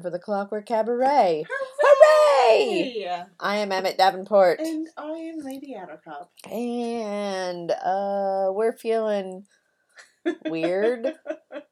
time 0.00 0.02
for 0.02 0.10
the 0.10 0.18
Clockwork 0.18 0.66
Cabaret. 0.66 1.44
Hooray! 1.82 3.24
I 3.38 3.56
am 3.56 3.70
Emmett 3.72 3.98
Davenport. 3.98 4.60
And 4.60 4.88
I 4.96 5.10
am 5.10 5.38
Lady 5.40 5.74
Attercop. 5.76 6.28
And 6.50 7.70
uh 7.70 8.50
we're 8.52 8.72
feeling 8.72 9.44
weird. 10.46 11.06
it's 11.52 11.66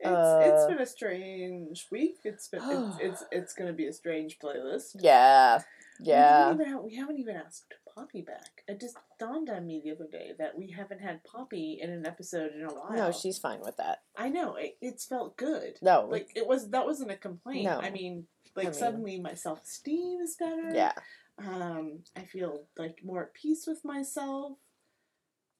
it's 0.00 0.04
Uh, 0.04 0.66
been 0.68 0.78
a 0.80 0.86
strange 0.86 1.86
week. 1.90 2.16
It's 2.24 2.48
been 2.48 2.62
it's 2.64 2.98
it's, 3.00 3.24
it's 3.32 3.54
going 3.54 3.68
to 3.68 3.74
be 3.74 3.86
a 3.86 3.92
strange 3.92 4.38
playlist. 4.38 4.96
Yeah. 5.00 5.60
We 6.00 6.06
Yeah. 6.08 6.48
haven't, 6.48 6.60
even, 6.66 6.82
we 6.84 6.96
haven't 6.96 7.18
even 7.18 7.36
asked 7.36 7.74
Poppy 7.94 8.22
back. 8.22 8.62
It 8.68 8.80
just 8.80 8.96
dawned 9.18 9.50
on 9.50 9.66
me 9.66 9.80
the 9.84 9.92
other 9.92 10.06
day 10.10 10.32
that 10.38 10.56
we 10.56 10.70
haven't 10.70 11.00
had 11.00 11.24
Poppy 11.24 11.78
in 11.80 11.90
an 11.90 12.06
episode 12.06 12.52
in 12.52 12.62
a 12.64 12.72
while. 12.72 12.92
No, 12.92 13.12
she's 13.12 13.38
fine 13.38 13.60
with 13.60 13.76
that. 13.76 14.02
I 14.16 14.28
know 14.28 14.54
it, 14.56 14.76
it's 14.80 15.04
felt 15.04 15.36
good. 15.36 15.78
No. 15.82 16.06
Like 16.10 16.30
it 16.34 16.46
was 16.46 16.70
that 16.70 16.86
wasn't 16.86 17.10
a 17.10 17.16
complaint. 17.16 17.64
No. 17.64 17.78
I 17.80 17.90
mean, 17.90 18.26
like 18.56 18.66
I 18.66 18.70
mean- 18.70 18.78
suddenly 18.78 19.20
my 19.20 19.34
self 19.34 19.62
esteem 19.64 20.20
is 20.20 20.36
better. 20.36 20.70
yeah. 20.74 20.92
Um, 21.38 22.00
I 22.16 22.22
feel 22.22 22.64
like 22.76 22.98
more 23.04 23.22
at 23.22 23.34
peace 23.34 23.66
with 23.66 23.84
myself. 23.84 24.58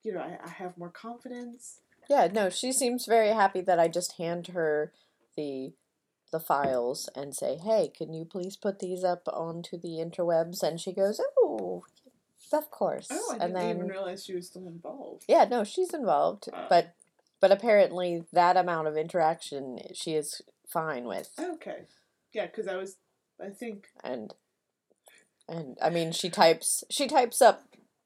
You 0.03 0.15
know, 0.15 0.21
I, 0.21 0.39
I 0.45 0.49
have 0.51 0.77
more 0.77 0.91
confidence. 0.91 1.81
Yeah, 2.11 2.29
no, 2.33 2.51
she 2.51 2.73
seems 2.73 3.07
very 3.07 3.29
happy 3.29 3.61
that 3.63 3.79
I 3.79 3.89
just 3.89 4.19
hand 4.19 4.49
her 4.49 4.93
the 5.37 5.73
the 6.33 6.41
files 6.41 7.09
and 7.15 7.35
say, 7.35 7.57
"Hey, 7.57 7.91
can 7.95 8.13
you 8.13 8.25
please 8.25 8.57
put 8.57 8.79
these 8.81 9.05
up 9.05 9.29
onto 9.29 9.79
the 9.79 9.99
interwebs?" 10.05 10.63
And 10.63 10.81
she 10.81 10.93
goes, 10.93 11.21
"Oh, 11.39 11.85
of 12.53 12.71
course." 12.71 13.09
Oh, 13.11 13.29
I 13.31 13.33
and 13.35 13.41
didn't 13.41 13.55
then 13.55 13.77
even 13.77 13.89
realize 13.89 14.25
she 14.25 14.35
was 14.35 14.47
still 14.49 14.67
involved. 14.67 15.25
yeah, 15.29 15.45
no, 15.45 15.65
she's 15.65 15.93
involved, 15.95 16.49
but 16.69 16.95
but 17.41 17.51
apparently 17.51 18.25
that 18.33 18.57
amount 18.57 18.89
of 18.89 18.97
interaction 18.97 19.79
she 19.95 20.15
is 20.15 20.41
fine 20.69 21.05
with, 21.05 21.31
Okay. 21.39 21.87
Yeah, 22.33 22.47
because 22.47 22.67
I 22.69 22.77
was, 22.77 22.97
I 23.41 23.51
think, 23.51 23.89
and 24.03 24.33
and 25.49 25.77
I 25.83 25.91
mean 25.91 26.13
she 26.13 26.31
types 26.31 26.85
she 26.91 27.07
types 27.09 27.43
up 27.43 27.65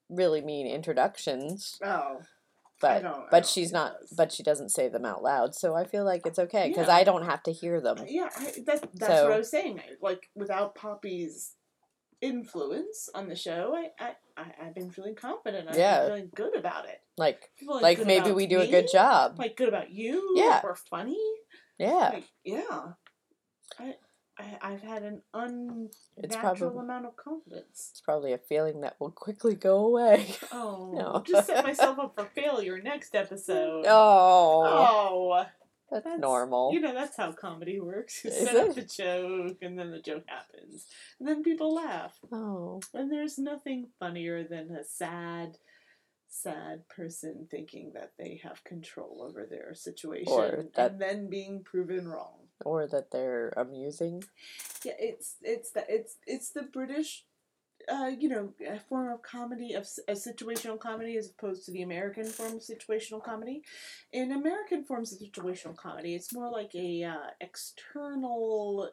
really 0.09 0.41
mean 0.41 0.65
introductions, 0.67 1.77
oh, 1.83 2.21
but 2.81 3.03
don't- 3.03 3.13
I 3.23 3.27
but 3.31 3.45
she's 3.45 3.71
not 3.71 3.95
but 4.17 4.31
she 4.31 4.41
doesn't 4.43 4.69
say 4.69 4.87
them 4.89 5.05
out 5.05 5.21
loud, 5.23 5.53
so 5.55 5.75
I 5.75 5.85
feel 5.85 6.03
like 6.03 6.25
it's 6.25 6.39
okay 6.39 6.67
because 6.69 6.87
Yeah. 6.87 6.95
I 6.95 7.03
don't 7.03 7.25
have 7.25 7.43
to 7.43 7.51
hear 7.53 7.79
them. 7.79 7.97
yeah, 8.07 8.29
I, 8.35 8.43
that, 8.65 8.89
that's 8.95 9.13
So- 9.13 9.23
what 9.25 9.33
I 9.33 9.37
was 9.37 9.49
saying. 9.51 9.81
Like, 10.01 10.29
without 10.35 10.75
Poppy's 10.75 11.53
influence 12.21 13.09
on 13.13 13.29
the 13.29 13.35
show, 13.35 13.75
I, 13.75 14.03
I, 14.03 14.15
I 14.37 14.67
I've 14.67 14.75
been 14.75 14.91
feeling 14.91 15.15
confident. 15.15 15.69
I've 15.69 15.77
Yeah. 15.77 15.99
been 16.01 16.07
feeling 16.09 16.31
good 16.35 16.55
about 16.57 16.85
it. 16.87 17.01
Like 17.17 17.49
like 17.67 18.05
maybe 18.05 18.31
we 18.31 18.45
do 18.47 18.59
a 18.61 18.67
good 18.67 18.87
job. 18.91 19.37
Like, 19.39 19.57
good 19.57 19.67
about 19.69 19.89
you. 19.91 20.33
Yeah. 20.35 20.61
We're 20.63 20.75
funny. 20.75 21.17
Yeah, 21.79 22.09
Like, 22.13 22.23
yeah. 22.43 22.81
I, 23.79 23.95
I, 24.39 24.57
I've 24.61 24.81
had 24.81 25.03
an 25.03 25.21
unnatural 25.33 25.89
It's 26.17 26.35
probably- 26.35 26.79
amount 26.79 27.05
of 27.05 27.15
confidence. 27.15 27.89
it's 27.91 28.01
probably 28.01 28.33
a 28.33 28.37
feeling 28.37 28.81
that 28.81 28.95
will 28.99 29.11
quickly 29.11 29.55
go 29.55 29.85
away. 29.85 30.27
Oh, 30.51 30.91
No. 30.95 31.23
just 31.25 31.47
set 31.47 31.63
myself 31.71 31.99
up 31.99 32.13
for 32.15 32.25
failure 32.25 32.79
next 32.81 33.15
episode. 33.15 33.85
Oh, 33.87 34.63
Oh, 34.65 35.45
that's, 35.91 36.03
that's- 36.03 36.19
normal. 36.21 36.71
You 36.73 36.79
know, 36.81 36.93
that's 36.93 37.17
how 37.17 37.31
comedy 37.31 37.79
works. 37.79 38.21
You 38.25 38.31
set 38.31 38.55
up 38.55 38.75
the 38.75 38.81
joke, 38.83 39.57
and 39.61 39.77
then 39.77 39.91
the 39.91 40.01
joke 40.01 40.23
happens. 40.27 40.85
And 41.19 41.27
then 41.27 41.43
people 41.43 41.73
laugh. 41.75 42.17
oh, 42.31 42.81
And 42.93 43.11
there's 43.11 43.37
nothing 43.37 43.87
funnier 43.99 44.43
than 44.43 44.71
a 44.71 44.83
sad, 44.83 45.57
sad 46.29 46.87
person 46.89 47.47
thinking 47.49 47.91
that 47.93 48.11
they 48.19 48.39
have 48.43 48.63
control 48.63 49.23
over 49.27 49.45
their 49.49 49.73
situation 49.73 50.69
that- 50.75 50.91
and 50.91 51.01
then 51.01 51.29
being 51.29 51.63
proven 51.63 52.07
wrong. 52.07 52.47
or 52.65 52.87
that 52.87 53.11
they're 53.11 53.49
amusing. 53.55 54.23
Yeah, 54.83 54.93
it's 54.99 55.35
it's 55.41 55.71
the 55.71 55.83
it's 55.87 56.17
it's 56.25 56.49
the 56.49 56.63
British, 56.63 57.23
uh, 57.91 58.11
you 58.19 58.29
know, 58.29 58.53
uh, 58.69 58.77
form 58.89 59.11
of 59.11 59.21
comedy 59.21 59.73
of 59.73 59.87
a 60.07 60.13
situational 60.13 60.79
comedy 60.79 61.17
as 61.17 61.29
opposed 61.29 61.65
to 61.65 61.71
the 61.71 61.81
American 61.81 62.25
form 62.25 62.53
of 62.55 62.61
situational 62.61 63.23
comedy. 63.23 63.63
In 64.11 64.31
American 64.31 64.83
forms 64.83 65.13
of 65.13 65.19
situational 65.19 65.75
comedy, 65.75 66.15
it's 66.15 66.33
more 66.33 66.49
like 66.51 66.73
a 66.75 67.03
uh, 67.03 67.15
external 67.41 68.89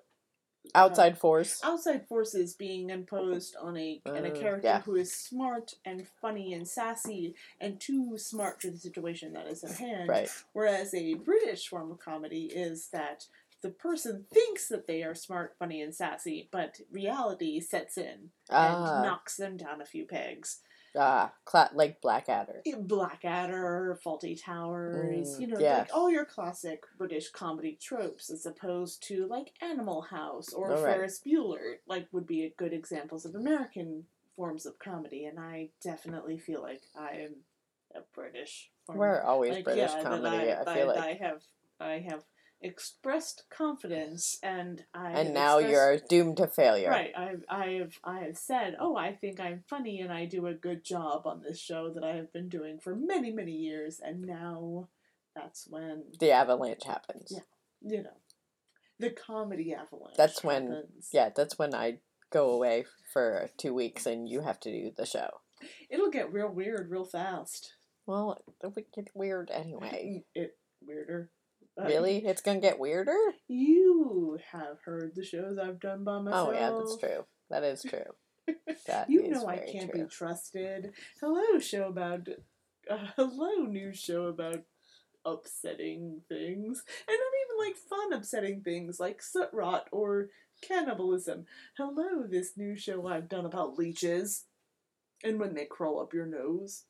uh, 0.75 0.79
Outside 0.79 1.19
force. 1.19 1.61
outside 1.63 2.07
forces 2.09 2.55
being 2.55 2.89
imposed 2.89 3.55
on 3.61 3.77
a 3.77 4.01
on 4.07 4.25
a 4.25 4.31
Uh, 4.31 4.35
character 4.41 4.67
yeah. 4.69 4.81
who 4.81 4.95
is 4.97 5.13
smart 5.15 5.75
and 5.85 6.09
funny 6.23 6.55
and 6.55 6.67
sassy 6.67 7.35
and 7.61 7.79
too 7.79 8.17
smart 8.17 8.63
for 8.63 8.69
the 8.71 8.79
situation 8.79 9.35
that 9.35 9.47
is 9.47 9.63
at 9.63 9.77
hand. 9.77 10.09
Right. 10.09 10.31
Whereas 10.55 10.95
a 10.95 11.15
British 11.15 11.69
form 11.69 11.91
of 11.91 11.99
comedy 11.99 12.47
is 12.47 12.89
that 12.89 13.27
the 13.65 13.71
person 13.71 14.27
thinks 14.31 14.69
that 14.69 14.87
they 14.87 15.03
are 15.03 15.15
smart, 15.15 15.57
funny, 15.59 15.81
and 15.81 15.95
sassy, 15.95 16.49
but 16.53 16.77
reality 16.93 17.61
sets 17.61 17.97
in 17.97 18.31
and 18.51 18.77
Ah, 18.77 19.03
knocks 19.03 19.37
them 19.39 19.57
down 19.57 19.81
a 19.81 19.87
few 19.87 20.05
pegs. 20.05 20.61
ah, 20.95 21.33
cla- 21.47 21.71
like 21.73 22.01
Blackadder. 22.03 22.63
Blackadder, 22.79 23.99
Fawlty 24.05 24.41
Towers, 24.41 25.37
Mm, 25.37 25.41
you 25.41 25.47
know, 25.47 25.59
yeah. 25.59 25.79
like 25.79 25.91
all 25.97 26.11
your 26.11 26.27
classic 26.27 26.85
British 26.99 27.31
comedy 27.31 27.77
tropes, 27.81 28.29
as 28.31 28.45
opposed 28.47 29.03
to 29.09 29.27
like 29.27 29.53
Animal 29.63 30.03
House 30.03 30.53
or 30.53 30.73
All 30.73 30.83
right. 30.85 30.95
Ferris 30.95 31.21
Bueller, 31.25 31.79
like 31.87 32.07
would 32.13 32.27
be 32.27 32.53
good 32.59 32.75
examples 32.75 33.25
of 33.25 33.35
American 33.35 34.05
forms 34.37 34.67
of 34.67 34.79
comedy. 34.79 35.25
And 35.25 35.41
I 35.41 35.71
definitely 35.83 36.39
feel 36.39 36.61
like 36.63 36.83
I 36.95 37.13
am 37.27 37.35
a 37.95 38.01
British. 38.15 38.71
Form 38.87 38.99
We're 38.99 39.23
always 39.23 39.53
like, 39.55 39.65
British 39.65 39.91
yeah, 39.97 40.03
comedy. 40.03 40.37
I, 40.37 40.45
that 40.47 40.75
feel 40.75 40.87
like. 40.89 40.99
I 40.99 41.15
have, 41.15 41.43
I 41.81 41.93
have 42.09 42.23
expressed 42.65 43.45
confidence, 43.51 44.39
and 44.43 44.85
I 44.95 45.11
and 45.11 45.35
now 45.35 45.59
you're 45.59 45.99
doomed 46.09 46.39
to 46.39 46.49
failure. 46.49 46.89
Right, 46.91 47.13
I've, 47.17 47.45
I 47.49 47.67
have, 47.79 47.93
I 48.03 48.21
have 48.21 48.37
said, 48.37 48.77
oh, 48.81 48.97
I 48.97 49.13
think 49.13 49.39
I'm 49.39 49.63
funny 49.69 50.01
and 50.01 50.13
I 50.13 50.25
do 50.25 50.47
a 50.47 50.55
good 50.55 50.83
job 50.85 51.27
on 51.27 51.43
this 51.43 51.61
show 51.61 51.91
that 51.95 52.03
I 52.03 52.17
have 52.17 52.33
been 52.33 52.49
doing 52.49 52.79
for 52.81 52.97
many, 52.97 53.31
many 53.31 53.53
years, 53.53 54.01
and 54.03 54.23
now 54.23 54.89
that's 55.37 55.67
when 55.69 56.05
The 56.19 56.33
avalanche 56.33 56.85
happens. 56.85 57.31
Yeah. 57.31 57.41
you 57.97 58.03
know 58.03 58.17
the 58.99 59.11
comedy 59.11 59.75
avalanche. 59.75 60.17
That's 60.17 60.43
when- 60.43 60.69
happens. 60.71 61.11
Yeah, 61.13 61.31
that's 61.35 61.59
when 61.59 61.75
I 61.75 61.99
go 62.31 62.51
away 62.51 62.87
for 63.13 63.51
two 63.59 63.75
weeks 63.75 64.07
and 64.07 64.29
you 64.29 64.41
have 64.41 64.59
to 64.61 64.71
do 64.73 64.91
the 64.97 65.07
show. 65.07 65.41
it'll 65.91 66.11
get 66.11 66.33
real 66.33 66.49
weird 66.49 66.91
real 66.91 67.05
fast. 67.05 67.75
Well, 68.07 68.39
it 68.63 68.75
would 68.75 68.85
get 68.95 69.09
weird 69.15 69.51
anyway. 69.51 70.25
It 70.35 70.57
weirder. 70.81 71.31
Really? 71.77 72.25
It's 72.25 72.43
gonna 72.43 72.61
get 72.61 72.79
weirder? 72.79 73.17
You 73.49 74.39
have 74.53 74.79
heard 74.85 75.13
the 75.15 75.25
shows 75.25 75.59
I've 75.59 75.81
done 75.81 76.05
by 76.05 76.21
myself. 76.21 76.49
Oh 76.49 76.53
yeah, 76.53 76.71
that's 76.71 76.97
true. 76.99 77.25
That 77.51 77.65
is 77.65 77.83
true. 77.83 77.99
That 78.87 79.09
you 79.09 79.23
is 79.23 79.31
know 79.31 79.49
I 79.49 79.57
can't 79.57 79.91
true. 79.91 80.03
be 80.03 80.09
trusted. 80.09 80.93
Hello, 81.19 81.59
show 81.59 81.89
about. 81.89 82.29
Uh, 82.91 82.99
hello, 83.17 83.65
new 83.65 83.95
show 83.95 84.27
about 84.27 84.65
upsetting 85.25 86.21
things. 86.29 86.85
And 87.09 87.17
not 87.17 87.65
even 87.65 87.67
like 87.67 87.77
fun 87.77 88.13
upsetting 88.13 88.61
things 88.61 89.01
like 89.01 89.23
soot 89.23 89.49
rot 89.53 89.89
or 89.91 90.29
cannibalism. 90.63 91.47
Hello, 91.79 92.27
this 92.29 92.53
new 92.57 92.77
show 92.77 93.07
I've 93.07 93.31
done 93.31 93.47
about 93.47 93.79
leeches. 93.79 94.45
And 95.23 95.41
when 95.41 95.55
they 95.55 95.65
crawl 95.65 96.01
up 96.01 96.13
your 96.13 96.27
nose. 96.27 96.85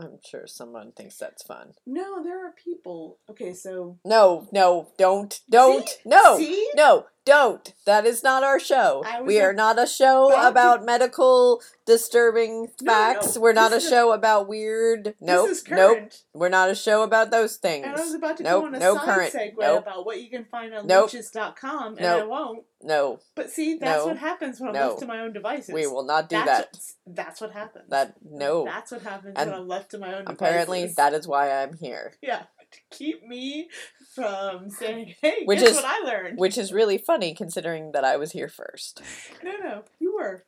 I'm 0.00 0.18
sure 0.24 0.46
someone 0.46 0.92
thinks 0.92 1.16
that's 1.16 1.42
fun. 1.42 1.72
No, 1.86 2.22
there 2.22 2.46
are 2.46 2.52
people. 2.52 3.18
Okay, 3.30 3.52
so. 3.52 3.98
No, 4.04 4.48
no, 4.52 4.88
don't, 4.98 5.38
don't, 5.48 5.88
See? 5.88 5.96
no, 6.04 6.38
See? 6.38 6.68
no, 6.74 7.06
don't. 7.30 7.74
That 7.86 8.04
is 8.06 8.22
not 8.22 8.42
our 8.44 8.58
show. 8.60 9.04
We 9.24 9.40
are 9.40 9.52
not 9.52 9.78
a 9.78 9.86
show 9.86 10.28
about 10.48 10.78
to- 10.78 10.84
medical 10.84 11.62
disturbing 11.86 12.68
facts. 12.84 13.34
no, 13.36 13.40
We're 13.42 13.52
not 13.52 13.72
a 13.72 13.76
this 13.76 13.86
a- 13.86 13.90
show 13.90 14.12
about 14.12 14.48
weird. 14.48 15.14
Nope, 15.20 15.48
this 15.48 15.62
is 15.62 15.68
nope. 15.68 16.10
We're 16.34 16.48
not 16.48 16.70
a 16.70 16.74
show 16.74 17.02
about 17.02 17.30
those 17.30 17.56
things. 17.56 17.86
And 17.86 17.96
I 17.96 18.00
was 18.00 18.14
about 18.14 18.36
to 18.38 18.42
nope, 18.42 18.62
go 18.62 18.66
on 18.68 18.74
a 18.74 18.78
no 18.78 18.94
side 18.96 19.04
current. 19.04 19.32
segue 19.34 19.58
Nope, 19.58 19.82
about 19.86 20.06
what 20.06 20.20
you 20.22 20.30
can 20.30 20.44
find 20.44 20.74
on 20.74 20.86
Nope. 20.86 21.12
leeches.com, 21.12 21.86
and 21.94 22.00
Nope. 22.00 22.22
I 22.22 22.26
won't. 22.26 22.64
no. 22.82 23.18
But 23.34 23.50
see, 23.50 23.74
that's 23.78 24.02
No. 24.02 24.06
what 24.08 24.18
happens 24.18 24.60
when 24.60 24.68
I'm 24.70 24.74
No. 24.74 24.88
left 24.88 25.00
to 25.00 25.06
my 25.06 25.20
own 25.20 25.32
devices. 25.32 25.74
We 25.74 25.86
will 25.86 26.04
not 26.04 26.28
do 26.28 26.36
that's 26.36 26.46
that. 26.48 26.68
What, 27.04 27.16
that's 27.16 27.40
what 27.40 27.50
happens. 27.52 27.84
That 27.90 28.14
no. 28.22 28.64
That's 28.64 28.92
what 28.92 29.02
happens 29.02 29.34
And 29.36 29.50
when 29.50 29.58
I'm 29.60 29.68
left 29.68 29.90
to 29.92 29.98
my 29.98 30.14
own 30.14 30.24
Apparently, 30.26 30.80
devices. 30.80 30.96
that 30.96 31.14
is 31.14 31.26
why 31.26 31.50
I'm 31.50 31.74
here. 31.76 32.14
Yeah, 32.22 32.42
to 32.72 32.78
keep 32.90 33.26
me 33.26 33.68
from 34.14 34.70
saying, 34.70 35.14
hey, 35.22 35.42
Which 35.44 35.60
guess 35.60 35.70
is- 35.70 35.76
what 35.76 35.84
I 35.84 36.00
learned? 36.04 36.38
Which 36.38 36.56
is 36.58 36.72
really 36.72 36.98
funny 36.98 37.34
considering 37.34 37.92
that 37.92 38.04
I 38.04 38.16
was 38.16 38.32
here 38.32 38.48
first. 38.48 39.02
No, 39.42 39.52
no, 39.62 39.84
you 39.98 40.14
were. 40.14 40.44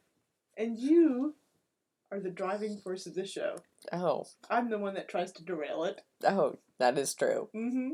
And 0.57 0.79
you 0.79 1.35
are 2.11 2.21
the 2.21 2.31
driving 2.31 2.77
force 2.79 3.07
of 3.07 3.15
the 3.15 3.27
show. 3.27 3.57
Oh, 3.93 4.27
I'm 4.51 4.69
the 4.71 4.79
one 4.79 4.95
that 4.95 5.09
tries 5.09 5.33
to 5.33 5.45
derail 5.45 5.85
it. 5.85 6.03
oh, 6.27 6.59
that 6.79 6.99
is 6.99 7.15
true. 7.15 7.49
Mm-hmm. 7.55 7.91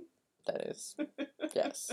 That 0.47 0.67
is, 0.69 0.97
yes. 1.55 1.91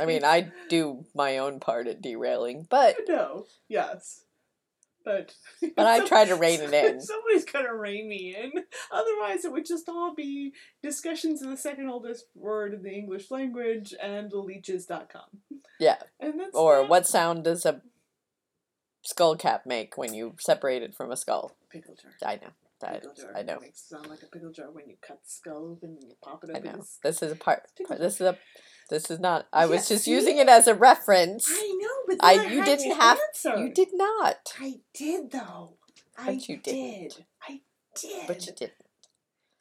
I 0.00 0.04
mean, 0.06 0.24
I 0.24 0.50
do 0.68 1.04
my 1.14 1.38
own 1.38 1.60
part 1.60 1.86
at 1.88 2.02
derailing, 2.02 2.66
but 2.68 2.96
No, 3.08 3.46
yes. 3.68 4.25
But 5.06 5.32
But 5.76 5.86
I 5.86 6.04
try 6.06 6.24
to 6.24 6.34
rein 6.34 6.60
it 6.60 6.74
in. 6.74 7.00
Somebody's 7.00 7.44
gonna 7.44 7.74
rein 7.74 8.08
me 8.08 8.36
in. 8.36 8.50
Otherwise, 8.90 9.44
it 9.44 9.52
would 9.52 9.64
just 9.64 9.88
all 9.88 10.14
be 10.14 10.52
discussions 10.82 11.40
of 11.42 11.48
the 11.50 11.56
second 11.56 11.88
oldest 11.88 12.24
word 12.34 12.74
in 12.74 12.82
the 12.82 12.90
English 12.92 13.30
language 13.30 13.94
and 14.02 14.32
leeches.com. 14.32 15.60
Yeah. 15.78 15.96
And 16.20 16.40
that's 16.40 16.54
Or 16.56 16.80
not- 16.82 16.90
what 16.90 17.06
sound 17.06 17.44
does 17.44 17.64
a 17.64 17.80
skull 19.04 19.36
cap 19.36 19.64
make 19.64 19.96
when 19.96 20.12
you 20.12 20.34
separate 20.40 20.82
it 20.82 20.94
from 20.94 21.12
a 21.12 21.16
skull? 21.16 21.56
pickle 21.70 21.94
jar. 21.94 22.12
I 22.28 22.34
know. 22.36 22.50
That, 22.80 23.00
Pickle 23.02 23.14
jar. 23.14 23.32
I 23.36 23.42
know. 23.42 23.54
It 23.54 23.60
makes 23.62 23.82
it 23.82 23.88
sound 23.88 24.08
like 24.08 24.22
a 24.22 24.26
pickle 24.26 24.50
jar 24.52 24.70
when 24.70 24.88
you 24.88 24.96
cut 25.00 25.22
the 25.22 25.30
skull 25.30 25.70
open 25.72 25.96
and 26.00 26.02
you 26.10 26.16
pop 26.22 26.42
it 26.44 26.50
open. 26.50 26.68
I 26.68 26.72
know. 26.72 26.84
This 27.04 27.22
is 27.22 27.32
a 27.32 27.36
part. 27.36 27.62
This 27.88 28.16
is 28.16 28.20
a. 28.22 28.36
This 28.88 29.10
is 29.10 29.18
not. 29.18 29.46
I 29.52 29.66
was 29.66 29.88
just 29.88 30.04
see? 30.04 30.12
using 30.12 30.38
it 30.38 30.48
as 30.48 30.66
a 30.68 30.74
reference. 30.74 31.48
I 31.50 31.78
know, 31.80 31.88
but 32.06 32.24
I- 32.24 32.36
then 32.36 32.46
I, 32.46 32.50
you 32.52 32.64
didn't 32.64 32.88
to 32.90 32.94
have- 32.94 33.18
Answer. 33.28 33.56
You 33.58 33.72
did 33.72 33.88
not. 33.92 34.54
I 34.60 34.74
did 34.94 35.30
though. 35.32 35.74
I 36.16 36.26
But 36.26 36.48
you 36.48 36.56
didn't. 36.58 37.00
did. 37.16 37.24
I 37.48 37.60
did. 38.00 38.26
But 38.26 38.46
you 38.46 38.52
didn't. 38.52 38.72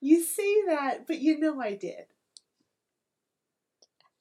You 0.02 0.22
say 0.24 0.66
that, 0.68 1.08
but 1.08 1.18
you 1.20 1.40
know 1.40 1.60
I 1.60 1.74
did. 1.74 2.06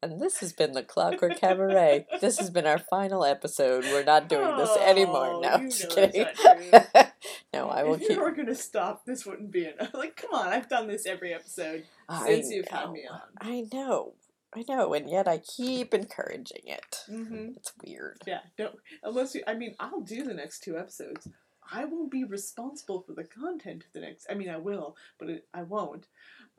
And 0.02 0.20
this 0.20 0.38
has 0.40 0.52
been 0.52 0.72
the 0.72 0.82
Clockwork 0.82 1.40
Cabaret. 1.40 2.06
this 2.20 2.38
has 2.38 2.50
been 2.50 2.66
our 2.66 2.78
final 2.78 3.24
episode. 3.24 3.84
We're 3.84 4.04
not 4.04 4.28
doing 4.28 4.54
this 4.58 4.76
anymore. 4.76 5.26
Oh, 5.36 5.40
No, 5.40 5.56
you 5.56 5.70
just 5.70 5.88
kidding. 5.90 6.26
no, 7.54 7.68
I 7.70 7.84
will 7.84 7.94
if 7.94 8.00
keep. 8.00 8.10
you 8.10 8.20
were 8.20 8.32
gonna 8.32 8.54
stop, 8.54 9.06
this 9.06 9.24
wouldn't 9.24 9.50
be 9.50 9.66
enough. 9.66 9.90
Like, 9.94 10.16
come 10.16 10.34
on, 10.34 10.48
I've 10.48 10.68
done 10.68 10.88
this 10.88 11.06
every 11.06 11.32
episode 11.32 11.84
I 12.08 12.26
since 12.26 12.50
you've 12.50 12.68
had 12.68 12.90
me 12.90 13.04
on. 13.10 13.20
I 13.40 13.66
know. 13.72 14.12
I 14.56 14.64
know, 14.68 14.94
and 14.94 15.08
yet 15.10 15.26
I 15.26 15.38
keep 15.38 15.94
encouraging 15.94 16.62
it. 16.64 17.00
Mm-hmm. 17.10 17.52
It's 17.56 17.72
weird. 17.84 18.22
Yeah, 18.26 18.40
don't 18.56 18.76
unless 19.02 19.34
you. 19.34 19.42
I 19.46 19.54
mean, 19.54 19.74
I'll 19.80 20.00
do 20.00 20.22
the 20.24 20.34
next 20.34 20.62
two 20.62 20.78
episodes. 20.78 21.28
I 21.72 21.86
won't 21.86 22.10
be 22.10 22.24
responsible 22.24 23.02
for 23.02 23.14
the 23.14 23.24
content 23.24 23.84
of 23.86 23.92
the 23.94 24.00
next. 24.00 24.26
I 24.30 24.34
mean, 24.34 24.50
I 24.50 24.58
will, 24.58 24.96
but 25.18 25.30
it, 25.30 25.46
I 25.54 25.62
won't. 25.62 26.06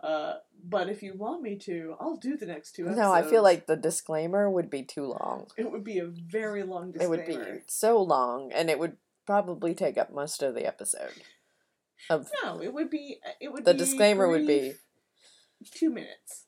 Uh, 0.01 0.35
but 0.67 0.89
if 0.89 1.03
you 1.03 1.13
want 1.13 1.41
me 1.41 1.55
to, 1.57 1.95
I'll 1.99 2.17
do 2.17 2.35
the 2.37 2.47
next 2.47 2.73
two 2.73 2.83
episodes. 2.83 2.99
No, 2.99 3.13
I 3.13 3.21
feel 3.21 3.43
like 3.43 3.65
the 3.67 3.77
disclaimer 3.77 4.49
would 4.49 4.69
be 4.69 4.83
too 4.83 5.05
long. 5.05 5.47
it 5.57 5.71
would 5.71 5.83
be 5.83 5.99
a 5.99 6.07
very 6.07 6.63
long 6.63 6.91
disclaimer. 6.91 7.23
It 7.23 7.27
would 7.27 7.45
be 7.55 7.59
so 7.67 8.01
long, 8.01 8.51
and 8.51 8.69
it 8.69 8.79
would 8.79 8.97
probably 9.25 9.73
take 9.73 9.97
up 9.97 10.11
most 10.11 10.41
of 10.43 10.53
the 10.55 10.65
episode. 10.65 11.13
Of 12.09 12.27
No, 12.43 12.61
it 12.61 12.73
would 12.73 12.89
be. 12.89 13.19
It 13.39 13.53
would. 13.53 13.63
The 13.63 13.73
disclaimer 13.73 14.27
would 14.27 14.45
be- 14.45 14.73
two 15.71 15.89
minutes, 15.89 16.44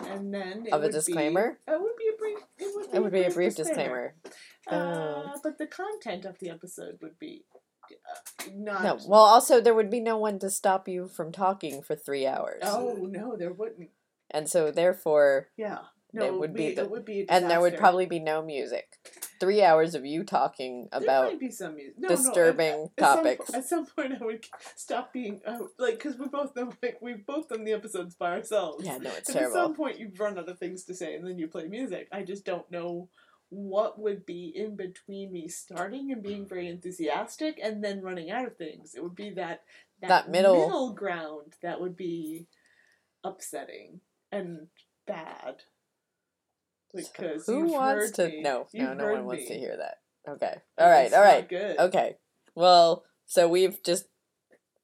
and 0.00 0.32
then 0.32 0.64
it 0.66 0.72
Of 0.72 0.80
a 0.80 0.84
would 0.84 0.88
be- 0.88 0.92
disclaimer? 0.92 1.58
it 1.66 1.80
would 1.80 1.96
be 1.96 2.08
a 2.14 2.18
brief. 2.18 2.38
It 2.58 2.74
would 2.74 2.90
be, 2.90 2.96
it 2.96 3.00
would 3.02 3.12
be 3.12 3.22
a 3.24 3.30
brief 3.30 3.56
disclaimer. 3.56 4.14
Uh, 4.68 5.36
but 5.42 5.58
the 5.58 5.66
content 5.66 6.24
of 6.24 6.38
the 6.38 6.50
episode 6.50 6.98
would 7.00 7.18
be 7.18 7.44
uh, 7.90 8.50
not. 8.54 8.82
No, 8.82 8.98
well, 9.06 9.20
also 9.20 9.60
there 9.60 9.74
would 9.74 9.90
be 9.90 10.00
no 10.00 10.18
one 10.18 10.38
to 10.40 10.50
stop 10.50 10.88
you 10.88 11.06
from 11.08 11.30
talking 11.32 11.82
for 11.82 11.94
three 11.94 12.26
hours, 12.26 12.62
Oh 12.64 13.06
no, 13.08 13.36
there 13.36 13.52
wouldn't. 13.52 13.90
and 14.30 14.48
so 14.48 14.70
therefore, 14.70 15.48
Yeah. 15.56 15.78
No, 16.12 16.24
It 16.24 16.34
would 16.38 16.54
be 16.54 16.68
be. 16.70 16.74
the- 16.76 16.82
it 16.84 16.90
would 16.90 17.04
be. 17.04 17.20
A 17.22 17.26
and 17.32 17.50
there 17.50 17.60
would 17.60 17.76
probably 17.76 18.06
be 18.06 18.18
no 18.20 18.40
music. 18.42 18.96
Three 19.38 19.62
hours 19.62 19.94
of 19.94 20.04
you 20.04 20.24
talking 20.24 20.88
about 20.92 21.28
might 21.28 21.40
be 21.40 21.50
some 21.50 21.76
music. 21.76 21.98
No, 21.98 22.08
disturbing 22.08 22.72
no, 22.72 22.92
at, 22.98 23.02
at 23.02 23.08
some 23.08 23.16
topics. 23.16 23.54
At 23.54 23.64
some, 23.66 23.86
point, 23.86 24.12
I 24.20 24.24
would 24.24 24.44
stop 24.74 25.12
being 25.12 25.40
uh, 25.46 25.58
like 25.78 25.94
because 25.98 26.16
we 26.18 26.26
both 26.28 26.54
know 26.56 26.72
like 26.82 26.98
we've 27.00 27.24
both 27.26 27.48
done 27.48 27.64
the 27.64 27.72
episodes 27.72 28.14
by 28.14 28.32
ourselves. 28.32 28.84
yeah, 28.84 28.98
no, 28.98 29.10
it's 29.10 29.28
And 29.28 29.38
at 29.46 29.52
some 29.52 29.74
point, 29.74 29.98
you 29.98 30.10
run 30.18 30.38
out 30.38 30.48
of 30.48 30.58
things 30.58 30.84
to 30.84 30.94
say, 30.94 31.14
and 31.14 31.26
then 31.26 31.38
you 31.38 31.48
play 31.48 31.66
music. 31.66 32.08
I 32.12 32.22
just 32.22 32.44
don't 32.44 32.70
know 32.70 33.08
what 33.48 33.98
would 33.98 34.26
be 34.26 34.52
in 34.54 34.74
between 34.74 35.32
me 35.32 35.48
starting 35.48 36.10
and 36.10 36.22
being 36.22 36.46
very 36.46 36.68
enthusiastic, 36.68 37.60
and 37.62 37.82
then 37.82 38.02
running 38.02 38.30
out 38.30 38.46
of 38.46 38.56
things. 38.56 38.94
It 38.94 39.02
would 39.02 39.14
be 39.14 39.30
that 39.30 39.62
That 40.00 40.28
middle- 40.30 40.92
ground 40.92 41.54
that 41.62 41.80
would 41.80 41.96
be 41.96 42.46
upsetting 43.22 44.00
and 44.32 44.68
bad. 45.06 45.62
Because 46.96 47.46
Who 47.46 47.72
wants 47.72 48.10
to? 48.12 48.28
me. 48.28 48.42
No, 48.42 48.50
no, 48.50 48.66
You've 48.72 48.96
no 48.96 49.04
one 49.04 49.14
heard 49.16 49.26
wants 49.26 49.46
to 49.48 49.54
hear 49.54 49.76
that. 49.76 49.98
Okay, 50.28 50.54
all 50.78 50.90
right, 50.90 51.06
it's 51.06 51.14
all 51.14 51.22
right, 51.22 51.48
Good. 51.48 51.78
okay. 51.78 52.16
Well, 52.54 53.04
so 53.26 53.48
we've 53.48 53.82
just 53.84 54.06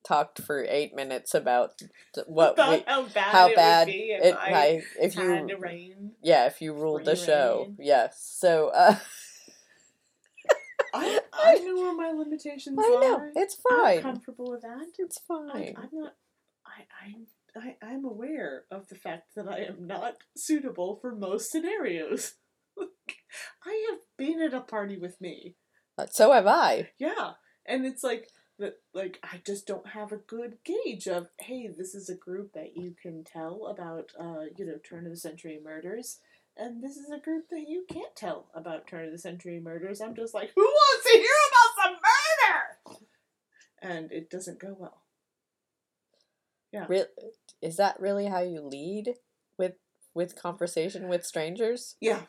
talked 0.06 0.40
for 0.42 0.64
eight 0.68 0.94
minutes 0.94 1.34
about 1.34 1.80
what 2.26 2.52
About 2.54 2.70
we, 2.70 2.84
how 2.86 3.02
bad 3.02 3.14
how 3.14 3.48
it 3.48 3.56
bad 3.56 3.88
if 3.88 4.24
it. 4.24 4.34
I 4.34 4.52
I, 4.54 4.82
if 5.00 5.14
had 5.14 5.48
you, 5.48 5.56
rain. 5.58 6.12
yeah, 6.22 6.46
if 6.46 6.60
you 6.60 6.74
ruled 6.74 7.04
the 7.04 7.16
show, 7.16 7.72
yes. 7.78 8.20
So, 8.38 8.68
uh, 8.68 8.96
I 10.94 11.20
I 11.32 11.54
know 11.60 11.74
where 11.76 11.94
my 11.94 12.10
limitations 12.12 12.78
I 12.78 12.88
know 13.00 13.30
it's 13.34 13.56
I'm 13.70 13.78
fine. 13.80 14.02
comfortable 14.02 14.50
with 14.50 14.62
that. 14.62 14.86
It's 14.98 15.18
I, 15.18 15.34
fine. 15.52 15.74
I'm 15.76 15.88
not. 15.92 16.14
I 16.66 16.84
I'm. 17.04 17.26
I, 17.56 17.76
I'm 17.82 18.04
aware 18.04 18.64
of 18.70 18.88
the 18.88 18.94
fact 18.94 19.34
that 19.37 19.49
I 19.49 19.60
am 19.60 19.87
not 19.87 20.14
suitable 20.37 20.99
for 21.00 21.14
most 21.14 21.50
scenarios. 21.50 22.34
I 22.78 23.88
have 23.90 24.00
been 24.16 24.40
at 24.40 24.54
a 24.54 24.60
party 24.60 24.96
with 24.96 25.20
me. 25.20 25.56
Uh, 25.99 26.06
So 26.10 26.32
have 26.32 26.46
I. 26.46 26.91
Yeah. 26.98 27.32
And 27.67 27.84
it's 27.84 28.03
like 28.03 28.29
that 28.58 28.76
like 28.94 29.19
I 29.22 29.41
just 29.44 29.67
don't 29.67 29.88
have 29.88 30.12
a 30.12 30.17
good 30.17 30.58
gauge 30.65 31.06
of, 31.06 31.29
hey, 31.41 31.69
this 31.69 31.94
is 31.94 32.08
a 32.08 32.17
group 32.17 32.53
that 32.55 32.76
you 32.76 32.94
can 33.00 33.24
tell 33.24 33.67
about 33.67 34.12
uh, 34.19 34.44
you 34.56 34.65
know, 34.67 34.79
turn 34.79 35.05
of 35.06 35.12
the 35.12 35.17
century 35.17 35.60
murders. 35.62 36.19
And 36.56 36.82
this 36.82 36.96
is 36.96 37.10
a 37.10 37.19
group 37.19 37.46
that 37.50 37.65
you 37.67 37.84
can't 37.88 38.15
tell 38.15 38.46
about 38.55 38.86
turn 38.86 39.06
of 39.06 39.12
the 39.12 39.19
century 39.19 39.58
murders. 39.58 40.00
I'm 40.00 40.15
just 40.15 40.34
like, 40.34 40.50
who 40.55 40.62
wants 40.62 41.05
to 41.05 41.19
hear 41.19 41.41
about 41.48 41.84
some 41.84 41.94
murder? 41.94 42.98
And 43.81 44.12
it 44.12 44.29
doesn't 44.31 44.60
go 44.60 44.76
well. 44.79 45.01
Re- 46.88 47.05
is 47.60 47.76
that 47.76 48.00
really 48.00 48.26
how 48.26 48.41
you 48.41 48.60
lead 48.60 49.14
with 49.58 49.74
with 50.14 50.34
conversation 50.41 51.08
with 51.08 51.24
strangers? 51.26 51.96
Yeah. 52.00 52.22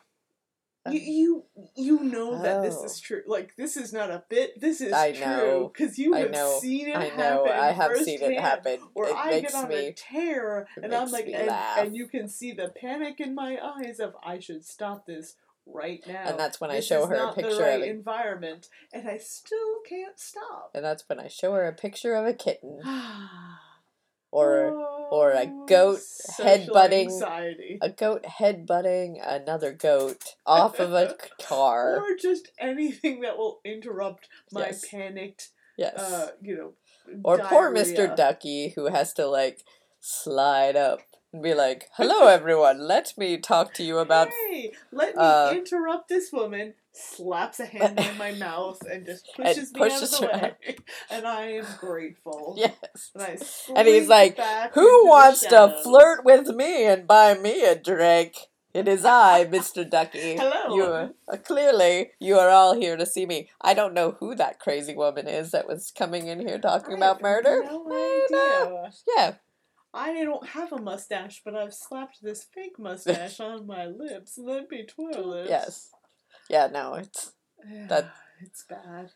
You, 0.86 1.00
you 1.00 1.44
you 1.76 2.00
know 2.04 2.42
that 2.42 2.60
this 2.62 2.76
Oh. 2.78 2.84
is 2.84 3.00
true. 3.00 3.22
Like 3.26 3.56
this 3.56 3.74
is 3.78 3.90
not 3.90 4.10
a 4.10 4.22
bit. 4.28 4.60
This 4.60 4.82
is 4.82 4.92
I 4.92 5.12
true 5.12 5.70
because 5.72 5.98
you 5.98 6.14
I 6.14 6.20
have 6.20 6.30
know. 6.30 6.58
seen 6.60 6.88
it 6.88 6.96
I 6.96 7.04
happen. 7.04 7.18
know. 7.18 7.44
I 7.46 7.72
have 7.72 7.96
seen 7.96 8.20
it 8.20 8.38
happen. 8.38 8.80
Or 8.94 9.06
it 9.08 9.14
I 9.16 9.30
makes 9.30 9.52
get 9.54 9.64
on 9.64 9.72
a 9.72 9.74
me. 9.74 9.94
tear, 9.96 10.66
and 10.82 10.94
I'm 10.94 11.10
like, 11.10 11.24
and, 11.26 11.48
and 11.48 11.96
you 11.96 12.06
can 12.06 12.28
see 12.28 12.52
the 12.52 12.68
panic 12.68 13.18
in 13.18 13.34
my 13.34 13.58
eyes 13.62 13.98
of 13.98 14.14
I 14.22 14.40
should 14.40 14.62
stop 14.62 15.06
this 15.06 15.36
right 15.64 16.04
now. 16.06 16.24
And 16.26 16.38
that's 16.38 16.60
when 16.60 16.70
I 16.70 16.80
show 16.80 17.06
her 17.06 17.14
a 17.14 17.32
picture 17.32 17.62
right 17.62 17.76
of 17.76 17.82
a- 17.82 17.88
environment, 17.88 18.68
and 18.92 19.08
I 19.08 19.16
still 19.16 19.80
can't 19.88 20.20
stop. 20.20 20.72
And 20.74 20.84
that's 20.84 21.08
when 21.08 21.18
I 21.18 21.28
show 21.28 21.52
her 21.54 21.66
a 21.66 21.72
picture 21.72 22.14
of 22.14 22.26
a 22.26 22.34
kitten 22.34 22.80
or 24.34 24.74
or 25.10 25.30
a 25.30 25.46
Oh, 25.46 25.66
goat 25.66 26.00
headbutting 26.40 27.06
anxiety. 27.06 27.78
a 27.80 27.88
goat 27.88 28.24
headbutting 28.24 29.20
another 29.24 29.72
goat 29.72 30.34
off 30.44 30.80
of 30.80 30.92
a 30.92 31.14
car. 31.40 32.00
or 32.02 32.16
just 32.16 32.50
anything 32.58 33.20
that 33.20 33.38
will 33.38 33.60
interrupt 33.64 34.28
my 34.52 34.66
Yes. 34.66 34.84
panicked, 34.90 35.50
Yes. 35.76 35.98
uh, 35.98 36.30
you 36.42 36.56
know, 36.56 36.72
or 37.22 37.38
poor 37.38 37.70
Mr. 37.70 38.08
Ducky 38.08 38.70
who 38.74 38.86
has 38.86 39.12
to 39.14 39.26
like 39.26 39.60
slide 40.00 40.76
up 40.76 41.00
and 41.32 41.42
be 41.42 41.54
like, 41.54 41.88
"Hello 41.96 42.26
everyone, 42.38 42.80
let 42.88 43.16
me 43.16 43.38
talk 43.38 43.72
to 43.74 43.84
you 43.84 43.98
about 43.98 44.28
Hey, 44.50 44.72
let 44.90 45.14
me 45.14 45.22
uh, 45.22 45.52
interrupt 45.54 46.08
this 46.08 46.32
woman. 46.32 46.74
Slaps 46.96 47.58
a 47.58 47.66
hand 47.66 47.98
in 47.98 48.16
my 48.16 48.32
mouth 48.38 48.80
and 48.88 49.04
just 49.04 49.26
And 49.36 49.46
pushes 49.46 49.72
me 49.72 49.80
pushes 49.80 50.14
out 50.14 50.22
of 50.22 50.30
the 50.30 50.46
way, 50.66 50.76
and 51.10 51.26
I 51.26 51.42
am 51.46 51.66
grateful. 51.78 52.54
yes." 52.58 53.10
And, 53.14 53.22
I 53.22 53.80
And 53.80 53.88
he's 53.88 54.08
like, 54.08 54.38
Who 54.74 55.08
wants 55.08 55.40
to 55.40 55.80
flirt 55.82 56.24
with 56.24 56.48
me 56.54 56.86
and 56.86 57.08
buy 57.08 57.34
me 57.34 57.64
a 57.64 57.74
drink? 57.74 58.36
It 58.72 58.88
is 58.88 59.04
I, 59.04 59.44
Mr. 59.44 59.88
Ducky. 59.88 60.34
Hello. 60.36 60.74
You 60.74 60.84
are, 60.84 61.10
uh, 61.32 61.36
clearly 61.36 62.10
you 62.18 62.38
are 62.38 62.48
all 62.48 62.74
here 62.74 62.96
to 62.96 63.06
see 63.06 63.24
me. 63.24 63.48
I 63.60 63.72
don't 63.72 63.94
know 63.94 64.16
who 64.18 64.34
that 64.34 64.58
crazy 64.58 64.94
woman 64.94 65.28
is 65.28 65.52
that 65.52 65.68
was 65.68 65.92
coming 65.96 66.26
in 66.26 66.40
here 66.40 66.58
talking 66.58 66.94
I 66.94 66.96
about 66.96 67.22
murder. 67.22 67.62
No 67.64 67.86
idea. 67.86 68.92
Yeah, 69.16 69.34
I 69.94 70.24
don't 70.24 70.48
have 70.48 70.72
a 70.72 70.78
mustache, 70.78 71.42
but 71.44 71.54
I've 71.54 71.72
slapped 71.72 72.20
this 72.20 72.42
fake 72.42 72.78
mustache 72.78 73.38
on 73.38 73.64
my 73.64 73.86
lips. 73.86 74.36
Let 74.36 74.68
me 74.68 74.84
twirl 74.84 75.34
it. 75.34 75.48
yes, 75.48 75.90
yeah. 76.48 76.66
No, 76.72 76.94
it's 76.94 77.32
That- 77.88 78.12
it's 78.40 78.64
bad. 78.68 79.10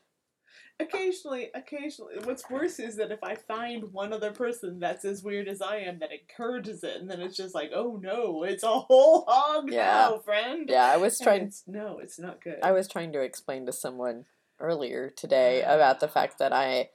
Occasionally, 0.80 1.50
occasionally, 1.56 2.14
what's 2.22 2.48
worse 2.48 2.78
is 2.78 2.96
that 2.96 3.10
if 3.10 3.24
I 3.24 3.34
find 3.34 3.92
one 3.92 4.12
other 4.12 4.30
person 4.30 4.78
that's 4.78 5.04
as 5.04 5.24
weird 5.24 5.48
as 5.48 5.60
I 5.60 5.78
am 5.78 5.98
that 5.98 6.10
encourages 6.12 6.84
it, 6.84 7.00
and 7.00 7.10
then 7.10 7.20
it's 7.20 7.36
just 7.36 7.52
like, 7.52 7.72
oh 7.74 7.98
no, 8.00 8.44
it's 8.44 8.62
a 8.62 8.68
whole 8.68 9.24
hog 9.26 9.72
Yeah. 9.72 10.08
now, 10.10 10.18
friend. 10.18 10.68
yeah. 10.70 10.84
I 10.84 10.96
was 10.96 11.18
trying. 11.18 11.42
it's- 11.42 11.64
no, 11.66 11.98
it's 11.98 12.18
not 12.18 12.40
good. 12.40 12.58
I 12.62 12.70
was 12.70 12.86
trying 12.86 13.12
to 13.14 13.20
explain 13.22 13.66
to 13.66 13.72
someone 13.72 14.26
earlier 14.60 15.10
today 15.10 15.62
about 15.62 15.98
the 15.98 16.08
fact 16.08 16.38
that 16.38 16.52
I 16.52 16.90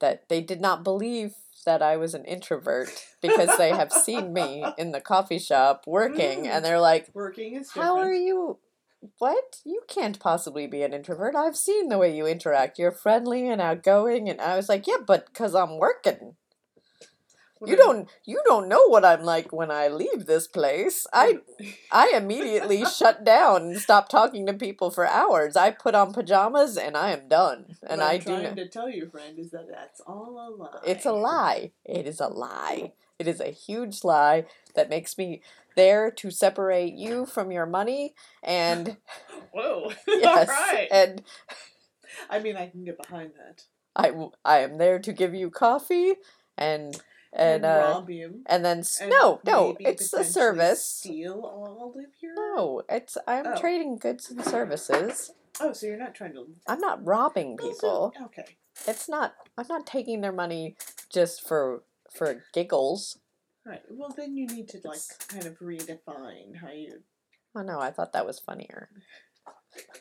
that 0.00 0.28
they 0.30 0.40
did 0.40 0.60
not 0.62 0.82
believe 0.82 1.34
that 1.66 1.82
I 1.82 1.98
was 1.98 2.14
an 2.14 2.24
introvert 2.24 2.88
because 3.20 3.54
they 3.58 3.68
have 3.70 3.92
seen 3.92 4.32
me 4.32 4.64
in 4.78 4.92
the 4.92 5.00
coffee 5.00 5.38
shop 5.38 5.84
working 5.86 6.44
Mm. 6.44 6.46
and 6.46 6.64
they're 6.64 6.80
like, 6.80 7.10
Working 7.12 7.54
is 7.56 7.70
"How 7.72 7.98
are 7.98 8.12
you 8.12 8.58
what? 9.18 9.60
You 9.64 9.82
can't 9.88 10.18
possibly 10.18 10.66
be 10.66 10.82
an 10.82 10.92
introvert. 10.92 11.34
I've 11.34 11.56
seen 11.56 11.88
the 11.88 11.98
way 11.98 12.14
you 12.14 12.26
interact. 12.26 12.78
You're 12.78 12.92
friendly 12.92 13.48
and 13.48 13.60
outgoing." 13.60 14.28
And 14.28 14.40
I 14.40 14.56
was 14.56 14.68
like, 14.68 14.86
"Yeah, 14.86 14.98
but 15.06 15.32
cuz 15.34 15.54
I'm 15.54 15.78
working. 15.78 16.36
You 17.62 17.76
don't 17.76 18.08
you 18.24 18.40
don't 18.46 18.68
know 18.68 18.86
what 18.88 19.04
I'm 19.04 19.22
like 19.22 19.52
when 19.52 19.70
I 19.70 19.88
leave 19.88 20.24
this 20.24 20.46
place. 20.48 21.06
I 21.12 21.40
I 21.92 22.12
immediately 22.16 22.84
shut 22.98 23.22
down 23.22 23.62
and 23.62 23.78
stop 23.78 24.08
talking 24.08 24.46
to 24.46 24.54
people 24.54 24.90
for 24.90 25.06
hours. 25.06 25.56
I 25.56 25.70
put 25.70 25.94
on 25.94 26.14
pajamas 26.14 26.78
and 26.78 26.96
I 26.96 27.10
am 27.10 27.28
done. 27.28 27.76
What 27.80 27.92
And 27.92 28.00
I'm 28.00 28.08
I 28.12 28.16
do 28.16 28.24
trying 28.24 28.56
to 28.56 28.68
tell 28.68 28.88
you, 28.88 29.10
friend, 29.10 29.38
is 29.38 29.50
that 29.50 29.68
that's 29.70 30.00
all 30.06 30.38
a 30.38 30.48
lie. 30.56 30.80
it's 30.86 31.04
a 31.04 31.12
lie. 31.12 31.72
It 31.84 32.06
is 32.06 32.18
a 32.18 32.28
lie. 32.28 32.92
It 33.18 33.28
is 33.28 33.40
a 33.40 33.50
huge 33.50 34.04
lie 34.04 34.46
that 34.74 34.88
makes 34.90 35.16
me 35.18 35.42
there 35.76 36.10
to 36.10 36.30
separate 36.30 36.94
you 36.94 37.26
from 37.26 37.50
your 37.50 37.66
money 37.66 38.14
and 38.42 38.96
Whoa. 39.52 39.90
yes 40.06 40.48
all 40.48 40.54
right. 40.54 40.88
and 40.90 41.22
I 42.28 42.38
mean, 42.40 42.56
I 42.56 42.68
can 42.68 42.84
get 42.84 42.96
behind 43.00 43.32
that. 43.38 43.64
i 43.96 44.12
i 44.44 44.58
am 44.58 44.78
there 44.78 44.98
to 44.98 45.12
give 45.12 45.34
you 45.34 45.50
coffee 45.50 46.14
and 46.58 47.00
and 47.32 47.64
uh 47.64 47.92
rob 47.94 48.10
you. 48.10 48.40
and 48.46 48.64
then 48.64 48.82
and 49.00 49.10
no 49.10 49.40
no 49.46 49.76
it's 49.80 50.12
a 50.12 50.24
service. 50.24 50.84
Steal 50.84 51.40
all 51.44 51.92
of 51.94 51.94
your. 52.20 52.34
No, 52.34 52.82
it's 52.88 53.16
I'm 53.26 53.46
Oh. 53.46 53.60
trading 53.60 53.96
goods 53.98 54.30
and 54.30 54.44
services. 54.44 55.32
Oh, 55.60 55.72
so 55.72 55.86
you're 55.86 55.96
not 55.96 56.14
trying 56.14 56.32
to. 56.34 56.46
I'm 56.66 56.80
not 56.80 57.04
robbing 57.06 57.56
people. 57.56 58.12
okay. 58.26 58.56
It's 58.88 59.08
not 59.08 59.34
I'm 59.56 59.66
not 59.68 59.86
taking 59.86 60.20
their 60.20 60.32
money 60.32 60.76
just 61.12 61.46
for 61.46 61.82
for 62.10 62.44
giggles. 62.52 63.18
Right. 63.64 63.82
Well, 63.90 64.12
then 64.16 64.36
you 64.36 64.46
need 64.46 64.68
to 64.70 64.78
like 64.84 64.96
It's- 64.96 65.16
kind 65.28 65.46
of 65.46 65.58
redefine 65.58 66.56
how 66.56 66.70
you. 66.70 67.02
Oh 67.54 67.62
no, 67.62 67.80
I 67.80 67.90
thought 67.90 68.12
that 68.12 68.26
was 68.26 68.38
funnier. 68.38 68.88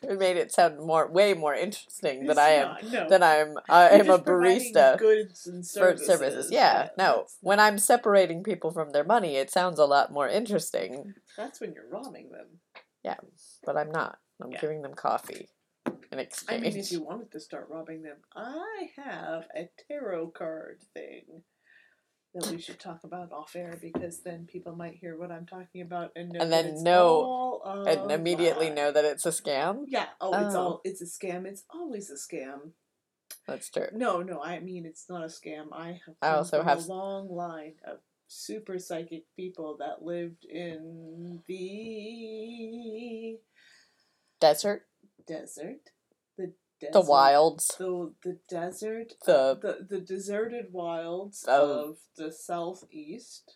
It 0.02 0.18
made 0.18 0.38
it 0.38 0.52
sound 0.52 0.80
more 0.80 1.08
way 1.08 1.34
more 1.34 1.54
interesting 1.54 2.26
than 2.26 2.40
I 2.40 2.50
am 2.50 2.68
not, 2.70 2.84
No. 2.84 3.10
than 3.10 3.24
I'm 3.24 3.56
I 3.70 3.92
You're 3.92 4.02
am 4.02 4.10
a 4.10 4.20
barista 4.20 4.98
Goods 4.98 5.46
and 5.46 5.64
for 5.66 5.70
services. 5.98 6.08
services. 6.08 6.52
Yeah, 6.52 6.90
no. 6.98 7.28
When 7.42 7.60
I'm 7.60 7.78
separating 7.78 8.44
people 8.44 8.72
from 8.72 8.92
their 8.92 9.04
money, 9.04 9.36
it 9.36 9.52
sounds 9.52 9.78
a 9.78 9.86
lot 9.86 10.12
more 10.12 10.28
interesting, 10.28 11.14
That's 11.38 11.60
when 11.60 11.74
you're 11.74 11.88
robbing 11.88 12.32
them. 12.32 12.62
Yeah, 13.04 13.18
but 13.64 13.78
I'm 13.78 13.92
not. 13.92 14.20
I'm 14.42 14.52
Yeah. 14.52 14.62
giving 14.62 14.82
them 14.82 14.94
coffee 14.96 15.50
in 15.86 16.20
I 16.48 16.58
mean, 16.58 16.76
if 16.76 16.92
you 16.92 17.02
wanted 17.04 17.32
to 17.32 17.40
start 17.40 17.70
robbing 17.70 18.02
them, 18.02 18.18
I 18.36 18.92
have 18.96 19.48
a 19.56 19.70
tarot 19.88 20.32
card 20.32 20.82
thing 20.94 21.44
that 22.34 22.48
we 22.52 22.60
should 22.60 22.80
talk 22.80 23.04
about 23.04 23.32
off 23.32 23.56
air 23.56 23.78
because 23.82 24.22
then 24.22 24.46
people 24.46 24.76
might 24.76 24.96
hear 24.96 25.18
what 25.18 25.32
I'm 25.32 25.46
talking 25.48 25.82
about 25.82 26.12
and 26.16 26.30
know 26.30 26.40
And 26.42 26.52
then 26.52 26.66
it's 26.68 26.82
know- 26.82 27.62
and 27.88 28.12
immediately 28.12 28.70
know 28.70 28.92
that 28.92 29.04
it's 29.06 29.26
a 29.26 29.30
scam. 29.30 29.86
Yeah. 29.88 30.08
Oh, 30.22 30.34
it's 30.46 30.56
Oh. 30.56 30.60
all 30.60 30.82
it's 30.84 31.02
a 31.02 31.06
scam. 31.06 31.46
It's 31.46 31.64
always 31.70 32.10
a 32.10 32.16
scam. 32.16 32.72
That's 33.48 33.70
true. 33.70 33.88
No, 33.94 34.22
no. 34.22 34.42
I 34.42 34.60
mean, 34.60 34.86
it's 34.86 35.10
not 35.10 35.24
a 35.24 35.28
scam. 35.28 35.68
I 35.72 36.00
have. 36.06 36.16
I 36.22 36.30
also 36.36 36.62
have- 36.64 36.86
a 36.86 36.88
long 36.88 37.30
line 37.30 37.76
of 37.84 38.00
super 38.28 38.78
psychic 38.80 39.26
people 39.36 39.78
that 39.78 40.04
lived 40.04 40.46
in 40.46 41.42
the 41.48 43.40
Desert, 44.40 44.88
desert. 45.28 45.92
The 46.80 46.88
desert. 46.88 46.94
the 47.06 47.10
wilds, 47.12 47.68
the 47.78 48.14
the 48.24 48.40
desert, 48.50 49.14
The- 49.26 49.36
uh, 49.38 49.54
the 49.56 49.86
the 49.90 50.00
deserted 50.00 50.72
wilds 50.72 51.44
Of- 51.44 51.70
of 51.70 51.98
the 52.16 52.32
southeast 52.32 53.56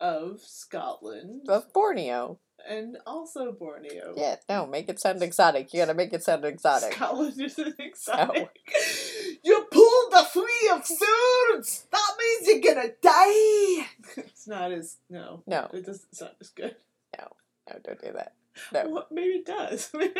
of 0.00 0.40
Scotland 0.42 1.48
of 1.48 1.72
Borneo. 1.72 2.38
and 2.68 2.98
also 3.06 3.52
Borneo. 3.52 4.14
Yeah, 4.16 4.36
no, 4.48 4.66
make 4.66 4.88
it 4.88 5.00
sound 5.00 5.22
exotic. 5.22 5.72
You 5.72 5.80
gotta 5.80 5.94
make 5.94 6.12
it 6.12 6.22
sound 6.24 6.44
exotic. 6.44 6.94
Scotland 6.94 7.40
isn't 7.40 7.78
exotic. 7.78 8.50
You 9.44 9.66
pulled 9.70 10.12
the 10.12 10.26
three 10.32 10.70
of 10.72 10.84
swords. 10.84 11.86
That 11.92 12.16
means 12.18 12.48
you're 12.64 12.74
gonna 12.74 12.90
die. 13.00 13.86
it's 14.16 14.46
not 14.48 14.72
as 14.72 14.98
no. 15.08 15.42
No, 15.46 15.68
It 15.72 15.86
doesn't 15.86 16.14
sound 16.14 16.34
as 16.40 16.50
good. 16.50 16.76
No, 17.18 17.28
no, 17.70 17.78
don't 17.84 18.00
do 18.02 18.12
that. 18.14 18.34
No, 18.72 18.88
Well, 18.88 19.06
maybe 19.10 19.34
it 19.36 19.46
does. 19.46 19.90
maybe 19.94 20.12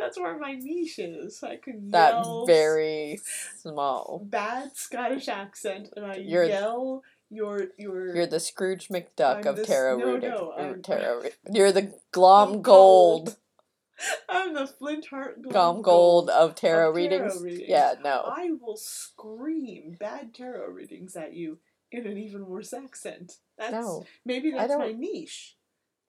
that's 0.00 0.18
where 0.18 0.38
my 0.38 0.54
niche 0.54 0.98
is. 0.98 1.42
I 1.42 1.56
can 1.56 1.90
that 1.90 2.14
yell 2.14 2.46
very 2.46 3.18
small. 3.58 4.20
bad 4.24 4.76
Scottish 4.76 5.28
accent, 5.28 5.88
and 5.96 6.04
I 6.06 6.16
You're- 6.16 6.48
yell 6.48 7.02
your 7.30 7.68
your. 7.78 8.14
You're 8.14 8.26
the 8.26 8.40
Scrooge 8.40 8.88
McDuck 8.88 9.38
I'm 9.40 9.46
of 9.46 9.56
the- 9.56 9.64
tarot 9.64 9.98
no, 9.98 10.14
reading. 10.14 10.30
no, 10.30 10.50
uh, 10.56 10.60
I'm- 10.62 10.82
tarot. 10.82 11.22
You're 11.52 11.72
the 11.72 11.94
Glomgold. 12.12 12.62
Gold. 12.62 13.36
I'm 14.28 14.54
the 14.54 14.66
Flintheart 14.66 15.42
Glomgold 15.42 16.28
of 16.28 16.54
tarot 16.56 16.90
of 16.90 16.96
readings. 16.96 17.40
readings. 17.40 17.68
Yeah, 17.68 17.94
no. 18.02 18.24
I 18.26 18.50
will 18.60 18.76
scream 18.76 19.96
bad 20.00 20.34
tarot 20.34 20.70
readings 20.72 21.14
at 21.14 21.34
you 21.34 21.58
in 21.92 22.06
an 22.06 22.18
even 22.18 22.46
worse 22.46 22.72
accent. 22.72 23.34
That's 23.56 23.72
No. 23.72 24.04
maybe 24.24 24.50
that's 24.50 24.74
my 24.76 24.92
niche. 24.92 25.56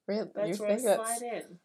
Really? 0.08 0.30
That's 0.36 0.60
you 0.60 0.66
where 0.66 0.74
I 0.74 0.82
that's 0.82 1.20
slide 1.20 1.22
in. 1.22 1.60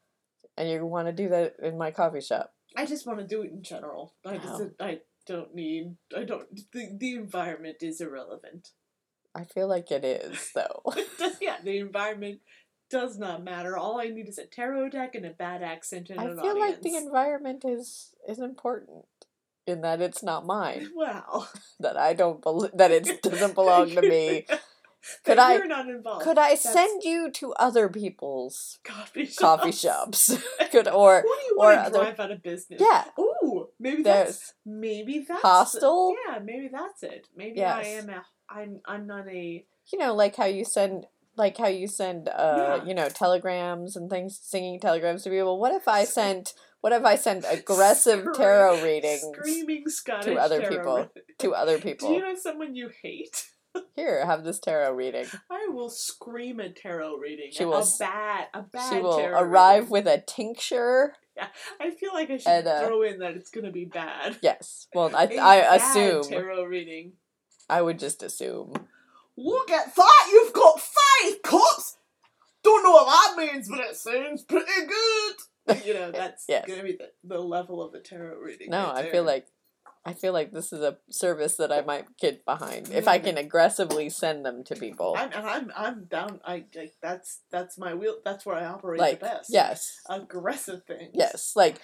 and 0.56 0.68
you 0.70 0.84
want 0.86 1.08
to 1.08 1.12
do 1.12 1.28
that 1.30 1.54
in 1.62 1.76
my 1.78 1.90
coffee 1.90 2.20
shop? 2.20 2.52
I 2.76 2.86
just 2.86 3.06
want 3.06 3.18
to 3.18 3.26
do 3.26 3.42
it 3.42 3.50
in 3.50 3.62
general. 3.62 4.14
I 4.26 4.38
just 4.38 4.60
Wow. 4.60 4.70
I 4.80 5.00
don't 5.26 5.54
need 5.54 5.96
I 6.16 6.24
don't 6.24 6.46
the, 6.72 6.88
the 6.98 7.14
environment 7.14 7.78
is 7.82 8.00
irrelevant. 8.00 8.68
I 9.34 9.44
feel 9.44 9.68
like 9.68 9.90
it 9.90 10.04
is 10.04 10.50
though. 10.54 10.82
Yeah, 11.40 11.56
the 11.62 11.78
environment 11.78 12.40
does 12.90 13.18
not 13.18 13.44
matter. 13.44 13.76
All 13.76 14.00
I 14.00 14.08
need 14.08 14.28
is 14.28 14.38
a 14.38 14.46
tarot 14.46 14.90
deck 14.90 15.14
and 15.14 15.26
a 15.26 15.30
bad 15.30 15.62
accent 15.62 16.08
and 16.10 16.18
I 16.20 16.24
an 16.24 16.36
feel 16.36 16.50
audience. 16.52 16.70
like 16.70 16.82
the 16.82 16.96
environment 16.96 17.64
is 17.66 18.14
is 18.28 18.38
important 18.38 19.04
in 19.66 19.82
that 19.82 20.00
it's 20.00 20.22
not 20.22 20.46
mine. 20.46 20.88
Well, 20.96 21.50
That 21.80 21.96
I 21.98 22.14
don't 22.14 22.40
believe 22.42 22.70
that 22.74 22.90
it 22.90 23.22
doesn't 23.22 23.54
belong 23.54 23.90
to 23.90 24.02
me. 24.02 24.46
Could 25.24 25.38
I- 25.38 25.54
You're 25.56 25.66
not 25.66 25.88
involved. 25.88 26.24
Could 26.24 26.38
I 26.38 26.50
That's 26.50 26.62
send 26.72 27.02
you 27.04 27.30
to 27.32 27.52
other 27.54 27.88
people's 27.88 28.78
coffee 28.84 29.24
shops. 29.26 29.38
coffee 29.38 29.72
shops? 29.72 30.38
Could 30.70 30.88
or 30.88 31.22
Who 31.22 31.28
do 31.28 31.44
you 31.46 31.56
or 31.60 31.72
to 31.72 31.80
other- 31.80 31.98
drive 32.00 32.20
out 32.20 32.30
of 32.32 32.42
business? 32.42 32.80
yeah, 32.80 33.04
Ooh, 33.18 33.68
maybe 33.78 34.02
that's 34.02 34.54
maybe 34.66 35.24
that's 35.28 35.42
hostel. 35.42 36.14
Yeah, 36.26 36.38
maybe 36.40 36.68
that's 36.72 37.02
it. 37.02 37.28
Maybe 37.36 37.58
Yes. 37.58 37.84
I 37.86 37.88
am 37.90 38.08
a. 38.10 38.24
I'm 38.50 38.80
I'm 38.86 39.06
not 39.06 39.28
a. 39.28 39.64
you 39.92 39.98
know 39.98 40.14
like 40.14 40.36
how 40.36 40.46
you 40.46 40.64
send 40.64 41.06
like 41.36 41.56
how 41.56 41.68
you 41.68 41.86
send 41.86 42.28
uh 42.28 42.80
Yeah. 42.80 42.84
you 42.84 42.94
know 42.94 43.08
telegrams 43.08 43.94
and 43.94 44.10
things 44.10 44.38
singing 44.42 44.80
telegrams 44.80 45.22
to 45.22 45.30
people 45.30 45.60
what 45.60 45.72
if 45.72 45.86
i 45.86 46.02
sent 46.04 46.52
what 46.80 46.92
if 46.92 47.04
i 47.04 47.14
sent 47.14 47.44
aggressive 47.48 48.20
Scre- 48.24 48.32
tarot 48.32 48.82
readings 48.82 49.22
Screaming 49.36 49.84
Scottish 49.88 50.24
to 50.24 50.34
other 50.36 50.60
people. 50.68 50.96
reading. 50.96 51.08
to 51.38 51.54
other 51.54 51.78
people? 51.78 52.08
Do 52.08 52.14
you 52.14 52.20
know 52.22 52.34
someone 52.34 52.74
you 52.74 52.90
hate? 53.02 53.46
Here 53.96 54.24
have 54.24 54.44
this 54.44 54.58
tarot 54.58 54.92
reading 54.92 55.26
I 55.50 55.68
will 55.68 55.90
scream 55.90 56.60
a 56.60 56.68
tarot 56.70 57.16
reading. 57.16 57.50
She 57.52 57.64
will 57.64 57.78
s- 57.78 57.98
bad, 57.98 58.46
a 58.54 58.62
bad. 58.62 58.92
she 58.92 59.00
will 59.00 59.18
arrive 59.20 59.84
reading. 59.84 59.90
with 59.90 60.06
a 60.06 60.18
tincture 60.26 61.14
Yeah, 61.36 61.48
I 61.80 61.90
feel 61.90 62.12
like 62.12 62.30
I 62.30 62.36
should 62.38 62.48
and, 62.50 62.66
uh, 62.68 62.86
throw 62.86 63.02
in 63.02 63.18
that 63.20 63.34
it's 63.34 63.50
gonna 63.50 63.70
be 63.72 63.84
bad. 63.84 64.36
yes 64.42 64.86
well 64.94 65.14
i 65.14 65.24
A 65.30 65.38
i 65.40 65.76
assume 65.76 66.24
tarot 66.24 66.64
reading. 66.64 67.12
i 67.68 67.80
would 67.82 67.98
just 67.98 68.22
assume 68.22 68.72
Look 69.40 69.70
at 69.70 69.94
that! 69.94 70.28
You've 70.32 70.52
got 70.52 70.80
five 70.80 71.42
cups. 71.44 71.96
Don't 72.64 72.82
know 72.82 72.90
what 72.90 73.06
that 73.06 73.36
means, 73.40 73.68
but 73.68 73.78
it 73.78 73.94
sounds 73.96 74.42
pretty 74.42 74.66
good. 74.88 75.84
You 75.86 75.94
know, 75.94 76.10
that's 76.20 76.44
Yes. 76.48 76.66
gonna 76.66 76.82
be 76.82 76.96
the, 76.96 77.10
the 77.22 77.38
level 77.38 77.80
of 77.80 77.92
the 77.92 78.00
tarot 78.00 78.36
reading. 78.40 78.70
no 78.70 78.88
right 78.92 79.04
i 79.06 79.10
feel 79.12 79.22
like 79.22 79.46
i 80.04 80.12
feel 80.12 80.32
like 80.32 80.52
this 80.52 80.72
is 80.72 80.80
a 80.80 80.98
service 81.10 81.56
that 81.56 81.70
i 81.72 81.80
might 81.82 82.06
get 82.20 82.44
behind 82.44 82.90
if 82.90 83.06
i 83.08 83.18
can 83.18 83.36
aggressively 83.38 84.08
send 84.08 84.44
them 84.44 84.62
to 84.64 84.74
people 84.74 85.14
I'm 85.16 85.30
and 85.32 85.46
I'm 85.46 85.72
I'm 85.76 86.04
down. 86.04 86.40
I 86.44 86.64
like 86.74 86.94
that's 87.02 87.40
that's 87.50 87.78
my 87.78 87.94
wheel. 87.94 88.16
That's 88.24 88.44
where 88.44 88.56
I 88.56 88.64
operate 88.66 89.00
like 89.00 89.20
the 89.20 89.26
best. 89.26 89.50
yes 89.50 89.94
aggressive 90.08 90.82
things. 90.86 91.10
Yes, 91.14 91.52
like 91.56 91.80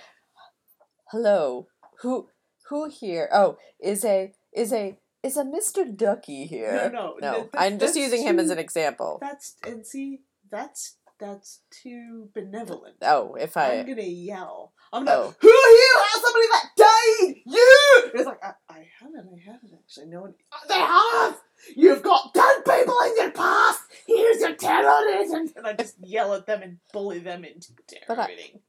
hello. 1.11 1.69
Who 2.03 2.29
who 2.69 2.89
here? 2.89 3.29
Oh, 3.33 3.57
is 3.81 4.05
a 4.05 4.33
is 4.53 4.73
a 4.73 4.99
is 5.23 5.37
a 5.37 5.45
Mr. 5.45 5.97
Ducky 5.97 6.45
here? 6.47 6.91
No, 6.93 7.17
no, 7.21 7.33
No. 7.33 7.35
th- 7.41 7.51
I'm 7.57 7.79
just 7.79 7.97
using 7.97 8.23
him 8.23 8.39
as 8.39 8.51
an 8.51 8.59
example. 8.59 9.19
That's 9.21 9.57
and 9.67 9.87
see 9.87 10.21
that's 10.51 10.99
that's 11.19 11.61
too 11.71 12.29
benevolent. 12.35 12.97
Oh, 13.03 13.35
if 13.35 13.57
I 13.57 13.79
I'm 13.79 13.87
gonna 13.87 14.03
yell. 14.03 14.74
I'm 14.95 15.05
gonna. 15.05 15.19
Oh. 15.19 15.35
Who 15.41 15.49
here 15.49 16.03
has 16.07 16.23
somebody 16.23 16.47
that 16.53 16.69
died? 16.77 17.35
You. 17.47 18.11
It's 18.15 18.27
like 18.27 18.45
I, 18.45 18.53
I 18.69 18.87
haven't. 19.01 19.29
I 19.35 19.51
haven't 19.51 19.75
actually. 19.75 20.07
No 20.07 20.21
one. 20.21 20.35
They 20.69 20.75
have. 20.75 21.37
You've 21.75 22.03
got 22.03 22.33
dead 22.33 22.65
people 22.65 22.97
in 23.07 23.17
your 23.17 23.31
past. 23.33 23.81
Here's 24.07 24.41
your 24.41 24.55
terrorism. 24.55 25.53
And 25.57 25.67
I 25.67 25.73
just 25.73 25.97
yell 26.01 26.33
at 26.35 26.47
them 26.47 26.63
and 26.63 26.79
bully 26.93 27.19
them 27.19 27.45
into 27.45 27.73
terrorism. 27.89 28.61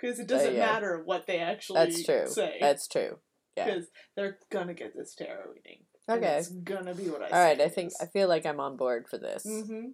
Because 0.00 0.18
it 0.18 0.26
doesn't 0.26 0.54
yeah. 0.54 0.66
matter 0.66 1.02
what 1.04 1.26
they 1.26 1.38
actually 1.38 1.84
that's 1.84 2.04
true. 2.04 2.26
say. 2.26 2.56
That's 2.60 2.88
true. 2.88 3.18
yeah. 3.56 3.66
because 3.66 3.88
they're 4.16 4.38
gonna 4.50 4.74
get 4.74 4.96
this 4.96 5.14
tarot 5.14 5.50
reading. 5.54 5.80
Okay. 6.08 6.38
it's 6.38 6.48
gonna 6.48 6.94
be 6.94 7.08
what 7.08 7.22
I. 7.22 7.28
All 7.28 7.44
right, 7.44 7.60
I 7.60 7.68
think 7.68 7.92
I 8.00 8.06
feel 8.06 8.28
like 8.28 8.46
I'm 8.46 8.60
on 8.60 8.76
board 8.76 9.06
for 9.08 9.18
this. 9.18 9.44
Mm-hmm. 9.46 9.88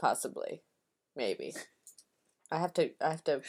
Possibly. 0.00 0.62
Maybe. 1.14 1.54
I 2.50 2.58
have 2.58 2.72
to. 2.74 2.90
I 3.00 3.10
have 3.10 3.24
to. 3.24 3.40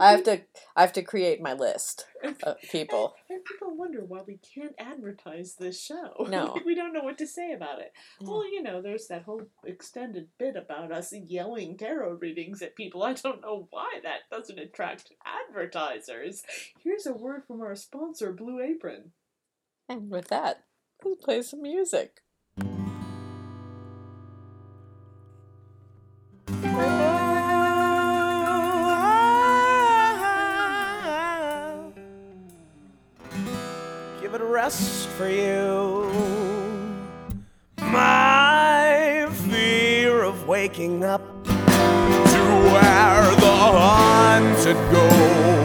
I 0.00 0.10
have 0.10 0.24
to. 0.24 0.40
I 0.74 0.80
have 0.80 0.92
to 0.94 1.02
create 1.02 1.40
my 1.40 1.52
list 1.52 2.06
of 2.42 2.60
people. 2.62 3.14
and 3.30 3.44
people 3.44 3.76
wonder 3.76 4.04
why 4.04 4.22
we 4.26 4.38
can't 4.38 4.74
advertise 4.78 5.54
this 5.54 5.80
show. 5.80 6.26
No. 6.34 6.58
we 6.66 6.74
don't 6.74 6.92
know 6.92 7.04
what 7.04 7.18
to 7.18 7.26
say 7.28 7.52
about 7.52 7.80
it. 7.80 7.92
Yeah. 8.18 8.28
Well, 8.28 8.44
you 8.44 8.60
know, 8.60 8.82
there's 8.82 9.06
that 9.06 9.22
whole 9.22 9.42
extended 9.64 10.28
bit 10.38 10.56
about 10.56 10.90
us 10.90 11.12
yelling 11.12 11.76
tarot 11.76 12.14
readings 12.14 12.60
at 12.60 12.74
people. 12.74 13.04
I 13.04 13.12
don't 13.12 13.40
know 13.42 13.68
why 13.70 14.00
that 14.02 14.28
doesn't 14.32 14.58
attract 14.58 15.12
advertisers. 15.24 16.42
Here's 16.82 17.06
a 17.06 17.12
word 17.12 17.42
from 17.46 17.60
our 17.60 17.76
sponsor, 17.76 18.32
Blue 18.32 18.60
Apron. 18.60 19.12
And 19.88 20.10
with 20.10 20.28
that, 20.28 20.64
let's 21.04 21.24
play 21.24 21.42
some 21.42 21.62
music. 21.62 22.23
Waking 40.64 41.04
up 41.04 41.20
to 41.44 41.50
where 42.72 43.34
the 43.36 43.54
haunted 43.76 44.76
go 44.90 45.63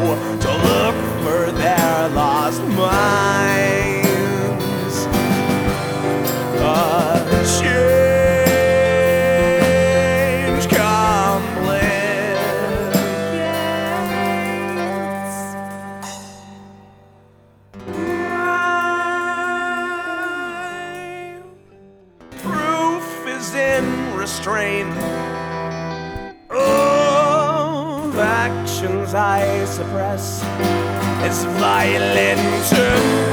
Violent 31.45 33.28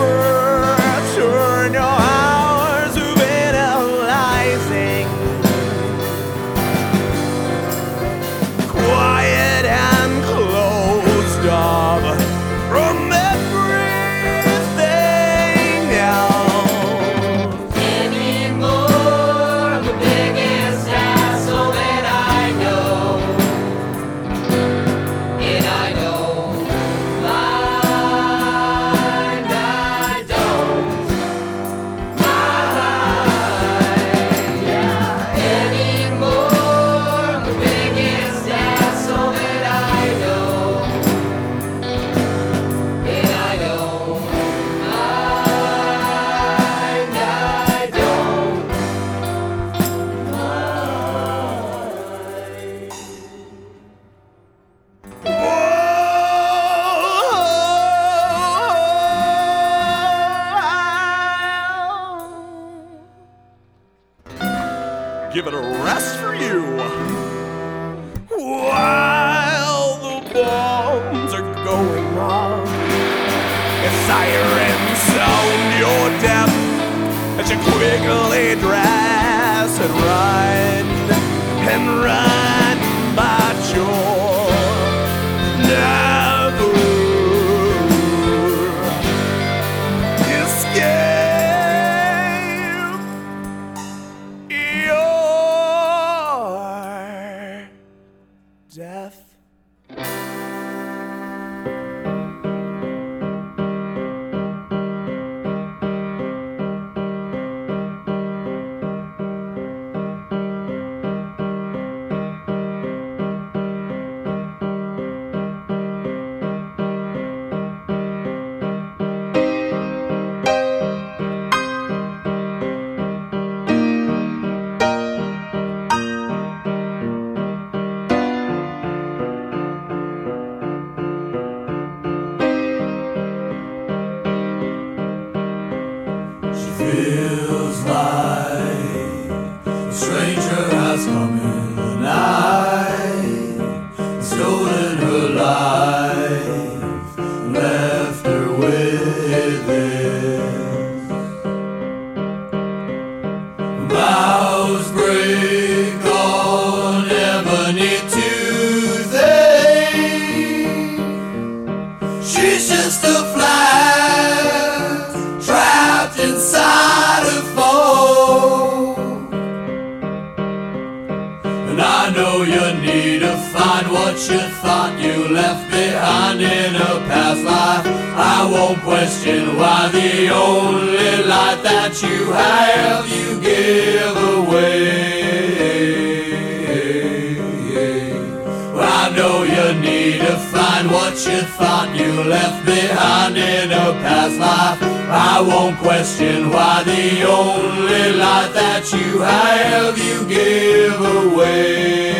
question 195.96 196.50
why 196.50 196.82
the 196.84 197.22
only 197.22 198.12
light 198.12 198.50
that 198.52 198.92
you 198.92 199.20
have 199.20 199.96
you 199.96 200.28
give 200.28 201.00
away. 201.00 202.12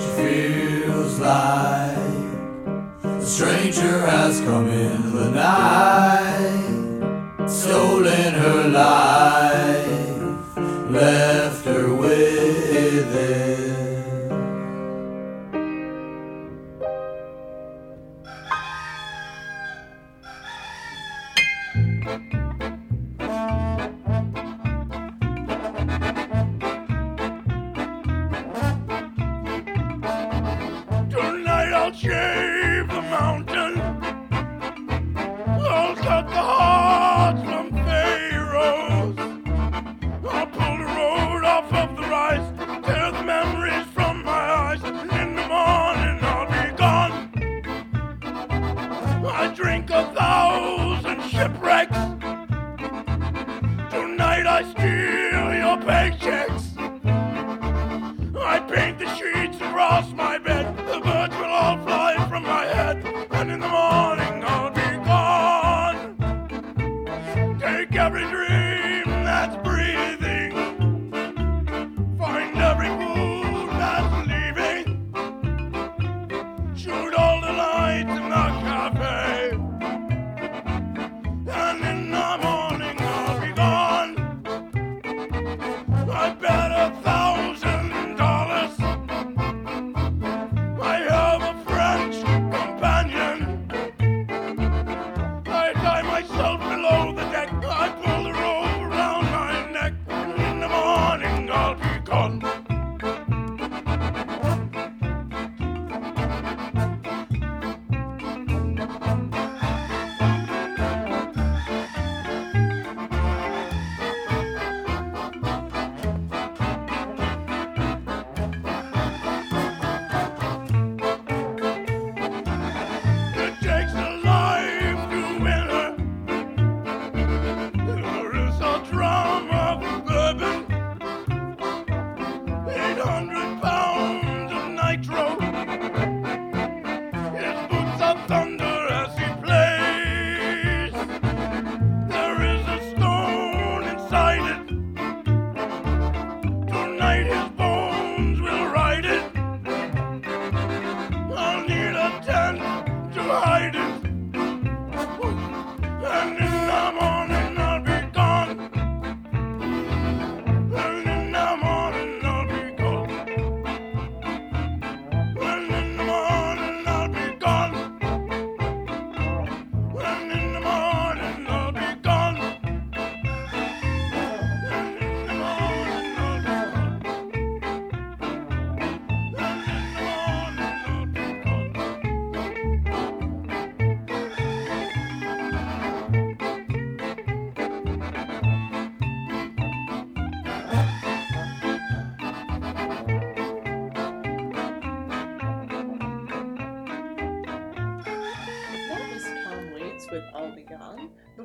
She 0.00 0.08
feels 0.16 1.18
like 1.18 1.98
a 3.04 3.22
stranger 3.22 4.06
has 4.06 4.40
come 4.40 4.68
in 4.68 5.14
the 5.14 5.30
night, 5.30 6.78
stolen 7.46 8.32
her 8.32 8.68
life, 8.68 10.56
left 10.90 11.66
her 11.66 11.92
with 11.94 13.14
it. 13.14 13.59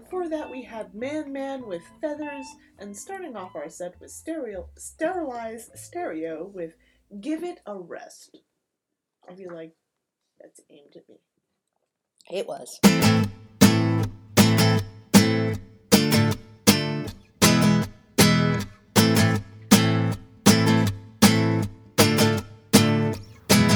Before 0.05 0.29
that, 0.29 0.51
we 0.51 0.61
had 0.61 0.93
Man 0.93 1.33
Man 1.33 1.65
with 1.65 1.81
Feathers, 1.99 2.45
and 2.77 2.95
starting 2.95 3.35
off 3.35 3.55
our 3.55 3.67
set 3.69 3.99
was 3.99 4.13
stereo, 4.13 4.69
Sterilized 4.77 5.71
Stereo 5.73 6.45
with 6.45 6.73
Give 7.19 7.43
It 7.43 7.59
a 7.65 7.75
Rest. 7.75 8.37
I 9.27 9.33
feel 9.33 9.51
like 9.51 9.73
that's 10.39 10.61
aimed 10.69 10.95
at 10.95 11.09
me. 11.09 11.21
It 12.29 12.47
was. 12.47 12.79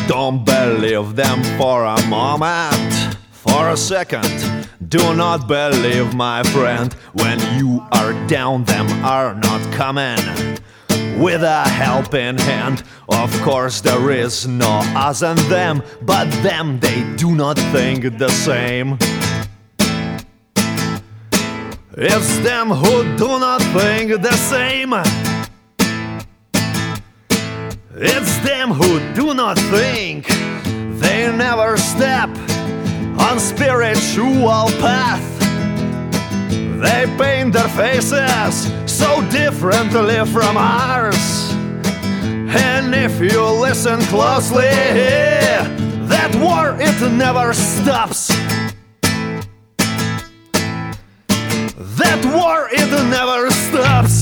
Don't 0.08 0.46
believe 0.46 1.16
them 1.16 1.44
for 1.58 1.86
a 1.86 2.00
moment, 2.06 3.18
for 3.50 3.70
a 3.70 3.78
second. 3.78 4.68
Do 4.88 5.16
not 5.16 5.48
believe, 5.48 6.16
my 6.16 6.44
friend, 6.44 6.94
when 7.14 7.40
you 7.58 7.86
are 7.92 8.14
down, 8.28 8.64
them 8.64 8.88
are 9.04 9.36
not 9.36 9.62
coming 9.74 10.20
with 11.20 11.44
a 11.44 11.64
helping 11.68 12.38
hand. 12.38 12.84
Of 13.10 13.32
course, 13.42 13.82
there 13.82 14.12
is 14.12 14.48
no 14.48 14.82
us 14.96 15.22
and 15.22 15.40
them, 15.52 15.84
but 16.02 16.30
them 16.44 16.80
they 16.80 17.04
do 17.18 17.36
not 17.36 17.58
think 17.74 18.18
the 18.18 18.30
same. 18.30 18.98
It's 21.98 22.38
them 22.40 22.70
who 22.70 23.18
do 23.18 23.40
not 23.40 23.62
think 23.78 24.22
the 24.22 24.38
same. 24.38 24.94
It's 27.96 28.38
them 28.38 28.70
who 28.72 29.00
do 29.14 29.34
not 29.34 29.58
think. 29.58 30.28
They 31.02 31.32
never 31.36 31.76
step 31.78 32.30
on 33.30 33.40
spiritual 33.40 34.66
path. 34.82 35.40
They 36.82 37.06
paint 37.18 37.54
their 37.54 37.70
faces 37.70 38.72
so 38.88 39.22
differently 39.30 40.26
from 40.26 40.58
ours. 40.58 41.52
And 42.24 42.96
if 42.96 43.20
you 43.20 43.44
listen 43.62 44.00
closely, 44.14 44.74
that 46.14 46.32
war 46.42 46.76
it 46.80 47.00
never 47.12 47.54
stops. 47.54 48.30
That 52.00 52.20
war 52.34 52.68
it 52.72 52.92
never 53.10 53.52
stops. 53.52 54.22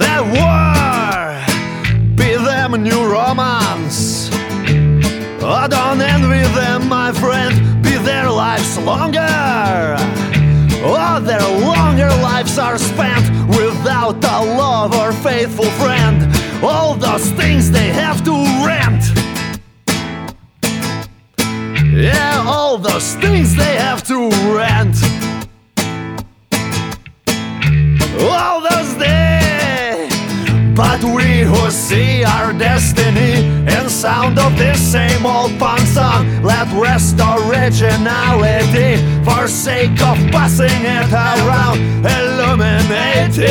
That 0.00 0.22
war 0.36 0.96
be 2.16 2.36
them 2.36 2.82
new 2.82 3.12
romance. 3.12 3.55
Longer. 8.98 9.96
Oh, 10.88 11.20
their 11.22 11.46
longer 11.60 12.08
lives 12.22 12.58
are 12.58 12.78
spent 12.78 13.24
without 13.48 14.24
a 14.24 14.38
love 14.62 14.94
or 14.94 15.12
faithful 15.12 15.70
friend. 15.82 16.18
All 16.62 16.94
those 16.94 17.30
things 17.32 17.70
they 17.70 17.88
have 18.02 18.24
to 18.24 18.34
rent. 18.64 19.02
Yeah, 21.92 22.44
all 22.46 22.78
those 22.78 23.14
things 23.16 23.54
they 23.56 23.76
have 23.76 24.02
to 24.04 24.30
rent. 24.56 24.96
But 30.76 31.02
we 31.02 31.40
who 31.40 31.70
see 31.70 32.22
our 32.22 32.52
destiny 32.52 33.46
in 33.64 33.88
sound 33.88 34.38
of 34.38 34.58
this 34.58 34.78
same 34.78 35.24
old 35.24 35.58
punk 35.58 35.80
song, 35.80 36.42
let 36.42 36.70
rest 36.74 37.18
originality 37.18 39.00
for 39.24 39.48
sake 39.48 39.98
of 40.02 40.18
passing 40.30 40.84
it 40.84 41.10
around, 41.10 41.80
illuminating. 42.04 43.46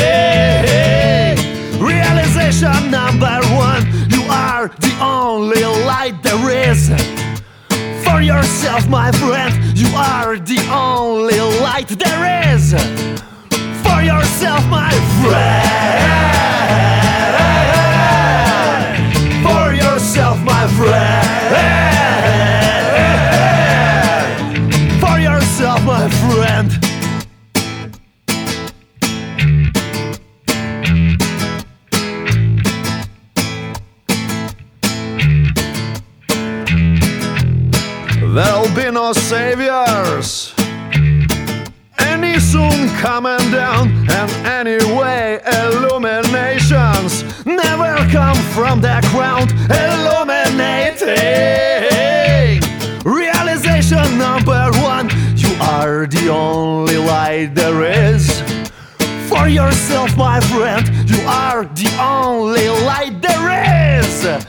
Realization 1.82 2.92
number 2.92 3.40
one, 3.58 3.82
you 4.08 4.22
are 4.30 4.68
the 4.78 4.96
only 5.02 5.64
light 5.84 6.22
there 6.22 6.70
is. 6.70 6.90
For 8.04 8.20
yourself, 8.20 8.88
my 8.88 9.10
friend, 9.10 9.52
you 9.76 9.88
are 9.96 10.36
the 10.38 10.60
only 10.70 11.40
light 11.60 11.88
there 11.88 12.54
is. 12.54 12.70
For 13.82 14.00
yourself, 14.00 14.64
my 14.68 14.92
friend. 15.24 15.65
Yourself, 59.66 60.16
my 60.16 60.38
friend, 60.40 60.86
you 61.10 61.20
are 61.26 61.64
the 61.64 61.90
only 62.00 62.68
light 62.68 63.20
there 63.20 64.00
is 64.00 64.46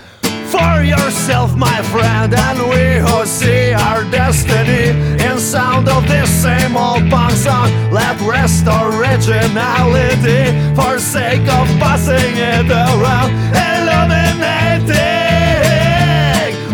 for 0.54 0.84
yourself, 0.84 1.56
my 1.56 1.82
friend, 1.92 2.34
and 2.34 2.60
we 2.70 3.00
who 3.06 3.26
see 3.26 3.74
our 3.74 4.04
destiny 4.12 4.90
in 5.26 5.40
sound 5.40 5.90
of 5.90 6.08
this 6.08 6.30
same 6.30 6.78
old 6.78 7.10
punk 7.10 7.34
song. 7.34 7.70
Let 7.92 8.16
rest 8.22 8.66
originality 8.68 10.44
for 10.76 11.00
sake 11.00 11.48
of 11.58 11.68
passing 11.82 12.36
it 12.54 12.70
around, 12.70 13.32
illuminating 13.68 14.88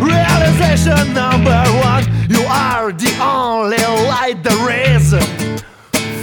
realization 0.03 1.13
number 1.13 1.63
one. 1.91 2.03
You 2.29 2.43
are 2.47 2.91
the 2.91 3.13
only 3.21 3.83
light 4.11 4.43
there 4.43 4.95
is. 4.95 5.15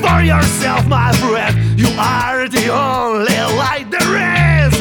For 0.00 0.22
yourself, 0.22 0.86
my 0.86 1.12
friend, 1.12 1.69
you 1.80 1.88
are 1.98 2.46
the 2.46 2.68
only 2.68 3.40
light 3.56 3.90
there 3.90 4.66
is 4.66 4.76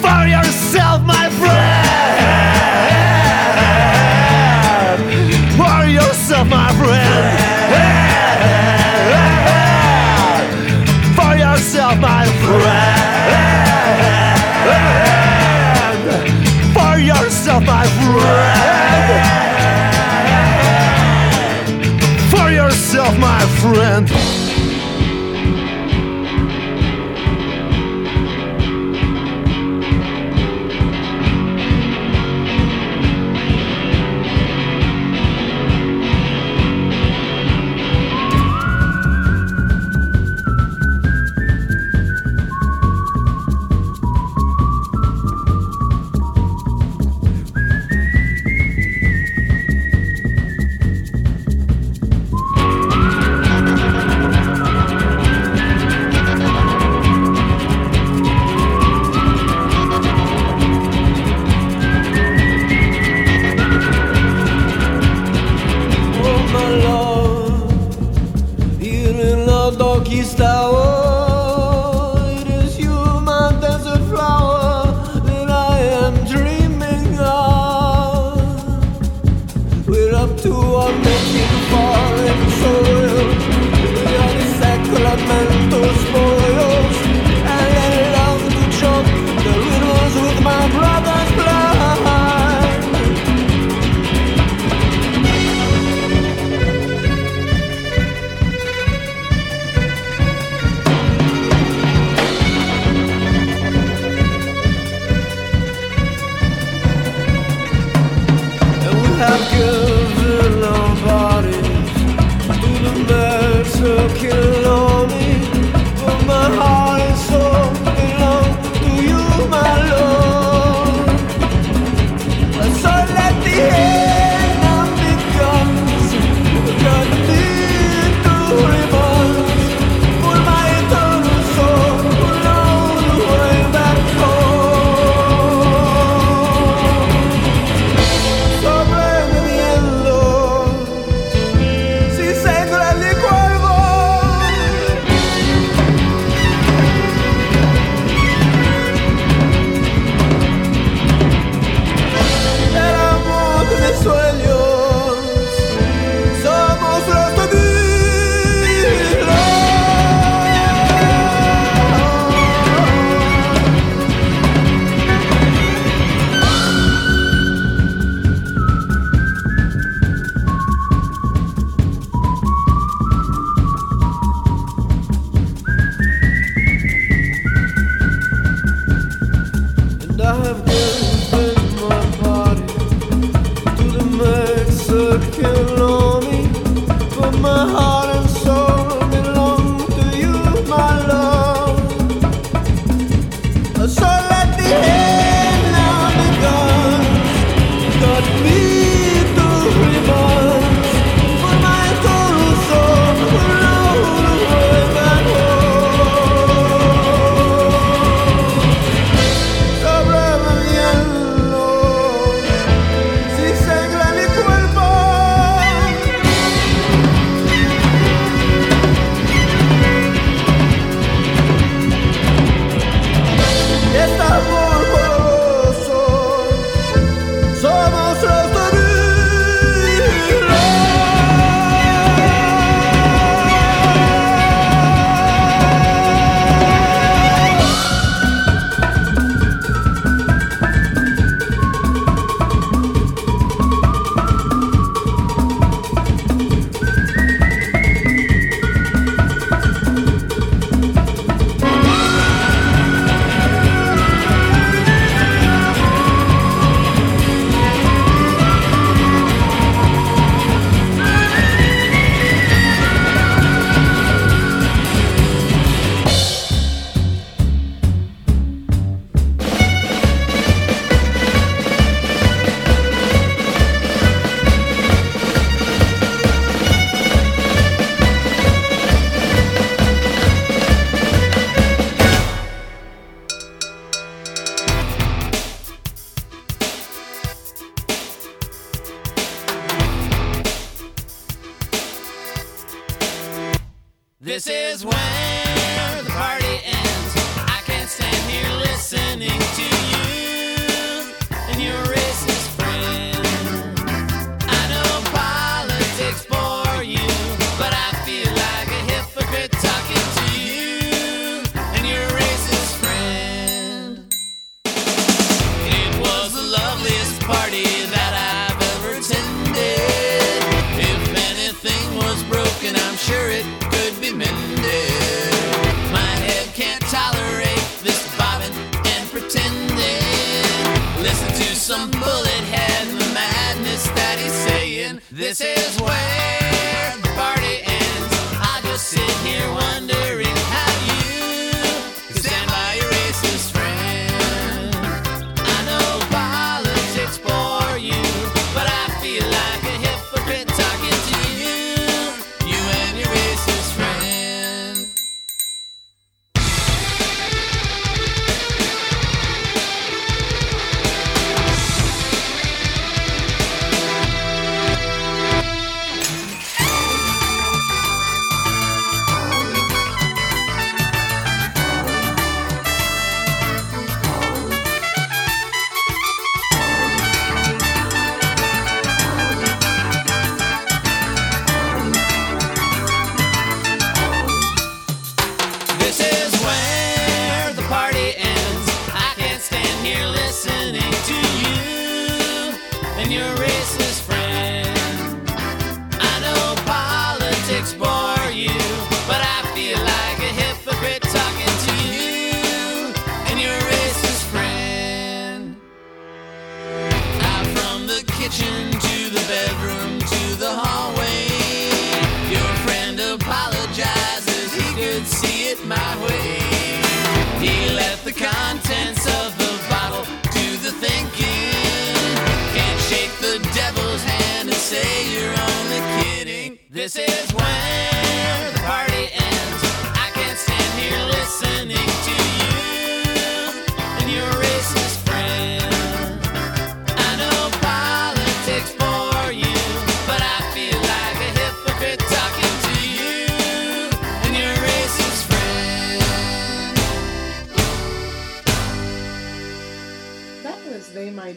for 0.00 0.20
yourself, 0.26 1.02
my 1.02 1.28
friend. 1.40 1.88
For 5.60 5.84
yourself, 5.86 6.48
my 6.48 6.72
friend. 6.80 7.24
For 11.18 11.32
yourself, 11.44 11.98
my 12.00 12.24
friend. 12.42 13.08
For 16.76 16.98
yourself, 17.10 17.62
my 17.66 17.86
friend. 18.00 18.68
For 22.32 22.50
yourself, 22.50 23.18
my 23.18 23.40
friend. 23.60 24.17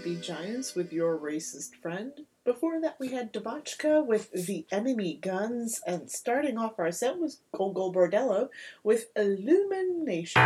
be 0.04 0.16
giants 0.16 0.74
with 0.74 0.92
your 0.92 1.18
racist 1.18 1.76
friend. 1.76 2.12
Before 2.44 2.82
that, 2.82 3.00
we 3.00 3.10
had 3.10 3.32
DeVotchKa 3.32 4.06
with 4.06 4.32
The 4.32 4.66
Enemy 4.72 5.20
Guns, 5.22 5.80
and 5.86 6.10
starting 6.10 6.58
off 6.58 6.80
our 6.80 6.92
set 6.92 7.20
was 7.20 7.42
Gogol 7.56 7.94
Bordello 7.94 8.50
with 8.84 9.12
Illumination. 9.16 10.42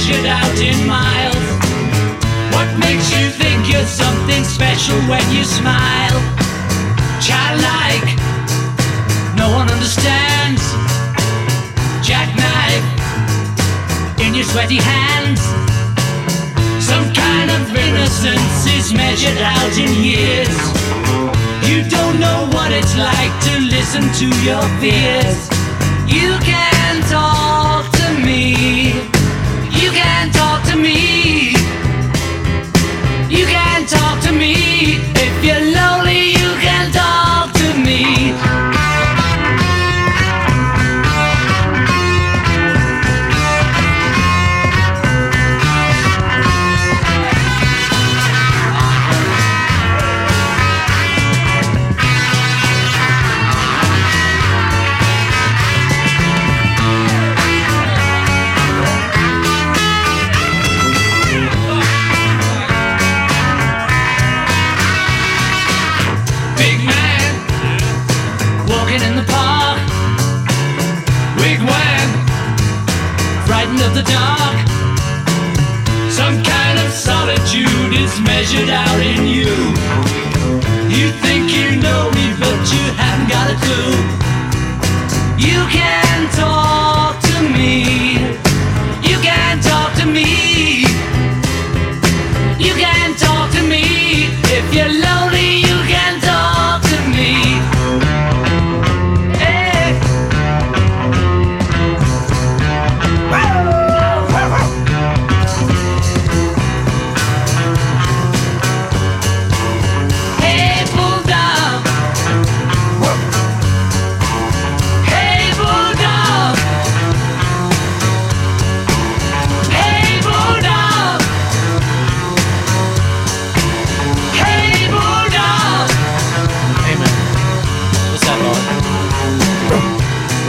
measured 0.00 0.26
out 0.26 0.58
in 0.58 0.86
miles. 0.86 1.36
What 2.56 2.68
makes 2.80 3.12
you 3.12 3.28
think 3.28 3.68
you're 3.70 3.84
something 3.84 4.44
special 4.44 4.96
when 5.10 5.20
you 5.30 5.44
smile? 5.44 6.16
Childlike, 7.20 8.08
no 9.36 9.52
one 9.52 9.68
understands. 9.68 10.62
Jackknife 12.00 12.86
in 14.24 14.34
your 14.34 14.44
sweaty 14.44 14.80
hands. 14.80 15.40
Some 16.80 17.12
kind 17.12 17.50
of 17.50 17.62
innocence 17.76 18.66
is 18.72 18.94
measured 18.94 19.36
out 19.36 19.74
in 19.76 19.92
years. 20.02 20.56
You 21.68 21.84
don't 21.90 22.18
know 22.18 22.48
what 22.54 22.72
it's 22.72 22.96
like 22.96 23.34
to 23.48 23.54
listen 23.68 24.04
to 24.20 24.28
your 24.48 24.64
fears. 24.80 25.40
You 26.08 26.38
can 26.40 27.02
talk 27.10 27.84
to 28.00 28.24
me 28.24 28.89
me. 30.80 31.09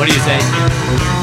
What 0.01 0.09
do 0.09 0.15
you 0.15 0.19
say? 0.21 1.20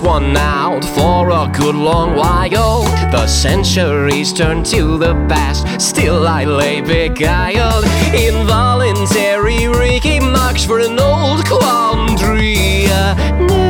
one 0.00 0.36
out 0.36 0.84
for 0.84 1.30
a 1.30 1.50
good 1.52 1.74
long 1.74 2.14
while. 2.14 2.82
The 3.10 3.26
centuries 3.26 4.32
turn 4.32 4.62
to 4.64 4.98
the 4.98 5.14
past, 5.28 5.80
still 5.80 6.26
I 6.26 6.44
lay 6.44 6.80
beguiled. 6.80 7.84
Involuntary 8.14 9.68
reeking 9.68 10.30
marks 10.32 10.64
for 10.64 10.80
an 10.80 10.98
old 10.98 11.44
quandary. 11.46 12.86
Uh, 12.86 13.67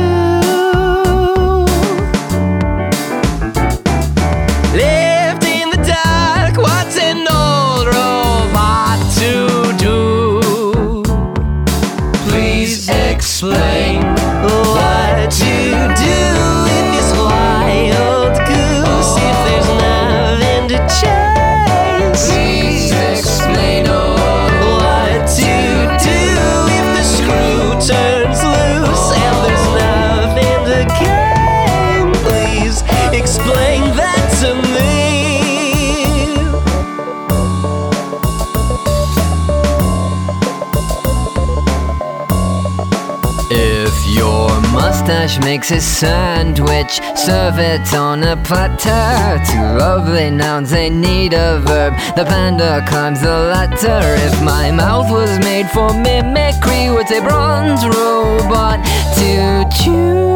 mustache 45.09 45.43
makes 45.43 45.71
a 45.71 45.81
sandwich. 45.81 47.01
Serve 47.15 47.57
it 47.57 47.93
on 47.95 48.23
a 48.23 48.37
platter. 48.37 49.43
Two 49.51 49.77
lovely 49.79 50.29
nouns, 50.29 50.69
they 50.69 50.89
need 50.89 51.33
a 51.33 51.59
verb. 51.61 51.93
The 52.15 52.25
panda 52.25 52.85
climbs 52.87 53.21
the 53.21 53.27
ladder. 53.27 54.01
If 54.27 54.43
my 54.43 54.71
mouth 54.71 55.09
was 55.09 55.39
made 55.39 55.67
for 55.71 55.91
mimicry, 55.93 56.91
would 56.91 57.11
a 57.11 57.21
bronze 57.21 57.83
robot 57.85 58.85
to 59.15 59.65
chew? 59.83 60.28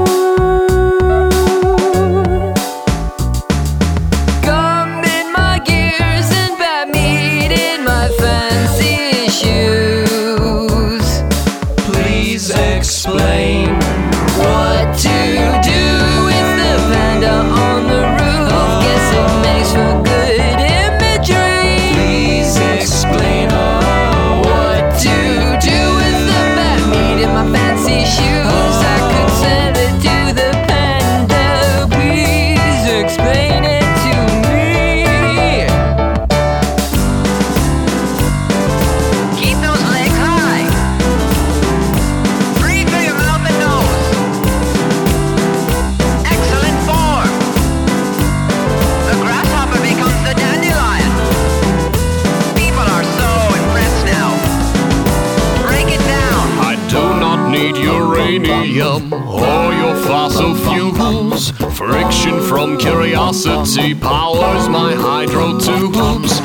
or 59.02 59.74
your 59.74 59.96
fossil 59.96 60.56
fuels. 60.56 61.52
Friction 61.78 62.42
from 62.42 62.78
curiosity 62.78 63.96
powers 63.96 64.70
my 64.70 64.94
hydro 64.94 65.60
tubes. 65.60 66.40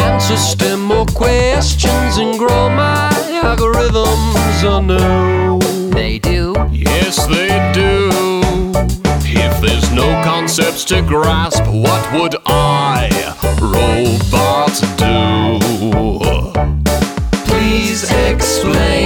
Answer 0.00 0.36
stem 0.36 0.88
questions 1.14 2.16
and 2.18 2.38
grow 2.38 2.68
my 2.68 3.10
algorithms 3.42 4.62
anew. 4.78 5.58
They 5.90 6.18
do. 6.18 6.54
Yes, 6.70 7.26
they 7.26 7.48
do. 7.74 8.10
If 9.24 9.60
there's 9.60 9.90
no 9.92 10.22
concepts 10.22 10.84
to 10.86 11.02
grasp, 11.02 11.64
what 11.66 12.12
would 12.12 12.36
I, 12.46 13.10
robot, 13.60 14.74
do? 14.96 15.58
Please 17.46 18.04
explain. 18.10 18.97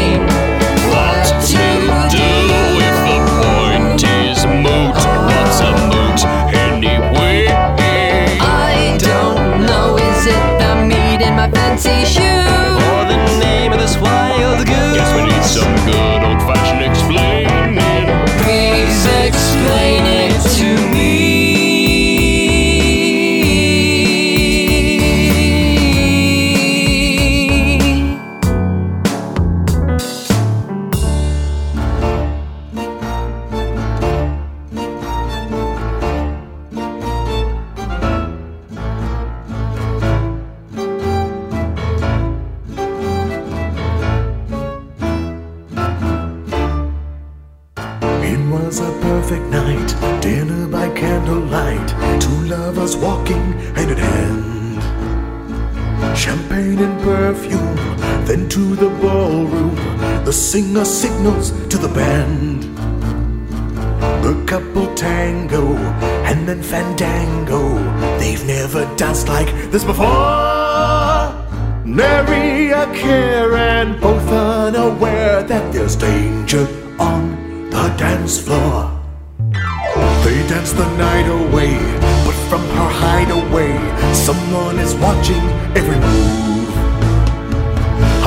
this 69.73 69.85
before. 69.85 71.33
Mary 71.83 72.71
a 72.73 72.85
care 72.93 73.57
and 73.57 73.99
both 74.03 74.29
unaware 74.29 75.43
that 75.43 75.73
there's 75.73 75.97
danger 75.97 76.69
on 76.99 77.71
the 77.71 77.89
dance 77.97 78.39
floor. 78.39 78.91
They 80.25 80.47
dance 80.47 80.73
the 80.73 80.87
night 80.99 81.27
away, 81.27 81.79
but 82.27 82.37
from 82.51 82.61
her 82.77 82.91
hideaway, 83.03 83.73
someone 84.13 84.79
is 84.79 84.95
watching 84.97 85.45
every 85.75 85.97
move. 85.97 86.69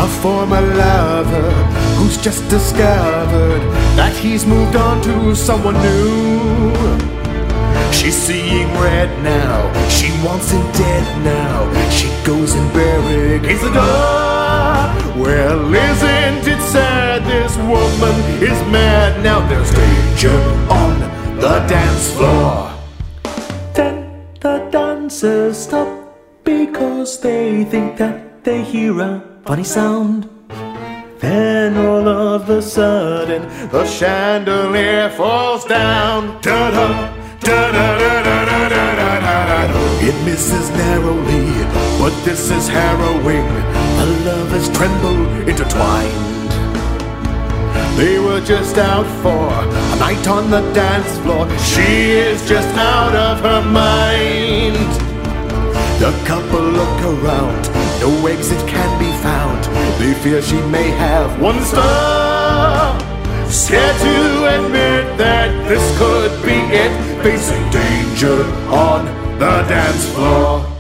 A 0.04 0.08
former 0.24 0.62
lover 0.62 1.52
who's 1.98 2.18
just 2.18 2.41
discovered 2.50 3.62
that 3.96 4.14
he's 4.18 4.48
moved 4.48 4.76
on 4.76 5.00
to 5.04 5.36
someone 5.36 5.76
new. 5.76 7.14
She's 7.98 8.18
seeing 8.28 8.70
red 8.88 9.10
now. 9.24 9.58
She 9.89 10.10
wants 10.26 10.52
him 10.52 10.66
dead 10.74 11.06
now. 11.24 11.58
She 11.89 12.08
goes 12.24 12.54
and 12.54 12.68
barricades 12.74 13.62
the 13.62 13.72
door. 13.72 15.24
Well, 15.24 15.74
isn't 15.74 16.48
it 16.54 16.62
sad? 16.74 17.24
This 17.24 17.56
woman 17.58 18.16
is 18.50 18.60
mad 18.72 19.24
now. 19.24 19.39
There's 19.50 19.72
danger 19.72 20.38
on 20.70 20.93
the 21.43 21.56
dance 21.74 22.12
floor. 22.12 22.72
Then 23.74 23.96
the 24.39 24.58
dancers 24.72 25.58
stop 25.58 25.88
because 26.43 27.20
they 27.22 27.64
think 27.64 27.98
that 27.98 28.43
they 28.43 28.62
hear 28.64 29.00
a 29.00 29.24
funny 29.46 29.64
sound. 29.64 30.30
Then 31.20 31.78
all 31.78 32.08
of 32.08 32.50
a 32.50 32.62
sudden, 32.62 33.41
the 33.70 33.86
chandelier 33.86 35.10
falls 35.10 35.66
down. 35.66 36.14
It 40.16 40.26
misses 40.26 40.70
narrowly, 40.70 41.45
but 41.99 42.13
this 42.24 42.49
is 42.49 42.68
harrowing. 42.68 43.47
The 43.99 44.05
lovers 44.26 44.70
tremble 44.70 45.26
intertwined. 45.47 46.51
They 47.97 48.20
were 48.20 48.39
just 48.41 48.78
out 48.78 49.07
for 49.22 49.49
a 49.51 49.95
night 49.99 50.28
on 50.28 50.49
the 50.51 50.61
dance 50.74 51.18
floor. 51.20 51.49
She 51.59 52.11
is 52.11 52.47
just 52.47 52.70
out 52.78 53.16
of 53.16 53.41
her 53.41 53.61
mind. 53.70 54.88
The 55.99 56.11
couple 56.26 56.61
look 56.61 57.01
around, 57.01 57.63
no 57.99 58.28
exit 58.28 58.66
can 58.68 58.91
be 58.99 59.11
found. 59.22 59.63
They 59.99 60.13
fear 60.13 60.41
she 60.41 60.61
may 60.68 60.91
have 60.91 61.41
one 61.41 61.61
star. 61.61 62.99
Scared 63.49 63.99
to 64.01 64.45
admit 64.55 65.18
that 65.18 65.68
this 65.68 65.86
could 65.97 66.32
be 66.43 66.57
it, 66.74 66.93
facing 67.22 67.70
danger 67.70 68.43
on 68.72 69.25
the 69.40 69.64
dance 69.68 70.10
floor. 70.14 70.75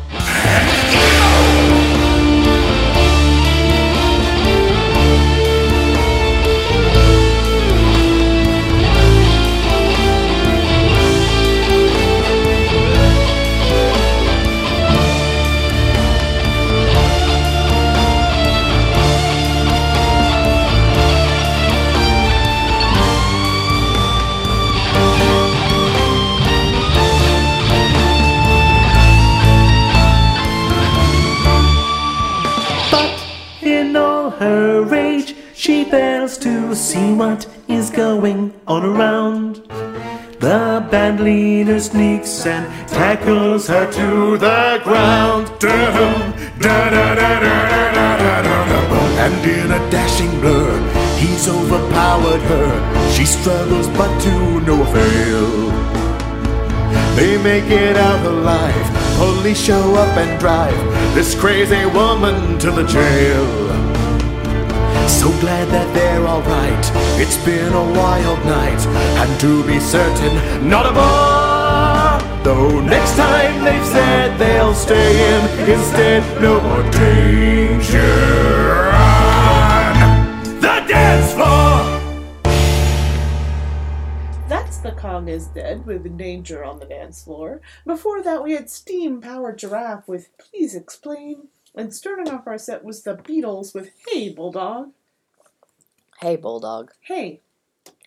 what 37.17 37.47
is 37.67 37.89
going 37.89 38.53
on 38.67 38.83
around. 38.83 39.55
The 40.39 40.85
band 40.91 41.21
leader 41.21 41.79
sneaks 41.79 42.45
and 42.45 42.65
tackles 42.87 43.67
her 43.67 43.91
to 43.91 44.37
the 44.37 44.81
ground. 44.83 45.47
And 49.25 49.45
in 49.45 49.71
a 49.71 49.89
dashing 49.89 50.39
blur, 50.41 50.79
he's 51.17 51.47
overpowered 51.47 52.41
her. 52.41 53.11
She 53.11 53.25
struggles, 53.25 53.87
but 53.89 54.19
to 54.21 54.61
no 54.61 54.81
avail. 54.83 55.71
They 57.15 57.41
make 57.41 57.71
it 57.71 57.95
out 57.95 58.25
alive. 58.25 58.87
Police 59.17 59.61
show 59.61 59.95
up 59.95 60.17
and 60.17 60.39
drive 60.39 60.75
this 61.15 61.33
crazy 61.33 61.85
woman 61.85 62.59
to 62.59 62.71
the 62.71 62.83
jail. 62.83 63.94
So 65.07 65.29
glad 65.39 65.67
that 65.69 65.91
they're 65.93 66.27
alright. 66.27 66.91
It's 67.19 67.37
been 67.43 67.73
a 67.73 67.83
wild 67.93 68.45
night, 68.45 68.85
and 68.85 69.39
to 69.39 69.63
be 69.65 69.79
certain, 69.79 70.69
not 70.69 70.85
a 70.85 70.91
bar. 70.91 72.21
Though 72.43 72.79
next 72.81 73.15
time 73.15 73.63
they've 73.63 73.85
said 73.85 74.37
they'll 74.37 74.75
stay 74.75 75.35
in, 75.35 75.69
instead, 75.69 76.23
no 76.41 76.61
more 76.61 76.83
danger 76.91 78.91
on 78.93 80.43
the 80.61 80.85
dance 80.87 81.33
floor. 81.33 82.01
That's 84.47 84.77
The 84.77 84.91
Kong 84.91 85.27
is 85.27 85.47
Dead 85.47 85.87
with 85.87 86.17
Danger 86.17 86.63
on 86.63 86.77
the 86.77 86.85
Dance 86.85 87.23
Floor. 87.23 87.61
Before 87.83 88.21
that, 88.21 88.43
we 88.43 88.53
had 88.53 88.69
Steam 88.69 89.21
Powered 89.21 89.57
Giraffe 89.57 90.07
with 90.07 90.29
Please 90.37 90.75
Explain. 90.75 91.47
And 91.75 91.93
starting 91.93 92.29
off 92.33 92.47
our 92.47 92.57
set 92.57 92.83
was 92.83 93.03
the 93.03 93.15
Beatles 93.15 93.73
with 93.73 93.91
Hey 94.07 94.29
Bulldog. 94.29 94.91
Hey, 96.21 96.37
Bulldog. 96.37 96.91
Hey, 97.01 97.41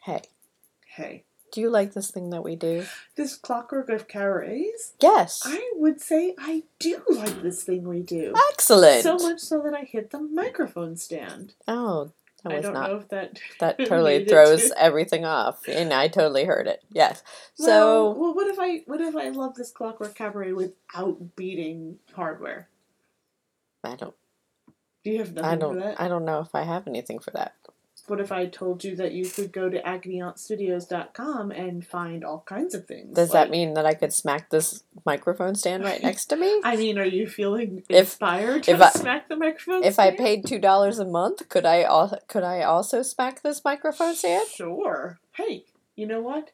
Hey. 0.04 0.22
hey. 0.96 1.24
Do 1.52 1.60
you 1.60 1.70
like 1.70 1.92
this 1.94 2.10
thing 2.10 2.30
that 2.30 2.42
we 2.44 2.56
do? 2.56 2.84
This 3.16 3.34
Clockwork 3.36 3.88
of 3.90 4.06
Cabarets? 4.08 4.92
Yes. 5.00 5.42
I 5.44 5.72
would 5.76 6.00
say 6.00 6.34
I 6.38 6.64
do 6.78 7.02
like 7.08 7.42
this 7.42 7.62
thing 7.64 7.86
we 7.88 8.00
do. 8.00 8.34
Excellent. 8.52 9.02
So 9.02 9.16
much 9.16 9.40
so 9.40 9.60
that 9.62 9.74
I 9.74 9.82
hit 9.84 10.10
the 10.10 10.20
microphone 10.20 10.96
stand. 10.96 11.54
Oh, 11.66 12.12
that 12.44 12.52
I 12.52 12.60
don't 12.60 12.74
not. 12.74 12.90
know 12.90 12.96
if 12.98 13.08
that 13.08 13.38
That 13.60 13.78
totally 13.78 14.24
throws 14.26 14.68
to- 14.70 14.78
everything 14.82 15.24
off, 15.24 15.66
and 15.68 15.92
I 15.92 16.08
totally 16.08 16.44
heard 16.44 16.66
it. 16.66 16.82
Yes. 16.92 17.22
Well, 17.58 17.66
So 17.68 18.10
well, 18.12 18.34
what 18.34 18.46
if 18.48 18.58
I 18.58 18.82
what 18.86 19.00
if 19.00 19.16
I 19.16 19.28
love 19.30 19.54
this 19.54 19.70
Clockwork 19.70 20.14
Cabaret 20.14 20.52
without 20.52 21.34
beating 21.36 21.98
hardware? 22.14 22.68
I 23.88 23.96
don't. 23.96 24.14
Do 25.04 25.10
you 25.10 25.18
have 25.18 25.32
nothing 25.34 25.44
I 25.50 25.54
for 25.54 25.60
don't. 25.60 25.78
that? 25.80 26.00
I 26.00 26.08
don't 26.08 26.24
know 26.24 26.40
if 26.40 26.54
I 26.54 26.62
have 26.62 26.86
anything 26.86 27.18
for 27.18 27.30
that. 27.32 27.54
What 28.06 28.20
if 28.20 28.32
I 28.32 28.46
told 28.46 28.84
you 28.84 28.96
that 28.96 29.12
you 29.12 29.28
could 29.28 29.52
go 29.52 29.68
to 29.68 29.82
agonyauntstudios.com 29.82 31.50
and 31.50 31.86
find 31.86 32.24
all 32.24 32.42
kinds 32.46 32.74
of 32.74 32.86
things? 32.86 33.14
Does 33.14 33.32
that 33.32 33.50
mean 33.50 33.74
that 33.74 33.84
I 33.86 33.94
could 33.94 34.12
smack 34.14 34.48
this 34.50 34.82
microphone 35.04 35.54
stand 35.54 35.84
right 35.84 36.02
next 36.02 36.26
to 36.26 36.36
me? 36.36 36.60
I 36.64 36.76
mean, 36.76 36.98
are 36.98 37.04
you 37.04 37.26
feeling 37.28 37.82
If- 37.88 37.96
inspired 38.00 38.62
to 38.64 38.72
if 38.72 38.80
I- 38.80 38.90
smack 38.90 39.28
the 39.28 39.36
microphone? 39.36 39.84
If 39.84 39.98
I 39.98 40.16
paid 40.16 40.46
two 40.46 40.58
dollars 40.58 40.98
a 40.98 41.04
month, 41.04 41.48
could 41.48 41.66
I 41.66 41.84
could 42.28 42.44
I 42.44 42.62
also 42.62 43.02
smack 43.02 43.42
this 43.42 43.62
microphone 43.64 44.14
stand? 44.14 44.48
Sure. 44.48 45.18
Hey, 45.32 45.64
you 45.94 46.06
know 46.06 46.20
what? 46.20 46.50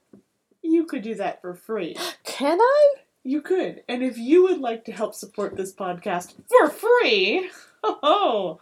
You 0.62 0.84
could 0.86 1.02
do 1.02 1.14
that 1.16 1.40
for 1.40 1.54
free. 1.54 1.96
Can 2.24 2.58
I? 2.60 2.94
You 3.24 3.40
could. 3.40 3.82
And 3.88 4.02
if 4.02 4.18
you 4.18 4.42
would 4.44 4.60
like 4.60 4.84
to 4.84 4.92
help 4.92 5.14
support 5.14 5.56
this 5.56 5.72
podcast 5.72 6.34
for 6.46 6.68
free, 6.68 7.50
oh, 7.82 8.60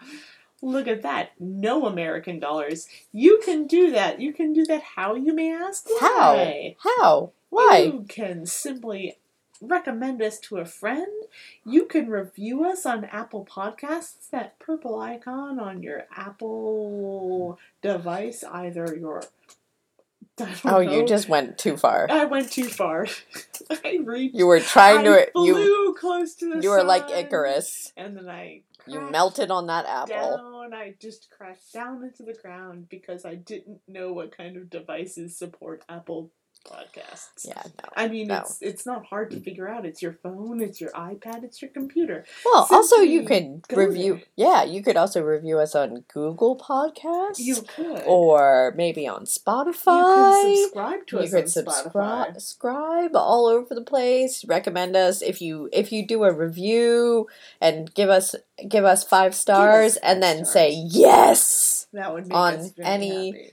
look 0.63 0.87
at 0.87 1.03
that. 1.03 1.33
No 1.41 1.87
American 1.87 2.39
dollars. 2.39 2.89
You 3.11 3.41
can 3.45 3.67
do 3.67 3.91
that. 3.91 4.21
You 4.21 4.33
can 4.33 4.53
do 4.53 4.65
that 4.67 4.83
how 4.83 5.17
you 5.17 5.35
may 5.35 5.53
ask? 5.53 5.89
How? 6.01 6.35
Why? 6.35 6.77
How? 6.79 7.33
Why? 7.51 7.79
You 7.93 8.07
can 8.09 8.47
simply 8.47 9.17
recommend 9.61 10.23
us 10.23 10.39
to 10.41 10.59
a 10.59 10.65
friend. 10.65 11.25
You 11.65 11.87
can 11.87 12.09
review 12.09 12.65
us 12.65 12.85
on 12.87 13.05
Apple 13.07 13.45
Podcasts, 13.45 14.31
that 14.31 14.59
purple 14.59 14.99
icon 14.99 15.59
on 15.59 15.83
your 15.83 16.05
Apple 16.15 17.59
device, 17.81 18.45
either 18.45 18.97
your. 18.97 19.23
Oh, 20.65 20.81
you 20.81 21.07
just 21.07 21.29
went 21.29 21.59
too 21.59 21.77
far. 21.77 22.07
I 22.11 22.25
went 22.25 22.51
too 22.51 22.65
far. 22.65 23.07
I 23.85 23.99
reached. 24.03 24.35
You 24.35 24.47
were 24.47 24.61
trying 24.61 25.01
I 25.01 25.03
to 25.03 25.31
you 25.37 25.55
flew 25.55 25.95
close 25.95 26.35
to 26.37 26.55
the 26.55 26.61
you 26.61 26.71
were 26.71 26.83
like 26.85 27.11
Icarus. 27.11 27.93
and 27.97 28.17
then 28.17 28.29
I 28.29 28.63
You 28.87 29.01
melted 29.01 29.51
on 29.51 29.67
that 29.67 29.87
apple. 29.87 30.37
down. 30.39 30.75
I 30.75 30.95
just 30.99 31.29
crashed 31.31 31.73
down 31.73 32.03
into 32.03 32.23
the 32.23 32.33
ground 32.35 32.89
because 32.89 33.25
I 33.25 33.35
didn't 33.35 33.81
know 33.87 34.13
what 34.13 34.37
kind 34.37 34.57
of 34.57 34.71
devices 34.71 35.37
support 35.37 35.85
Apple 35.89 36.31
Podcasts. 36.65 37.45
Yeah, 37.47 37.63
no. 37.65 37.89
I 37.97 38.09
mean, 38.09 38.29
no. 38.29 38.39
it's 38.41 38.59
it's 38.63 38.87
not 38.87 39.05
hard 39.07 39.31
to 39.33 39.41
figure 39.41 39.69
out. 39.69 39.85
It's 39.85 40.01
your 40.03 40.13
phone, 40.23 40.61
it's 40.61 40.81
your 40.81 40.91
iPad, 40.93 41.45
it's 41.45 41.61
your 41.61 41.71
computer. 41.71 42.25
Well, 42.45 42.67
also 42.71 42.97
you 42.97 43.27
Simply 43.27 43.61
could 43.69 43.77
review. 43.79 44.15
there. 44.15 44.23
Yeah, 44.37 44.65
you 44.65 44.83
could 44.83 44.97
also 44.97 45.23
review 45.23 45.59
us 45.59 45.75
on 45.75 46.05
Google 46.13 46.57
Podcasts. 46.57 47.39
You 47.39 47.57
could. 47.63 48.03
or 48.07 48.73
maybe 48.77 49.07
on 49.09 49.23
you 49.23 49.27
Spotify. 49.27 50.43
could 50.43 50.57
subscribe 50.63 51.07
to 51.09 51.17
You 51.17 51.23
us 51.25 51.31
could 51.31 51.49
subscribe, 51.51 52.35
subscribe 52.35 53.17
all 53.17 53.47
over 53.47 53.75
the 53.75 53.83
place. 53.83 54.45
Recommend 54.45 54.97
us 54.97 55.23
if 55.23 55.43
you 55.43 55.69
if 55.73 55.93
you 55.93 56.07
do 56.07 56.25
a 56.25 56.33
review 56.33 57.29
and 57.61 57.93
give 57.95 58.09
us 58.09 58.35
give 58.69 58.85
us 58.85 59.03
five 59.05 59.35
stars 59.35 59.95
five 59.95 60.03
and 60.05 60.23
then 60.23 60.37
stars. 60.45 60.53
say 60.53 60.71
yes 60.71 61.87
That 61.93 62.13
would 62.15 62.29
make 62.29 62.37
on 62.37 62.55
us 62.55 62.71
very 62.73 62.89
any- 62.89 63.31
happy. 63.33 63.53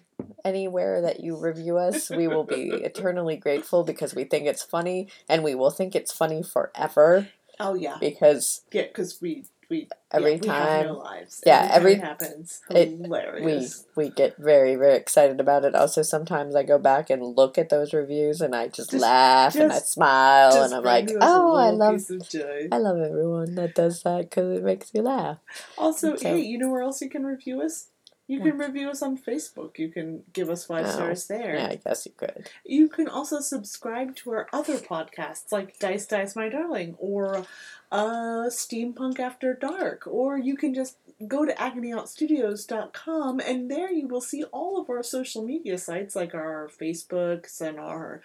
Anywhere 0.50 1.02
that 1.02 1.20
you 1.22 1.38
review 1.38 1.78
us, 1.78 2.10
we 2.10 2.28
will 2.28 2.43
be 2.43 2.70
eternally 2.89 3.38
grateful 3.38 3.84
because 3.84 4.14
we 4.16 4.24
think 4.26 4.45
it's 4.47 4.64
funny 4.64 5.08
and 5.30 5.43
we 5.43 5.56
will 5.56 5.72
think 5.72 5.95
it's 5.95 6.12
funny 6.12 6.43
forever 6.43 7.30
Oh 7.62 7.74
yeah, 7.74 7.97
because 8.00 8.62
yeah, 8.72 8.84
because 8.84 9.20
we 9.22 9.43
we 9.70 9.88
Every 10.12 10.36
yeah, 10.36 10.39
we 10.41 10.47
no 10.47 10.54
time- 10.54 10.95
lives. 10.97 11.43
yeah, 11.45 11.62
time 11.62 11.72
every- 11.74 11.93
it 11.93 12.02
happens. 12.02 12.62
it- 12.72 12.89
we 12.97 13.04
Hilarious. 13.04 13.86
we 13.97 14.10
get 14.10 14.38
very 14.38 14.76
very 14.78 14.95
excited 14.95 15.39
about 15.41 15.66
it. 15.66 15.76
Also, 15.76 16.02
sometimes 16.02 16.56
I 16.56 16.64
go 16.64 16.80
back 16.80 17.10
and 17.10 17.22
look 17.22 17.58
at 17.58 17.68
those 17.70 17.93
reviews 17.93 18.39
and 18.41 18.56
I 18.56 18.70
just, 18.70 18.91
Just- 18.91 19.02
laugh 19.04 19.56
and 19.56 19.72
I 19.74 19.80
smile 19.80 20.64
and 20.64 20.74
I'm 20.74 20.84
like, 20.84 21.08
to 21.08 21.18
us 21.18 21.24
a 21.24 21.28
oh, 21.28 21.56
I 21.56 21.70
love 21.72 21.95
piece 21.95 22.10
of 22.10 22.28
joy. 22.30 22.68
I 22.72 22.78
love 22.78 22.97
everyone 22.97 23.54
that 23.56 23.76
does 23.76 24.02
that 24.04 24.22
because 24.30 24.58
it 24.58 24.64
makes 24.64 24.93
me 24.93 25.02
laugh. 25.02 25.38
Also, 25.78 26.16
So- 26.16 26.30
hey, 26.30 26.39
you 26.39 26.58
know 26.58 26.70
where 26.72 26.82
else 26.82 27.02
you 27.02 27.10
can 27.10 27.26
review 27.26 27.62
us? 27.62 27.88
You 28.30 28.42
can 28.42 28.60
review 28.60 28.90
us 28.92 29.02
on 29.02 29.18
Facebook. 29.18 29.80
You 29.80 29.90
can 29.90 30.24
give 30.34 30.50
us 30.52 30.64
five 30.66 30.86
Oh, 30.86 30.92
stars 30.92 31.26
there. 31.28 31.56
Yeah, 31.56 31.68
I 31.68 31.76
guess 31.84 32.06
you 32.06 32.12
could. 32.16 32.48
You 32.64 32.88
can 32.88 33.08
also 33.08 33.40
subscribe 33.40 34.16
to 34.18 34.32
our 34.32 34.48
other 34.54 34.78
podcasts 34.78 35.52
like 35.52 35.80
Dice 35.80 36.06
Dice 36.06 36.36
My 36.36 36.48
Darling 36.48 36.96
or 37.00 37.46
uh, 37.92 38.46
Steampunk 38.50 39.20
After 39.20 39.56
Dark. 39.56 40.06
Or 40.06 40.38
you 40.38 40.56
can 40.56 40.76
just 40.76 40.98
go 41.28 41.44
to 41.44 41.54
agonyauntstudios.com 41.54 43.40
and 43.40 43.70
there 43.72 43.92
you 43.92 44.08
will 44.08 44.22
see 44.22 44.44
all 44.46 44.80
of 44.80 44.90
our 44.92 45.02
social 45.04 45.44
media 45.44 45.78
sites 45.80 46.16
like 46.16 46.36
our 46.36 46.70
Facebooks 46.80 47.60
and 47.62 47.80
our 47.80 48.22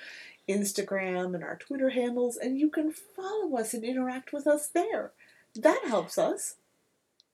Instagram 0.49 1.35
and 1.35 1.43
our 1.43 1.57
Twitter 1.57 1.89
handles, 1.91 2.37
and 2.37 2.59
you 2.59 2.69
can 2.69 2.93
follow 2.93 3.57
us 3.57 3.73
and 3.73 3.83
interact 3.83 4.31
with 4.33 4.47
us 4.47 4.67
there. 4.69 5.13
That 5.55 5.81
helps 5.87 6.19
us. 6.19 6.57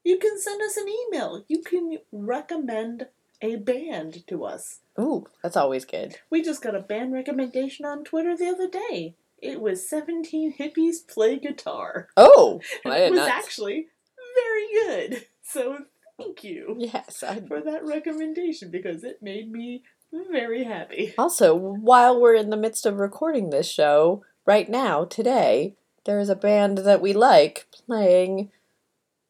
You 0.05 0.19
can 0.19 0.41
send 0.41 0.63
us 0.63 0.77
an 0.77 0.87
email. 0.89 1.45
You 1.49 1.63
can 1.63 1.99
recommend 2.13 3.09
a 3.43 3.57
band 3.57 4.27
to 4.29 4.45
us. 4.45 4.81
Ooh, 4.99 5.27
that's 5.43 5.57
always 5.57 5.85
good. 5.85 6.17
We 6.31 6.43
just 6.43 6.63
got 6.63 6.75
a 6.75 6.81
band 6.81 7.13
recommendation 7.13 7.87
on 7.87 8.05
Twitter 8.05 8.37
the 8.37 8.49
other 8.49 8.69
day. 8.69 9.15
It 9.39 9.61
was 9.61 9.89
17 9.89 10.55
Hippies 10.59 11.07
Play 11.09 11.39
Guitar. 11.39 12.09
Oh, 12.17 12.61
it 12.85 13.11
was 13.11 13.19
not. 13.21 13.31
actually 13.31 13.89
very 14.35 14.67
good. 15.11 15.27
So 15.43 15.79
thank 16.19 16.45
you 16.45 16.77
Yes, 16.79 17.23
I 17.23 17.41
for 17.41 17.61
that 17.61 17.85
recommendation 17.85 18.71
because 18.71 19.05
it 19.05 19.23
made 19.23 19.51
me 19.51 19.83
very 20.31 20.65
happy. 20.65 21.15
Also, 21.17 21.55
while 21.55 22.21
we're 22.21 22.35
in 22.35 22.51
the 22.51 22.57
midst 22.57 22.85
of 22.85 22.99
recording 22.99 23.51
this 23.51 23.71
show, 23.71 24.23
right 24.45 24.69
now, 24.69 25.05
today, 25.05 25.77
there 26.05 26.19
is 26.19 26.29
a 26.29 26.37
band 26.37 26.79
that 26.79 27.01
we 27.01 27.13
like 27.13 27.67
playing 27.87 28.51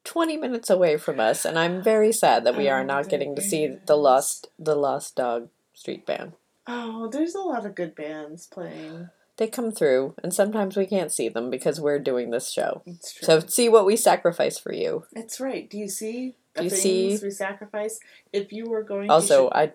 20 0.05 0.37
minutes 0.37 0.71
away 0.71 0.97
from 0.97 1.21
us, 1.21 1.45
and 1.45 1.59
I'm 1.59 1.83
very 1.83 2.13
sad 2.13 2.45
that 2.45 2.57
we 2.57 2.69
are 2.69 2.81
Oh, 2.81 2.85
not 2.85 3.09
getting 3.09 3.35
to 3.37 3.43
see 3.43 3.77
the 3.87 3.97
Lost 3.97 4.49
the 4.59 4.75
Lost 4.75 5.17
Dog 5.17 5.49
Street 5.75 6.07
Band. 6.07 6.33
Oh, 6.67 7.09
there's 7.09 7.35
a 7.35 7.41
lot 7.41 7.67
of 7.67 7.75
good 7.75 7.95
bands 7.95 8.47
playing. 8.47 9.11
They 9.37 9.47
come 9.49 9.73
through, 9.73 10.15
and 10.23 10.35
sometimes 10.35 10.77
we 10.77 10.87
can't 10.87 11.13
see 11.13 11.29
them 11.29 11.49
because 11.51 11.81
we're 11.81 11.99
doing 11.99 12.31
this 12.31 12.51
show. 12.51 12.83
It's 12.87 13.15
true. 13.15 13.27
So 13.27 13.41
see 13.41 13.69
what 13.69 13.87
we 13.87 13.97
sacrifice 13.97 14.59
for 14.59 14.73
you. 14.73 15.05
That's 15.13 15.41
right. 15.41 15.69
Do 15.69 15.79
you 15.79 15.89
see 15.89 16.37
the 16.55 16.61
Do 16.61 16.65
you 16.65 16.71
things 16.71 16.83
see- 17.21 17.27
we 17.27 17.31
sacrifice? 17.31 17.99
If 18.33 18.53
you 18.53 18.67
were 18.69 18.83
going 18.83 19.11
Also, 19.11 19.49
to 19.49 19.57
I 19.57 19.73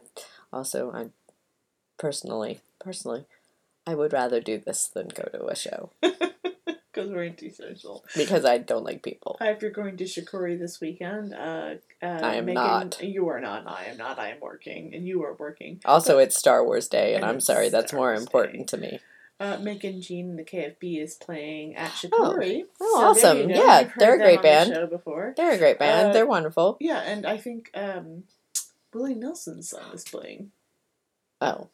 also 0.54 0.92
I 0.92 1.08
personally 1.98 2.60
personally 2.80 3.26
I 3.88 3.96
would 3.96 4.14
rather 4.14 4.40
do 4.42 4.58
this 4.58 4.88
than 4.88 5.08
go 5.08 5.24
to 5.34 5.48
a 5.48 5.56
show 5.56 5.92
because 6.96 7.12
we're 7.12 7.26
antisocial. 7.26 8.06
because 8.16 8.46
I 8.46 8.58
don't 8.58 8.86
like 8.86 9.04
people. 9.04 9.38
If 9.42 9.62
you're 9.62 9.72
going 9.72 9.98
to 9.98 10.06
Shakori 10.06 10.58
this 10.58 10.80
weekend, 10.80 11.34
uh, 11.34 11.76
uh, 12.02 12.06
I 12.06 12.36
am 12.36 12.46
Megan, 12.46 12.54
not. 12.56 13.04
You 13.04 13.28
are 13.30 13.42
not. 13.42 13.68
I 13.68 13.86
am 13.86 13.98
not. 13.98 14.18
I 14.18 14.30
am 14.30 14.40
working, 14.40 14.94
and 14.96 15.06
you 15.06 15.24
are 15.24 15.34
working. 15.34 15.82
Also, 15.86 16.18
it's 16.20 16.38
Star 16.38 16.64
Wars 16.64 16.88
Day, 16.88 17.14
and 17.16 17.24
And 17.24 17.26
I'm 17.32 17.40
sorry, 17.42 17.70
that's 17.70 17.90
Star 17.92 18.00
more 18.00 18.10
Wars 18.12 18.22
important 18.22 18.70
to 18.70 18.78
me. 18.78 19.00
Uh, 19.38 19.58
Megan 19.58 20.02
Jean 20.02 20.30
and 20.30 20.40
the 20.40 20.46
KFB 20.46 21.04
is 21.04 21.16
playing 21.16 21.76
at 21.76 21.92
Shakori. 21.92 22.64
Oh, 22.80 23.14
So 23.20 23.28
awesome. 23.28 23.50
Yeah, 23.50 23.90
they're 23.98 24.16
a 24.16 24.18
great 24.18 24.38
the 24.38 24.44
band. 24.44 24.74
show 24.74 24.88
before. 24.88 25.34
They're 25.36 25.52
a 25.52 25.58
great 25.58 25.78
band. 25.78 26.10
Uh, 26.10 26.14
They're 26.14 26.26
wonderful. 26.26 26.78
Yeah, 26.80 27.00
and 27.02 27.26
I 27.26 27.36
think 27.38 27.70
um, 27.74 28.24
Willie 28.94 29.14
Nelson's 29.14 29.70
son 29.72 29.84
is 29.94 30.06
playing. 30.06 30.52
Oh, 31.42 31.68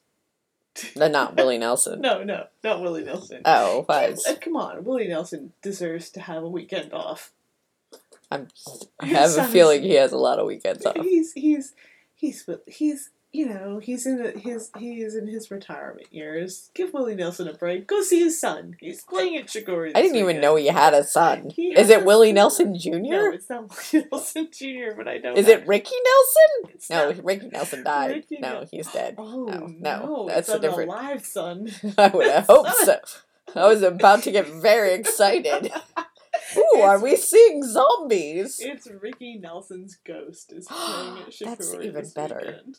they're 0.96 1.10
not 1.10 1.36
Willie 1.36 1.58
Nelson. 1.58 2.02
No, 2.02 2.24
no, 2.24 2.46
not 2.64 2.82
Willie 2.82 3.04
Nelson. 3.04 3.42
Oh, 3.46 3.86
Come, 3.88 4.12
was 4.12 4.26
uh, 4.26 4.36
come 4.40 4.56
on, 4.56 4.84
Willie 4.84 5.08
Nelson 5.08 5.54
deserves 5.62 6.10
to 6.12 6.22
have 6.22 6.44
a 6.44 6.50
weekend 6.50 6.94
off. 6.94 7.32
I'm. 8.30 8.48
I 9.00 9.08
have 9.08 9.36
a 9.38 9.44
feeling 9.46 9.84
he 9.84 9.96
has 9.96 10.12
a 10.14 10.18
lot 10.18 10.40
of 10.40 10.48
weekends 10.48 10.86
off. 10.86 10.96
He's 10.96 11.34
he's 11.34 11.74
he's 12.16 12.48
he's 12.66 13.10
you 13.34 13.46
know 13.48 13.80
he's 13.80 14.06
in 14.06 14.22
the, 14.22 14.32
his 14.32 14.72
he 14.78 15.02
is 15.02 15.16
in 15.16 15.28
his 15.28 15.50
retirement 15.52 16.08
years. 16.12 16.70
Give 16.74 16.94
Willie 16.94 17.16
Nelson 17.16 17.48
a 17.48 17.54
break. 17.54 17.88
Go 17.88 18.02
see 18.02 18.20
his 18.20 18.40
son. 18.40 18.76
He's 18.80 19.04
playing 19.04 19.38
at 19.38 19.48
Shakori. 19.48 19.92
I 19.96 20.02
didn't 20.02 20.18
even 20.18 20.42
know 20.42 20.56
he 20.56 20.68
had 20.68 20.94
a 20.94 21.04
son. 21.04 21.50
He 21.56 21.78
Is 21.78 21.90
it 21.90 22.04
Willie 22.06 22.30
son. 22.30 22.36
Nelson 22.36 22.78
Jr.? 22.78 22.90
No, 23.00 23.32
it's 23.32 23.50
not 23.50 23.70
Willie 23.94 24.06
Nelson 24.12 24.48
Jr. 24.52 24.96
But 24.98 25.08
I 25.08 25.18
don't. 25.18 25.34
Know. 25.36 25.40
Is 25.40 25.48
it. 25.48 25.66
Ricky 25.68 25.96
Nelson? 26.04 26.76
It's 26.76 26.90
No, 26.90 27.12
not- 27.12 27.24
Ricky 27.26 27.48
Nelson 27.48 27.84
died. 27.84 28.12
Ricky 28.12 28.38
no, 28.40 28.66
he's 28.70 28.92
dead. 28.92 29.16
Oh 29.18 29.46
No, 29.46 29.68
no, 29.68 30.06
no, 30.06 30.26
that's 30.28 30.50
it's 30.50 30.58
a 30.58 30.60
different- 30.60 30.92
an 30.92 30.98
alive 30.98 31.26
son. 31.26 31.70
I 31.98 32.08
would 32.10 32.28
have 32.28 32.48
hoped 32.48 32.76
so. 32.84 33.00
I 33.56 33.68
was 33.68 33.82
about 33.82 34.24
to 34.24 34.32
get 34.32 34.48
very 34.48 34.94
excited. 34.94 35.72
Ooh, 36.58 36.82
are 36.82 37.00
we 37.02 37.16
seeing 37.16 37.64
zombies? 37.64 38.60
It's 38.62 38.88
Ricky 38.90 39.38
Nelson's 39.38 39.98
ghost 40.06 40.52
is 40.54 40.68
playing 40.68 41.18
at 41.24 41.30
Shakori 41.30 41.46
That's 41.58 41.74
even 41.84 42.10
better. 42.16 42.40
weekend. 42.46 42.78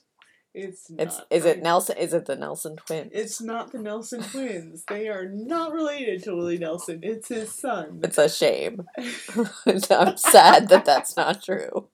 It's 0.54 0.90
not. 0.90 1.00
It's 1.00 1.20
is 1.30 1.44
it 1.46 1.62
Nelson? 1.62 1.96
Is 1.96 2.12
it 2.12 2.26
the 2.26 2.36
Nelson 2.36 2.76
twins? 2.76 3.10
It's 3.14 3.40
not 3.40 3.72
the 3.72 3.78
Nelson 3.78 4.22
twins. 4.22 4.84
They 4.88 5.08
are 5.08 5.26
not 5.26 5.72
related 5.72 6.22
to 6.24 6.34
Willie 6.36 6.58
Nelson. 6.58 7.00
It's 7.02 7.28
his 7.28 7.54
son. 7.54 8.00
It's 8.04 8.18
a 8.18 8.28
shame. 8.28 8.86
I'm 9.66 10.16
sad 10.18 10.68
that 10.68 10.84
that's 10.84 11.16
not 11.16 11.42
true. 11.42 11.88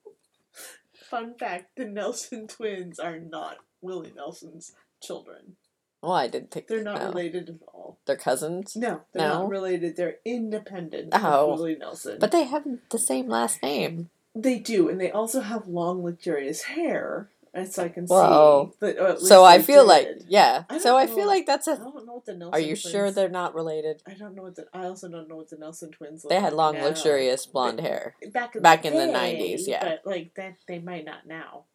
Fun 1.09 1.35
fact: 1.39 1.71
the 1.77 1.85
Nelson 1.85 2.47
twins 2.47 2.99
are 2.99 3.17
not 3.19 3.57
Willie 3.81 4.13
Nelson's 4.15 4.73
children. 5.01 5.55
Well, 6.01 6.11
I 6.13 6.27
didn't 6.27 6.51
think 6.51 6.67
They're 6.67 6.83
not 6.83 7.01
no. 7.01 7.07
related 7.09 7.49
at 7.49 7.55
all. 7.73 7.97
They're 8.05 8.15
cousins, 8.15 8.73
No, 8.77 9.01
they're 9.13 9.27
No? 9.27 9.33
not 9.41 9.49
related. 9.49 9.97
They're 9.97 10.17
independent 10.23 11.09
Oh. 11.13 11.51
of 11.51 11.59
Willie 11.59 11.75
Nelson. 11.75 12.17
but 12.19 12.31
they 12.31 12.43
have 12.43 12.65
the 12.89 12.99
same 12.99 13.27
last 13.27 13.61
name. 13.61 14.09
they 14.35 14.59
do, 14.59 14.87
and 14.87 14.99
they 15.01 15.11
also 15.11 15.41
have 15.41 15.67
long, 15.67 16.01
luxurious 16.03 16.63
hair, 16.63 17.29
as 17.53 17.77
I 17.79 17.89
can 17.89 18.05
Whoa. 18.05 18.69
see. 18.71 18.77
But, 18.79 18.97
uh, 18.97 19.19
So 19.19 19.43
I 19.43 19.61
feel 19.61 19.85
like 19.85 20.07
yeah. 20.27 20.63
I 20.69 20.77
So 20.77 20.91
don't 20.91 20.99
I 21.01 21.07
feel 21.07 21.27
like 21.27 21.45
that's 21.45 21.67
I 21.67 21.73
a. 21.73 21.77
don't 21.77 22.05
know 22.05 22.13
what 22.13 22.25
the 22.25 22.35
Nelson. 22.35 22.53
Are 22.53 22.59
you 22.59 22.75
sure 22.75 23.11
they're 23.11 23.29
not 23.29 23.55
related? 23.55 24.01
I 24.07 24.13
don't 24.13 24.35
know 24.35 24.43
what 24.43 24.55
the. 24.55 24.67
I 24.73 24.85
also 24.85 25.09
don't 25.09 25.27
know 25.27 25.35
what 25.37 25.49
the 25.49 25.57
Nelson 25.57 25.91
twins. 25.91 26.25
They 26.27 26.39
had 26.39 26.53
long, 26.53 26.75
now. 26.75 26.85
luxurious 26.85 27.45
blonde 27.45 27.79
hair. 27.81 28.15
back 28.33 28.55
in 28.55 28.61
back 28.61 28.83
the 28.83 28.89
in 28.89 28.93
the 29.11 29.17
90s, 29.17 29.61
yeah. 29.67 29.83
But 29.83 30.01
like 30.05 30.33
that, 30.35 30.55
they 30.67 30.79
might 30.79 31.05
not 31.05 31.25
now. 31.27 31.65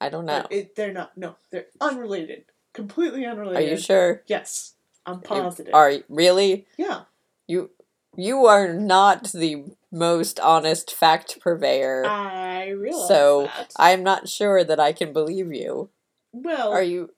I 0.00 0.08
don't 0.08 0.26
know. 0.26 0.46
It, 0.50 0.74
they're 0.74 0.92
not. 0.92 1.16
No, 1.16 1.36
they're 1.50 1.66
unrelated. 1.80 2.44
Completely 2.72 3.24
unrelated. 3.26 3.62
Are 3.62 3.70
you 3.70 3.76
sure? 3.76 4.22
Yes, 4.26 4.74
I'm 5.06 5.16
You- 5.16 5.22
positive. 5.22 5.74
Are 5.74 5.92
really 6.08 6.66
yeah, 6.76 7.02
you? 7.46 7.70
You 8.16 8.46
are 8.46 8.72
not 8.72 9.32
the 9.32 9.64
most 9.90 10.38
honest 10.40 10.92
fact 10.94 11.40
purveyor. 11.40 12.04
I 12.06 12.68
realize 12.70 13.08
so 13.08 13.44
that. 13.56 13.72
I'm 13.76 14.02
not 14.02 14.28
sure 14.28 14.62
that 14.64 14.78
I 14.78 14.92
can 14.92 15.12
believe 15.12 15.52
you. 15.52 15.88
well, 16.32 16.72
Are 16.72 16.82
you? 16.82 17.10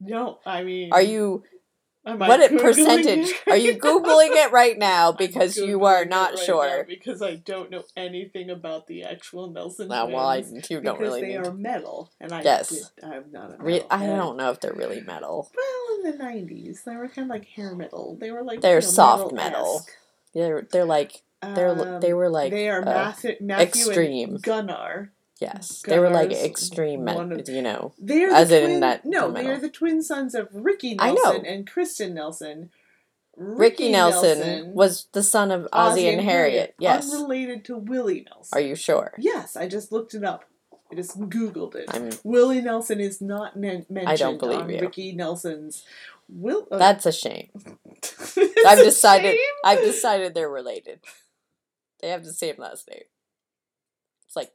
no, 0.00 0.38
I 0.44 0.62
mean, 0.64 0.92
Are 0.92 1.02
you? 1.02 1.44
What 2.02 2.40
Googling 2.40 2.58
percentage? 2.60 3.30
it? 3.30 3.42
Are 3.48 3.56
you 3.56 3.74
googling 3.74 4.30
it 4.30 4.50
right 4.50 4.78
now 4.78 5.12
because 5.18 5.56
you 5.58 5.84
are 5.84 6.06
not 6.06 6.34
right 6.34 6.38
sure? 6.40 6.84
because 6.88 7.20
I 7.20 7.34
don't 7.36 7.70
know 7.70 7.84
anything 7.96 8.48
about 8.48 8.86
the 8.86 9.02
actual 9.04 9.50
Nelson 9.50 9.88
No, 9.88 10.06
well, 10.06 10.26
I, 10.26 10.36
you 10.38 10.80
don't 10.80 10.82
because 10.82 11.00
really 11.00 11.20
they 11.20 11.28
need. 11.28 11.36
are 11.46 11.52
metal, 11.52 12.10
and 12.18 12.32
I 12.32 12.42
Yes. 12.42 12.70
did, 12.70 12.84
I'm 13.04 13.30
not 13.30 13.50
a 13.60 13.62
Re- 13.62 13.82
I 13.90 14.06
don't 14.06 14.36
know 14.38 14.50
if 14.50 14.60
they're 14.60 14.72
really 14.72 15.00
metal. 15.02 15.50
Well, 15.54 16.12
in 16.12 16.18
the 16.18 16.24
'90s, 16.24 16.84
they 16.84 16.96
were 16.96 17.08
kind 17.08 17.26
of 17.26 17.28
like 17.28 17.46
hair 17.46 17.74
metal. 17.74 18.16
They 18.18 18.30
were 18.30 18.42
like 18.42 18.62
They're 18.62 18.76
you 18.78 18.86
know, 18.86 18.90
soft 18.90 19.32
metal. 19.34 19.84
They're 20.34 20.66
they're 20.70 20.84
like 20.84 21.22
they're 21.42 21.68
Um, 21.68 22.00
they 22.00 22.12
were 22.12 22.28
like 22.28 22.50
they 22.50 22.68
are 22.68 22.80
uh, 22.82 22.84
Matthew, 22.84 23.36
Matthew 23.40 23.64
extreme. 23.86 24.28
and 24.34 24.42
Gunnar. 24.42 25.12
yes 25.40 25.82
they 25.86 25.98
were 25.98 26.10
like 26.10 26.32
extreme 26.32 27.04
men, 27.04 27.32
of- 27.32 27.48
you 27.48 27.62
know 27.62 27.92
They're 27.98 28.30
As 28.30 28.48
the 28.48 28.60
in 28.62 28.66
twin, 28.70 28.80
that 28.80 29.04
No, 29.04 29.28
the 29.30 29.34
they 29.42 29.48
are 29.48 29.58
the 29.58 29.68
twin 29.70 30.02
sons 30.02 30.34
of 30.34 30.48
Ricky 30.52 30.96
I. 30.98 31.12
Nelson 31.12 31.46
and 31.46 31.66
Kristen 31.70 32.14
Nelson. 32.14 32.70
Ricky, 33.40 33.92
Nelson, 33.92 34.74
was 34.74 35.06
the 35.12 35.22
son 35.22 35.52
of 35.52 35.68
Ozzie, 35.72 36.08
and 36.08 36.20
Harriet. 36.20 36.74
Yes, 36.80 37.12
unrelated 37.14 37.64
to 37.66 37.76
Willie 37.76 38.26
Nelson. 38.28 38.58
are 38.58 38.60
you 38.60 38.74
sure? 38.74 39.12
Yes, 39.16 39.54
I 39.54 39.68
just 39.68 39.92
looked 39.92 40.12
it 40.14 40.24
up. 40.24 40.44
I 40.90 40.96
just 40.96 41.20
googled 41.20 41.76
it. 41.76 41.84
I'm- 41.94 42.10
Willie 42.24 42.60
Nelson 42.60 42.98
is 42.98 43.20
not 43.20 43.54
men- 43.56 43.86
mentioned 43.88 44.40
believe 44.40 44.58
on 44.62 44.70
you. 44.70 44.80
Ricky 44.80 45.12
Nelson's. 45.12 45.84
Will 46.28 46.66
uh, 46.70 46.78
That's 46.78 47.06
a 47.06 47.12
shame. 47.12 47.50
I've 48.66 48.78
decided. 48.78 49.32
shame. 49.32 49.54
I've 49.64 49.80
decided 49.80 50.34
they're 50.34 50.50
related. 50.50 51.00
They 52.00 52.10
have 52.10 52.24
the 52.24 52.32
same 52.32 52.56
last 52.58 52.88
name. 52.88 53.04
It's 54.26 54.36
like 54.36 54.52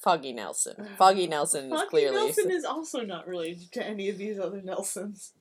Foggy 0.00 0.32
Nelson. 0.32 0.88
Foggy 0.98 1.26
Nelson 1.28 1.66
is 1.66 1.72
Foggy 1.72 1.88
clearly. 1.88 2.16
Nelson 2.16 2.50
is 2.50 2.64
also 2.64 3.02
not 3.02 3.28
related 3.28 3.72
to 3.72 3.86
any 3.86 4.08
of 4.08 4.18
these 4.18 4.38
other 4.38 4.60
Nelsons. 4.60 5.32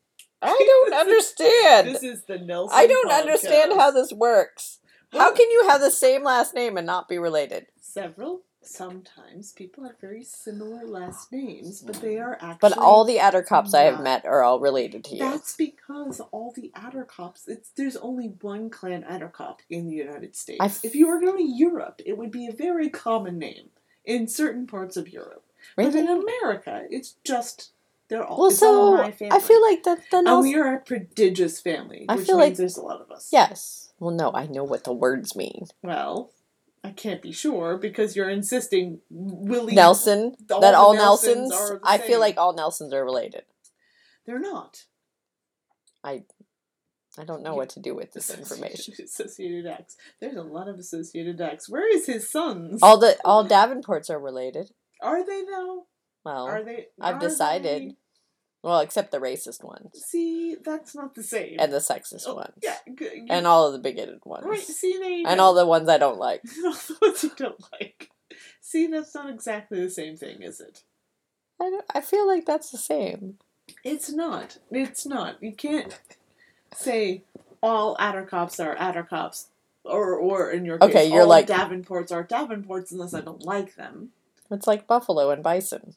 I 0.41 0.55
don't 0.89 0.93
understand. 1.01 1.87
This 1.87 2.03
is 2.03 2.23
the 2.25 2.37
Nelson. 2.37 2.77
I 2.77 2.85
don't 2.87 3.11
understand 3.11 3.73
how 3.73 3.91
this 3.91 4.13
works. 4.13 4.79
How 5.13 5.33
can 5.33 5.49
you 5.49 5.67
have 5.69 5.81
the 5.81 5.89
same 5.89 6.23
last 6.23 6.53
name 6.53 6.77
and 6.77 6.85
not 6.85 7.07
be 7.07 7.17
related? 7.17 7.67
Several. 7.79 8.41
Sometimes 8.67 9.53
people 9.53 9.83
have 9.85 9.99
very 9.99 10.23
similar 10.23 10.85
last 10.85 11.31
names, 11.31 11.81
but 11.81 12.01
they 12.01 12.17
are 12.17 12.37
actually. 12.41 12.69
But 12.69 12.77
all 12.77 13.03
the 13.05 13.17
Attercops 13.17 13.73
I 13.73 13.83
have 13.83 14.01
met 14.01 14.25
are 14.25 14.43
all 14.43 14.59
related 14.59 15.03
to 15.05 15.11
you. 15.15 15.19
That's 15.19 15.55
because 15.55 16.19
all 16.31 16.51
the 16.55 16.71
Attercops. 16.75 17.47
It's 17.47 17.69
there's 17.69 17.95
only 17.97 18.27
one 18.41 18.69
clan 18.69 19.03
Attercop 19.03 19.59
in 19.69 19.87
the 19.87 19.95
United 19.95 20.35
States. 20.35 20.59
I 20.61 20.65
f- 20.65 20.83
if 20.85 20.95
you 20.95 21.07
were 21.07 21.19
going 21.19 21.37
to 21.37 21.43
Europe, 21.51 22.01
it 22.05 22.17
would 22.17 22.31
be 22.31 22.47
a 22.47 22.51
very 22.51 22.89
common 22.89 23.39
name 23.39 23.69
in 24.05 24.27
certain 24.27 24.67
parts 24.67 24.97
of 24.97 25.09
Europe. 25.11 25.43
But 25.75 25.95
in 25.95 26.07
America, 26.07 26.85
it's 26.89 27.15
just 27.23 27.71
they're 28.09 28.23
all. 28.23 28.37
Well, 28.37 28.45
all 28.45 28.51
so 28.51 28.97
my 28.97 29.11
family. 29.11 29.35
I 29.35 29.39
feel 29.39 29.61
like 29.61 29.83
the 29.83 29.97
the 30.11 30.17
and 30.31 30.41
we 30.41 30.55
are 30.55 30.75
a 30.75 30.79
prodigious 30.79 31.59
family, 31.59 32.05
I 32.07 32.15
which 32.15 32.27
feel 32.27 32.37
means 32.37 32.49
like- 32.51 32.57
there's 32.57 32.77
a 32.77 32.81
lot 32.81 33.01
of 33.01 33.11
us. 33.11 33.29
Yes. 33.31 33.83
Well, 33.99 34.11
no, 34.13 34.31
I 34.31 34.45
know 34.45 34.63
what 34.63 34.83
the 34.83 34.93
words 34.93 35.35
mean. 35.35 35.65
Well, 35.81 36.29
I 36.87 36.91
can't 36.91 37.21
be 37.21 37.31
sure 37.31 37.77
because 37.77 38.15
you're 38.15 38.29
insisting 38.29 38.99
Willie 39.09 39.75
Nelson. 39.75 40.35
all 40.49 40.61
that 40.61 40.73
all 40.73 40.93
Nelsons 40.93 41.49
Nelsons. 41.49 41.79
I 41.83 41.97
feel 41.97 42.19
like 42.19 42.37
all 42.37 42.53
Nelsons 42.53 42.93
are 42.93 43.03
related. 43.03 43.43
They're 44.25 44.39
not. 44.39 44.85
I 46.03 46.23
don't 47.25 47.41
know 47.41 47.55
what 47.55 47.69
to 47.69 47.79
do 47.79 47.95
with 47.95 48.13
this 48.13 48.29
information. 48.29 48.93
Associated 49.03 49.65
X. 49.65 49.97
There's 50.21 50.35
a 50.35 50.43
lot 50.43 50.67
of 50.67 50.77
Associated 50.77 51.41
X. 51.41 51.67
Where 51.67 51.93
is 51.93 52.05
his 52.05 52.29
sons? 52.29 52.81
All 52.83 52.97
the 52.97 53.17
all 53.25 53.45
Davenports 53.45 54.09
are 54.09 54.19
related. 54.19 54.71
Are 55.01 55.25
they 55.25 55.43
though? 55.43 55.87
Well, 56.23 56.45
Are 56.45 56.63
they? 56.63 56.87
I've 57.01 57.15
are 57.15 57.19
decided. 57.19 57.81
they? 57.81 57.95
Well, 58.63 58.79
except 58.79 59.11
the 59.11 59.19
racist 59.19 59.63
ones 59.63 60.03
See, 60.05 60.55
that's 60.63 60.95
not 60.95 61.15
the 61.15 61.23
same. 61.23 61.57
and 61.59 61.71
the 61.71 61.77
sexist 61.77 62.23
Oh, 62.27 62.35
ones 62.35 62.53
Yeah. 62.61 62.77
and 63.29 63.45
all 63.47 63.67
of 63.67 63.73
the 63.73 63.79
bigoted 63.79 64.19
ones 64.25 64.45
Right. 64.45 64.59
See, 64.59 64.97
there 64.97 65.09
you 65.11 65.25
and 65.27 65.39
all 65.39 65.53
the 65.53 65.65
ones 65.65 65.87
I 65.87 65.97
don't 65.97 66.17
like. 66.17 66.41
all 66.65 66.71
the 66.73 66.97
ones 67.01 67.23
you 67.23 67.31
don't 67.37 67.63
like. 67.79 68.09
See, 68.61 68.87
that's 68.87 69.13
not 69.15 69.29
exactly 69.29 69.81
the 69.81 69.89
same 69.89 70.17
thing, 70.17 70.41
is 70.41 70.59
it? 70.59 70.83
I 71.61 71.69
don't, 71.69 71.85
I 71.95 72.01
feel 72.01 72.27
like 72.27 72.45
that's 72.45 72.69
the 72.71 72.77
same. 72.77 73.37
It's 73.83 74.11
not. 74.11 74.57
It's 74.71 75.05
not. 75.05 75.41
You 75.41 75.53
can't 75.53 75.97
say 76.73 77.23
all 77.63 77.95
Attercops 77.97 78.63
are 78.63 78.75
Attercops, 78.75 79.45
or 79.83 80.15
or 80.15 80.51
in 80.51 80.65
your 80.65 80.77
case, 80.77 80.89
Okay, 80.89 81.05
you're 81.11 81.21
all 81.21 81.27
like- 81.27 81.47
Davenports 81.47 82.11
are 82.11 82.23
Davenports 82.25 82.91
unless 82.91 83.13
I 83.13 83.21
don't 83.21 83.43
like 83.43 83.75
them. 83.75 84.11
It's 84.51 84.67
like 84.67 84.87
buffalo 84.87 85.31
and 85.31 85.41
bison. 85.43 85.95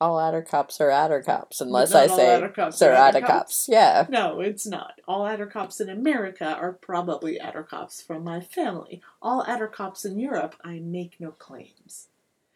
All 0.00 0.16
Attercops 0.16 0.80
are 0.80 0.88
Attercops 0.90 1.60
unless 1.60 1.92
Not 1.92 2.02
I 2.02 2.06
say 2.08 2.26
Attercops 2.26 2.78
they're 2.78 2.92
adder 2.94 3.20
Attercops. 3.20 3.68
Yeah. 3.68 4.06
No, 4.08 4.40
it's 4.40 4.66
not. 4.66 5.00
All 5.06 5.22
Attercops 5.24 5.80
in 5.80 5.88
America 5.88 6.44
are 6.46 6.72
probably 6.72 7.38
Attercops 7.38 8.04
from 8.04 8.24
my 8.24 8.40
family. 8.40 9.00
All 9.22 9.44
Attercops 9.44 10.04
in 10.04 10.18
Europe, 10.18 10.56
I 10.64 10.80
make 10.80 11.20
no 11.20 11.30
claims. 11.30 12.08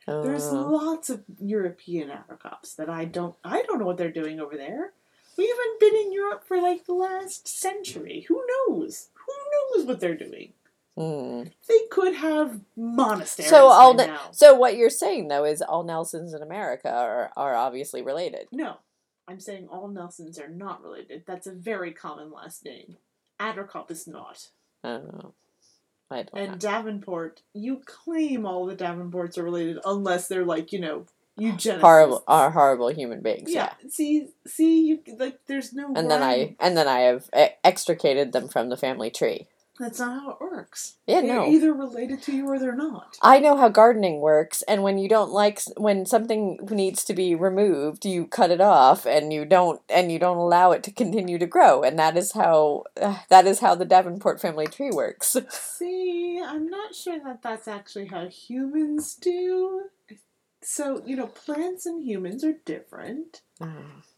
There's 0.07 0.47
Uh, 0.47 0.66
lots 0.68 1.11
of 1.11 1.22
European 1.39 2.09
Attercops 2.11 2.74
that 2.76 2.89
I 2.89 3.05
don't. 3.05 3.36
I 3.45 3.62
don't 3.62 3.78
know 3.78 3.84
what 3.84 3.99
they're 3.99 4.11
doing 4.11 4.41
over 4.41 4.57
there. 4.57 4.93
We 5.36 5.47
haven't 5.49 5.80
been 5.80 5.95
in 5.95 6.12
Europe 6.12 6.45
for 6.45 6.61
like 6.61 6.86
the 6.86 6.95
last 6.95 7.47
century. 7.47 8.24
Who 8.28 8.43
knows? 8.66 9.09
Who 9.14 9.32
knows 9.76 9.86
what 9.86 10.01
they're 10.01 10.16
doing? 10.16 10.55
Hmm. 10.99 11.44
They 11.68 11.78
could 11.92 12.14
have 12.16 12.61
monasteries 12.76 13.49
So 13.51 13.66
all 13.66 13.94
the, 13.94 14.07
now. 14.09 14.20
so 14.32 14.55
what 14.55 14.76
you're 14.76 14.90
saying 14.90 15.28
though 15.28 15.44
is 15.44 15.62
all 15.62 15.84
Nelsons 15.84 16.34
in 16.34 16.42
America 16.42 16.90
are 16.90 17.30
are 17.36 17.55
obviously 17.55 18.03
related. 18.03 18.49
No, 18.51 18.78
I'm 19.28 19.38
saying 19.38 19.68
all 19.70 19.86
Nelsons 19.86 20.40
are 20.40 20.49
not 20.49 20.82
related. 20.82 21.22
That's 21.24 21.46
a 21.46 21.53
very 21.53 21.92
common 21.92 22.32
last 22.32 22.64
name. 22.64 22.96
Attercop 23.40 23.90
is 23.92 24.09
not. 24.09 24.49
I. 24.82 24.99
I 26.11 26.22
don't 26.22 26.28
And 26.34 26.53
know. 26.53 26.59
Davenport, 26.59 27.42
you 27.55 27.82
claim 27.84 28.44
all 28.46 28.66
the 28.66 28.74
Davenports 28.74 29.36
are 29.38 29.44
related 29.44 29.78
unless 29.84 30.26
they're 30.26 30.44
like, 30.44 30.72
you 30.72 30.80
know, 30.80 31.05
eugenicists. 31.38 31.80
Horrible 31.80 32.24
are 32.26 32.51
horrible 32.51 32.88
human 32.88 33.20
beings. 33.20 33.53
Yeah. 33.53 33.74
Yeah. 33.82 33.90
See, 33.90 34.28
see, 34.46 34.80
you 34.86 35.01
like. 35.18 35.38
There's 35.46 35.72
no. 35.72 35.92
And 35.94 36.11
then 36.11 36.22
I 36.24 36.57
and 36.59 36.76
then 36.76 36.88
I 36.88 37.01
have 37.01 37.28
extricated 37.62 38.32
them 38.32 38.49
from 38.49 38.68
the 38.70 38.76
family 38.76 39.11
tree. 39.11 39.46
That's 39.79 40.01
not 40.01 40.22
how 40.22 40.31
it 40.31 40.41
works. 40.41 40.97
Yeah, 41.07 41.20
they're 41.20 41.37
no. 41.37 41.47
either 41.47 41.72
related 41.72 42.20
to 42.22 42.33
you 42.35 42.49
or 42.49 42.59
they're 42.59 42.74
not. 42.74 43.16
I 43.22 43.39
know 43.39 43.57
how 43.57 43.68
gardening 43.68 44.20
works, 44.20 44.62
and 44.62 44.83
when 44.83 44.99
you 44.99 45.09
don't 45.09 45.31
like 45.31 45.61
when 45.76 46.05
something 46.05 46.59
needs 46.70 47.05
to 47.05 47.14
be 47.14 47.35
removed, 47.35 48.05
you 48.05 48.26
cut 48.26 48.51
it 48.51 48.61
off, 48.61 49.07
and 49.07 49.33
you 49.33 49.45
don't 49.45 49.81
and 49.89 50.11
you 50.11 50.18
don't 50.18 50.37
allow 50.37 50.72
it 50.72 50.83
to 50.85 50.91
continue 50.91 51.39
to 51.39 51.47
grow, 51.47 51.83
and 51.83 51.99
that 51.99 52.16
is 52.16 52.33
how 52.33 52.85
uh, 53.01 53.18
that 53.29 53.47
is 53.47 53.61
how 53.61 53.74
the 53.74 53.85
Davenport 53.85 54.41
family 54.41 54.66
tree 54.66 54.91
works. 54.93 55.37
See, 55.51 56.43
I'm 56.45 56.68
not 56.68 56.95
sure 56.95 57.18
that 57.24 57.43
that's 57.43 57.68
actually 57.68 58.07
how 58.07 58.26
humans 58.26 59.14
do. 59.14 59.85
So, 60.61 61.03
you 61.07 61.16
know, 61.16 61.29
plants 61.29 61.87
and 61.87 62.03
humans 62.03 62.43
are 62.45 62.55
different. 62.64 63.43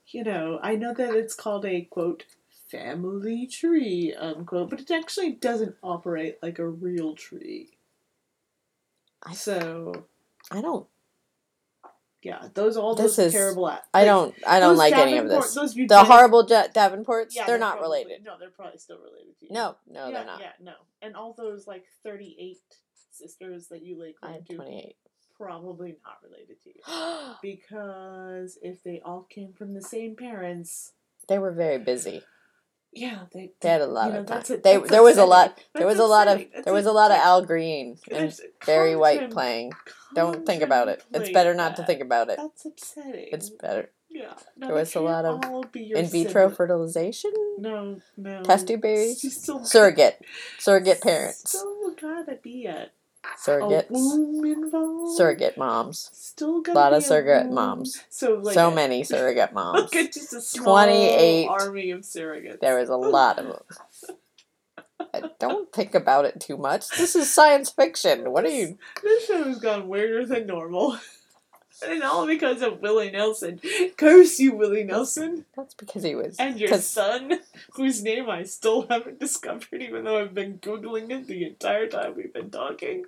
You 0.07 0.25
know, 0.25 0.59
I 0.63 0.75
know 0.75 0.93
that 0.95 1.15
it's 1.15 1.35
called 1.35 1.65
a 1.65 1.83
quote 1.83 2.25
family 2.71 3.47
tree 3.47 4.15
unquote, 4.15 4.71
but 4.71 4.81
it 4.81 4.91
actually 4.91 5.33
doesn't 5.33 5.77
operate 5.83 6.39
like 6.43 6.59
a 6.59 6.69
real 6.69 7.15
tree. 7.15 7.71
I- 9.23 9.35
So, 9.35 10.07
I 10.51 10.61
don't. 10.61 10.87
yeah, 12.23 12.49
those 12.55 12.77
all 12.77 12.95
This 12.95 13.17
those 13.17 13.27
is- 13.27 13.33
terrible. 13.33 13.69
act- 13.69 13.89
I 13.93 14.05
don't. 14.05 14.35
I 14.47 14.61
don't 14.61 14.77
like 14.77 14.95
any 14.95 15.19
of 15.19 15.29
this. 15.29 15.55
Those 15.55 15.75
The 15.75 16.05
horrible 16.05 16.47
Ja- 16.49 16.69
Davenports, 16.69 17.35
Yeah, 17.35 17.47
they're 17.47 17.59
not 17.59 17.79
probably- 17.79 18.05
related. 18.05 18.25
No, 18.25 18.39
they're 18.39 18.51
probably 18.51 18.79
still 18.79 18.99
related 18.99 19.39
to 19.41 19.47
you. 19.47 19.53
No, 19.53 19.77
no, 19.87 20.09
yeah, 20.09 20.15
they're 20.15 20.25
not. 20.27 20.41
Yeah, 20.41 20.53
no. 20.61 20.75
And 21.03 21.17
all 21.17 21.33
those 21.35 21.67
like 21.67 21.87
38 22.03 22.61
sisters 23.11 23.69
that 23.69 23.83
you 23.83 23.97
like. 23.97 24.17
I 24.23 24.27
claim 24.27 24.35
have 24.35 24.45
to, 24.47 24.55
twenty-eight. 24.57 24.97
probably 25.37 25.97
not 26.05 26.23
related 26.23 26.61
to 26.63 26.69
you. 26.71 26.81
Because 27.43 28.59
if 28.63 28.83
they 28.83 29.01
all 29.01 29.23
came 29.25 29.53
from 29.53 29.75
the 29.75 29.83
same 29.83 30.15
parents, 30.17 30.93
they 31.29 31.39
were 31.39 31.53
very 31.53 31.79
busy. 31.79 32.23
Yeah, 32.93 33.21
they 33.33 33.53
They 33.61 33.69
had 33.69 33.81
a 33.81 33.87
lot 33.87 34.07
you 34.09 34.13
know, 34.15 34.21
of 34.21 34.27
time. 34.27 34.43
a- 34.49 34.57
they 34.57 34.77
there 34.79 35.03
was 35.03 35.17
a 35.19 35.25
lot. 35.25 35.57
There 35.75 35.87
That's 35.87 35.99
was 35.99 35.99
a 35.99 36.07
lot 36.07 36.29
of. 36.29 36.39
That's 36.53 36.65
there 36.65 36.75
was 36.75 36.87
a 36.87 36.93
lot 36.93 37.11
of. 37.11 37.19
Al 37.19 37.43
Green 37.45 37.99
and 38.11 38.35
Barry 38.67 38.97
White 38.97 39.31
playing. 39.31 39.73
Don't 40.15 40.45
think 40.45 40.63
about 40.63 40.89
it. 40.89 41.05
It's 41.13 41.31
better 41.31 41.55
not 41.55 41.77
to 41.77 41.85
think 41.85 42.01
about 42.01 42.31
it. 42.31 42.37
That's 42.39 42.65
upsetting. 42.67 43.29
It's 43.33 43.51
better. 43.51 43.91
yeah. 44.09 44.35
No, 44.57 44.67
there 44.67 44.77
was 44.77 44.95
a 44.97 45.01
lot 45.01 45.25
of 45.25 45.45
all 45.45 45.63
be 45.71 45.83
your 45.85 45.99
In 45.99 46.07
vitro 46.07 46.33
sibling- 46.49 46.57
fertilization, 46.57 47.33
No, 47.59 48.01
no. 48.17 48.43
test 48.43 48.67
tube 48.67 48.81
babies, 48.83 49.49
surrogate, 49.65 50.21
surrogate 50.59 51.01
parents, 51.01 51.51
Still 51.51 51.95
gotta 52.01 52.37
be 52.43 52.67
a 52.67 52.91
surrogates, 53.39 53.91
surrot 53.91 55.57
moms. 55.57 56.11
Still 56.13 56.61
got 56.63 56.73
a 56.73 56.79
Lot 56.79 56.93
of 56.95 57.03
surrogate 57.03 57.51
moms. 57.51 58.03
So 58.09 58.35
like 58.37 58.55
so 58.55 58.71
a- 58.71 58.75
many 58.75 59.05
surrogate 59.05 59.53
moms. 59.53 59.91
Just 59.93 60.33
a 60.33 60.41
small 60.41 60.85
28. 60.85 61.49
army 61.49 61.91
of 61.91 62.01
surrogates. 62.01 62.61
There 62.61 62.79
was 62.79 62.89
a 62.89 62.97
lot 62.97 63.39
of 63.39 63.47
them. 63.47 64.17
I 65.15 65.23
don't 65.39 65.73
think 65.73 65.95
about 65.95 66.25
it 66.27 66.41
too 66.41 66.57
much. 66.57 66.89
This 66.97 67.17
is 67.17 67.33
science 67.33 67.71
fiction. 67.71 68.31
What 68.33 68.45
are 68.45 68.51
you? 68.51 68.79
This 69.03 69.27
show 69.27 69.45
has 69.45 69.59
gone 69.59 69.89
weirder 69.89 70.27
than 70.27 70.47
normal. 70.47 70.99
And 71.87 72.03
all 72.03 72.27
because 72.27 72.63
of 72.63 72.81
Willie 72.81 73.11
Nelson. 73.11 73.61
Curse 73.97 74.39
you, 74.39 74.53
Willie 74.55 74.85
Nelson. 74.85 75.45
That's 75.57 75.75
because 75.75 76.03
he 76.03 76.15
was. 76.15 76.37
And 76.39 76.59
your 76.61 76.69
'cause- 76.69 76.87
son, 76.87 77.41
whose 77.73 78.03
name 78.03 78.29
I 78.29 78.43
still 78.45 78.87
haven't 78.89 79.19
discovered, 79.19 79.83
even 79.83 80.05
though 80.05 80.19
I've 80.19 80.35
been 80.35 80.59
Googling 80.59 81.11
it 81.11 81.27
the 81.27 81.45
entire 81.47 81.87
time 81.87 82.15
we've 82.17 82.33
been 82.33 82.51
talking. 82.51 83.07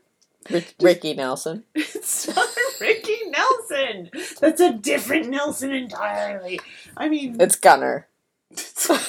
Rick, 0.50 0.74
Ricky 0.80 1.14
Nelson. 1.14 1.64
It's 1.74 2.26
not 2.34 2.48
Ricky 2.80 3.16
Nelson! 3.28 4.10
That's 4.40 4.60
a 4.60 4.72
different 4.72 5.28
Nelson 5.28 5.70
entirely. 5.72 6.58
I 6.96 7.08
mean, 7.08 7.40
It's 7.40 7.54
Gunnar. 7.56 8.08
it's 8.50 8.86
Gunnar. 8.88 9.00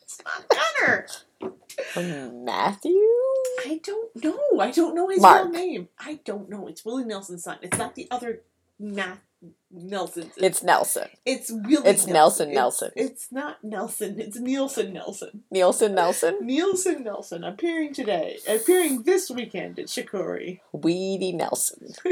It's 0.00 0.22
not 0.24 0.48
Gunnar! 0.48 2.32
Matthew. 2.32 2.98
I 3.68 3.80
don't 3.84 4.24
know. 4.24 4.60
I 4.60 4.70
don't 4.70 4.94
know 4.94 5.08
his 5.08 5.20
Mark. 5.20 5.44
real 5.44 5.52
name. 5.52 5.88
I 5.98 6.20
don't 6.24 6.48
know. 6.48 6.66
It's 6.68 6.84
Willie 6.86 7.04
Nelson's 7.04 7.44
son. 7.44 7.58
It's 7.60 7.76
not 7.76 7.94
the 7.96 8.08
other 8.10 8.40
Matt 8.78 9.18
Nelsons. 9.70 10.32
It's 10.38 10.62
Nelson. 10.62 11.08
It's 11.26 11.50
Willie. 11.50 11.86
It's 11.88 12.06
Nelson 12.06 12.48
It's- 12.48 12.56
Nelson. 12.56 12.90
It's, 12.96 13.30
not 13.30 13.62
Nelson. 13.62 14.18
It's 14.18 14.38
Nielsen 14.38 14.94
Nelson. 14.94 15.44
Nielsen 15.50 15.94
Nelson. 15.94 16.38
Nielsen 16.40 17.04
Nelson 17.04 17.44
appearing 17.44 17.92
today, 17.92 18.38
appearing 18.48 19.02
this 19.02 19.30
weekend 19.30 19.78
at 19.78 19.86
Shakori. 19.88 20.60
Weedy 20.72 21.32
Nelson. 21.32 21.92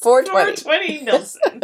420. 0.00 0.56
420 0.62 1.00
Nelson. 1.02 1.62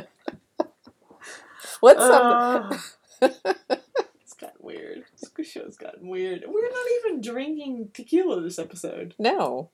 What's? 1.81 2.01
Uh, 2.01 2.79
it's 3.21 4.35
gotten 4.41 4.57
weird. 4.61 5.05
Show's 5.45 5.77
gotten 5.77 6.09
weird. 6.09 6.45
We're 6.47 6.69
not 6.71 6.87
even 7.05 7.21
drinking 7.21 7.91
tequila 7.95 8.41
this 8.41 8.59
episode. 8.59 9.15
No. 9.19 9.71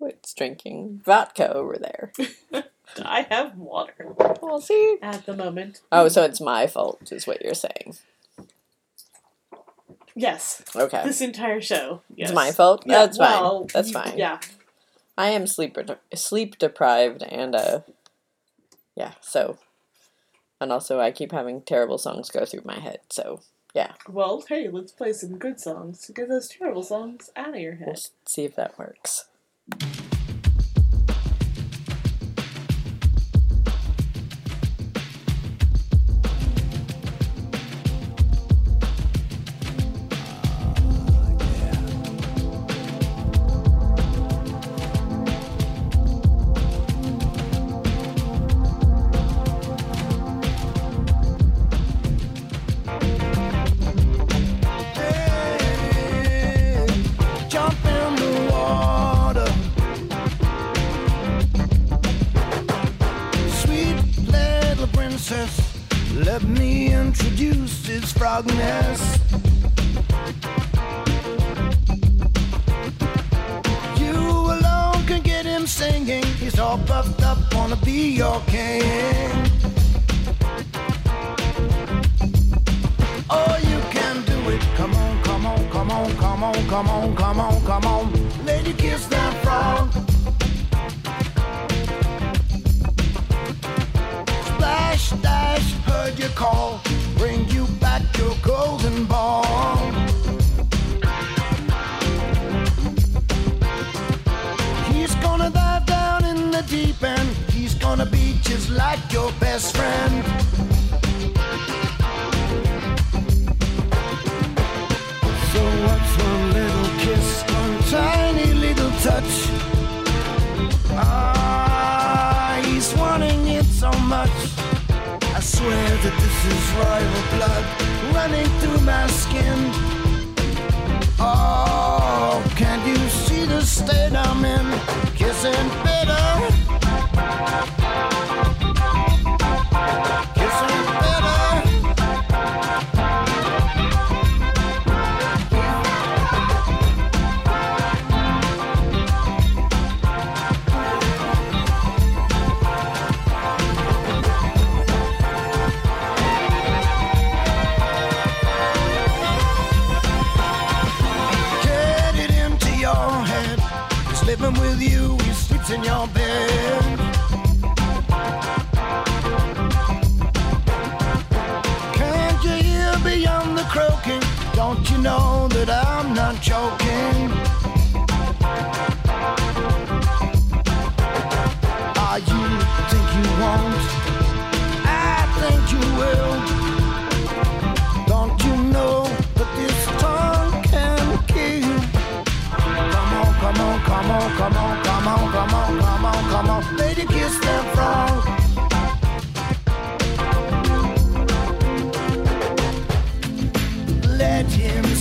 It's 0.00 0.32
drinking 0.32 1.02
vodka 1.04 1.52
over 1.52 1.76
there. 1.76 2.12
I 3.04 3.22
have 3.30 3.56
water 3.56 4.14
Well, 4.40 4.60
see. 4.60 4.96
at 5.02 5.26
the 5.26 5.36
moment. 5.36 5.80
Oh, 5.92 6.08
so 6.08 6.24
it's 6.24 6.40
my 6.40 6.66
fault, 6.66 7.12
is 7.12 7.26
what 7.26 7.42
you're 7.42 7.54
saying. 7.54 7.96
Yes. 10.16 10.62
Okay. 10.74 11.02
This 11.04 11.20
entire 11.20 11.60
show. 11.60 12.02
Yes. 12.14 12.30
It's 12.30 12.34
my 12.34 12.50
fault. 12.50 12.82
Yeah, 12.86 13.06
That's 13.06 13.18
fine. 13.18 13.66
That's 13.72 13.90
fine. 13.90 14.18
Yeah. 14.18 14.38
I 15.16 15.30
am 15.30 15.46
sleep 15.46 15.76
sleep 16.14 16.58
deprived 16.58 17.22
and 17.22 17.54
uh 17.54 17.80
yeah, 18.96 19.12
so 19.20 19.58
and 20.60 20.72
also 20.72 21.00
I 21.00 21.10
keep 21.10 21.32
having 21.32 21.62
terrible 21.62 21.98
songs 21.98 22.30
go 22.30 22.44
through 22.44 22.62
my 22.64 22.78
head. 22.78 23.00
So, 23.10 23.40
yeah. 23.74 23.92
Well, 24.08 24.44
hey, 24.48 24.68
let's 24.68 24.92
play 24.92 25.12
some 25.12 25.38
good 25.38 25.60
songs 25.60 26.00
to 26.06 26.12
get 26.12 26.28
those 26.28 26.48
terrible 26.48 26.82
songs 26.82 27.30
out 27.36 27.50
of 27.54 27.60
your 27.60 27.74
We'll 27.76 27.86
head. 27.90 27.96
s- 27.96 28.10
see 28.26 28.44
if 28.44 28.54
that 28.56 28.78
works. 28.78 29.26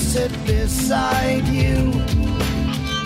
Sit 0.10 0.32
beside 0.48 1.48
you. 1.50 1.94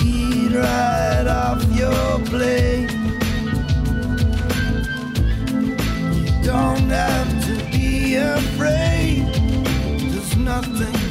Eat 0.06 0.56
right 0.56 1.28
off 1.28 1.62
your 1.78 2.20
plate. 2.32 2.90
You 6.16 6.32
don't 6.46 6.90
have 7.04 7.32
to 7.48 7.56
be 7.72 8.16
afraid. 8.16 9.26
There's 10.12 10.38
nothing 10.38 11.03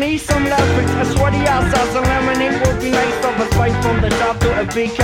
need 0.00 0.18
some 0.18 0.44
leverage. 0.44 0.90
A 0.96 1.04
sweaty 1.12 1.44
outside, 1.46 1.88
a 1.94 2.00
lemonade 2.00 2.56
would 2.66 2.80
be 2.80 2.90
nice. 2.90 3.18
Of 3.20 3.38
a 3.38 3.46
spice 3.52 3.76
from 3.84 4.00
the 4.00 4.08
top 4.16 4.40
to 4.40 4.48
a 4.60 4.64
BK. 4.64 4.98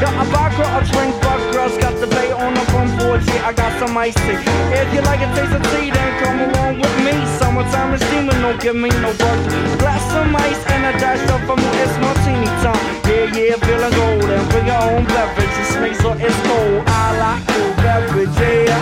Got 0.00 0.14
a 0.22 0.30
vodka, 0.30 0.64
a 0.78 0.80
drink, 0.92 1.14
but 1.20 1.52
girls 1.52 1.76
got 1.78 1.94
the 2.00 2.06
bait 2.06 2.32
on 2.32 2.54
the 2.54 2.64
front 2.70 2.90
porch. 3.00 3.26
Yeah, 3.26 3.48
I 3.48 3.52
got 3.52 3.72
some 3.80 3.98
ice 3.98 4.14
tea. 4.14 4.38
If 4.80 4.94
you 4.94 5.00
like 5.02 5.20
a 5.20 5.28
taste 5.34 5.52
of 5.52 5.62
tea, 5.74 5.90
then 5.90 6.10
come 6.22 6.38
along 6.48 6.78
with 6.80 6.96
me. 7.04 7.45
Summertime 7.56 7.94
is 7.94 8.02
steaming, 8.08 8.40
don't 8.42 8.60
give 8.60 8.76
me 8.76 8.90
no 9.00 9.08
work. 9.08 9.78
Blast 9.78 10.10
some 10.12 10.36
ice 10.36 10.62
and 10.66 10.94
a 10.94 10.98
dash 11.00 11.24
of 11.30 11.40
a 11.48 11.56
martini 11.56 12.44
time. 12.60 12.76
Yeah, 13.08 13.32
yeah, 13.32 13.56
feeling 13.64 13.92
golden. 13.92 14.48
Bring 14.50 14.66
your 14.66 14.76
own 14.76 15.04
beverage. 15.06 15.56
It's 15.62 15.74
nice 15.76 16.04
or 16.04 16.16
it's 16.20 16.36
cold. 16.46 16.84
I 16.86 17.16
like 17.16 17.46
cool 17.48 17.72
beverage, 17.76 18.36
yeah. 18.36 18.76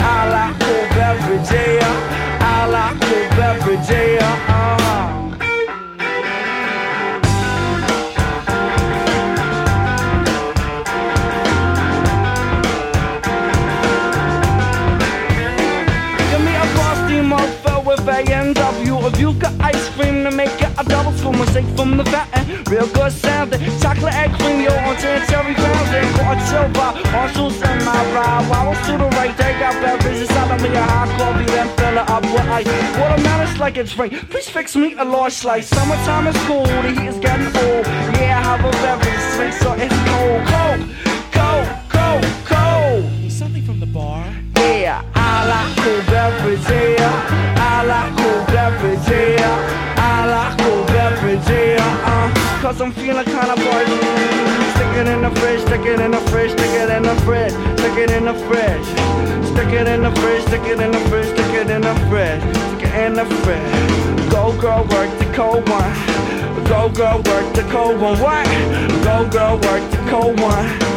I 0.00 0.28
like 0.28 0.60
cool 0.60 0.84
beverage, 0.92 1.50
yeah. 1.50 2.38
I 2.40 2.66
like 2.66 3.00
cool 3.00 3.28
beverage, 3.38 3.88
yeah. 3.88 4.20
Uh-huh. 4.20 5.17
You 19.16 19.32
got 19.34 19.52
ice 19.60 19.88
cream 19.96 20.22
to 20.24 20.30
make 20.30 20.60
it 20.60 20.70
a 20.78 20.84
double 20.84 21.12
spoon, 21.12 21.38
mistake 21.38 21.66
from 21.76 21.96
the 21.96 22.04
fountain. 22.04 22.62
Real 22.64 22.86
good 22.88 23.10
sounding. 23.10 23.60
Chocolate 23.80 24.14
egg 24.14 24.32
cream, 24.38 24.60
yo, 24.60 24.70
on 24.70 24.96
ten 24.96 25.26
cherry 25.26 25.54
fountain. 25.54 26.06
Got 26.16 26.36
a 26.36 26.50
chill 26.50 26.68
bar, 26.72 26.94
Marshall's 27.10 27.56
in 27.56 27.84
my 27.84 27.98
ride. 28.14 28.48
Wobbles 28.48 28.78
to 28.86 28.92
the 28.92 29.08
right, 29.16 29.36
they 29.36 29.58
got 29.58 29.74
beverages 29.82 30.30
out 30.30 30.50
of 30.52 30.62
me. 30.62 30.68
A 30.76 30.82
hot 30.82 31.08
coffee, 31.18 31.46
then 31.46 31.68
fill 31.76 31.98
it 31.98 32.08
up 32.08 32.22
with 32.22 32.48
ice. 32.48 32.66
Watermelon's 32.98 33.58
like 33.58 33.76
it's 33.76 33.96
rain. 33.98 34.10
Please 34.30 34.48
fix 34.48 34.76
me 34.76 34.94
a 34.94 35.04
large 35.04 35.32
slice. 35.32 35.66
Summertime 35.68 36.26
is 36.28 36.36
cool, 36.46 36.64
the 36.64 36.90
heat 36.90 37.08
is 37.08 37.18
getting 37.18 37.46
old. 37.46 37.86
Yeah, 38.20 38.38
I 38.38 38.42
have 38.42 38.64
a 38.64 38.70
beverage, 38.70 39.24
sweet, 39.34 39.54
so 39.62 39.72
it's 39.72 39.98
cold. 40.06 40.46
Cold, 40.52 40.80
cold, 41.32 41.66
cold, 41.88 42.24
cold. 42.44 43.32
Something 43.32 43.64
from 43.64 43.80
the 43.80 43.86
bar. 43.86 44.24
Yeah, 44.54 45.02
I 45.14 45.48
like 45.48 45.76
cool 45.82 46.02
beverage, 46.12 46.60
yeah. 46.68 47.54
I 47.56 47.84
like 47.84 48.17
cause 52.60 52.80
I'm 52.80 52.92
feeling 52.92 53.24
kinda 53.24 53.54
buzzed. 53.54 53.92
Stick 54.74 54.94
it 55.00 55.06
in 55.06 55.22
the 55.22 55.30
fridge, 55.40 55.60
stick 55.60 55.86
it 55.86 56.00
in 56.00 56.10
the 56.10 56.20
fridge, 56.30 56.50
stick 56.50 56.74
it 56.82 56.90
in 56.90 57.02
the 57.02 57.14
fridge, 57.22 57.52
stick 57.78 57.96
it 57.98 58.10
in 58.10 58.24
the 58.24 58.34
fridge. 58.34 58.86
Stick 59.46 59.72
it 59.72 59.86
in 59.86 60.02
the 60.02 60.10
fridge, 60.20 60.42
stick 60.46 60.64
it 60.66 60.80
in 60.80 60.90
the 60.90 61.00
fridge, 61.08 61.28
stick 61.28 61.54
it 61.54 61.70
in 61.70 61.82
the 61.82 61.94
fridge, 62.08 62.42
stick 62.42 62.88
it 62.88 63.06
in 63.06 63.14
the 63.14 63.24
fridge. 63.42 64.30
Go 64.30 64.52
girl, 64.60 64.84
work 64.90 65.10
the 65.18 65.26
cold 65.34 65.68
one. 65.68 65.94
Go 66.66 66.88
girl, 66.88 67.22
work 67.22 67.54
the 67.54 67.62
cold 67.70 68.00
one. 68.00 68.18
What? 68.20 68.46
Go 69.04 69.28
girl, 69.30 69.54
work 69.58 69.90
the 69.90 70.10
cold 70.10 70.40
one. 70.40 70.87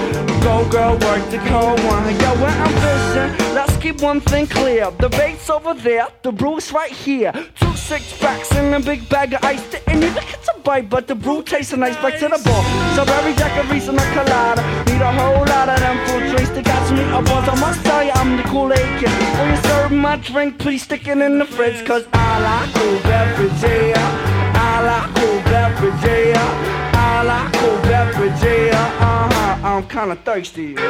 Go 0.42 0.68
girl, 0.70 0.94
work 0.94 1.30
the 1.30 1.38
cold 1.50 1.80
one. 1.86 2.10
Yo, 2.20 2.32
when 2.42 2.56
I'm 2.66 2.74
fishing, 2.84 3.54
let's 3.54 3.78
keep 3.78 4.02
one 4.02 4.20
thing 4.22 4.48
clear. 4.48 4.90
The 5.00 5.10
bait's 5.10 5.50
over 5.50 5.74
there, 5.74 6.08
the 6.24 6.32
brew's 6.32 6.72
right 6.72 6.92
here. 6.92 7.32
Two 7.60 7.76
six 7.76 8.18
packs 8.20 8.52
and 8.56 8.74
a 8.74 8.80
big 8.80 9.08
bag 9.08 9.34
of 9.34 9.44
ice. 9.44 9.64
Didn't 9.70 10.04
even 10.04 10.14
get 10.14 10.44
to 10.44 10.54
bite, 10.64 10.90
but 10.90 11.08
the 11.08 11.16
brew 11.16 11.44
tastes 11.44 11.76
nice. 11.76 11.96
Back 11.98 12.18
to 12.20 12.28
the 12.28 12.42
bar. 12.44 12.64
So 12.96 13.04
every 13.14 13.34
jack 13.36 13.56
of 13.64 13.70
reason 13.70 14.00
a 14.00 14.06
colada. 14.14 14.62
Need 14.88 15.02
a 15.02 15.12
whole 15.12 15.46
lot 15.46 15.70
of 15.70 15.80
them 15.80 15.98
fruit 16.08 16.30
drinks 16.32 16.50
to 16.52 16.64
catch 16.64 16.92
me 16.92 17.04
up. 17.04 17.28
I 17.30 17.60
must 17.60 17.84
tell 17.86 18.04
you, 18.04 18.12
I'm 18.16 18.38
the 18.38 18.44
Kool-Aid 18.44 19.00
kid. 19.00 19.12
When 19.38 19.50
you 19.52 19.62
serve 19.64 19.92
my 19.92 20.18
drink, 20.18 20.58
please 20.58 20.84
stick 20.84 21.08
it 21.08 21.18
in 21.18 21.38
the 21.38 21.46
fridge. 21.46 21.86
Cause 21.86 22.08
I 22.14 22.42
like 22.42 22.74
cool 22.76 23.00
beverage, 23.04 23.62
yeah. 23.62 24.52
I 24.56 24.82
like 24.90 25.16
cool 25.16 25.40
beverage, 25.52 26.04
yeah. 26.04 26.92
I 26.94 27.24
like 27.24 27.54
cool 27.54 27.78
beverage, 27.84 28.44
yeah. 28.44 29.00
Uh-huh. 29.00 29.31
I'm 29.64 29.88
kinda 29.88 30.16
thirsty. 30.16 30.76
I 30.76 30.82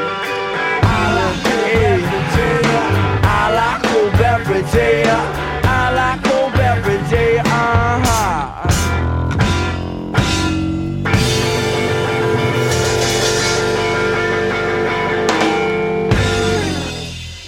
like 1.17 1.43
cool 1.43 1.71
beverage. 1.71 2.73
I 3.21 3.51
like 3.53 3.83
cool 3.83 4.09
beverage. 4.11 4.75
I 5.65 5.93
like 5.93 6.23
cool 6.23 6.49
beverage. 6.51 7.13
Uh-huh. 7.45 8.67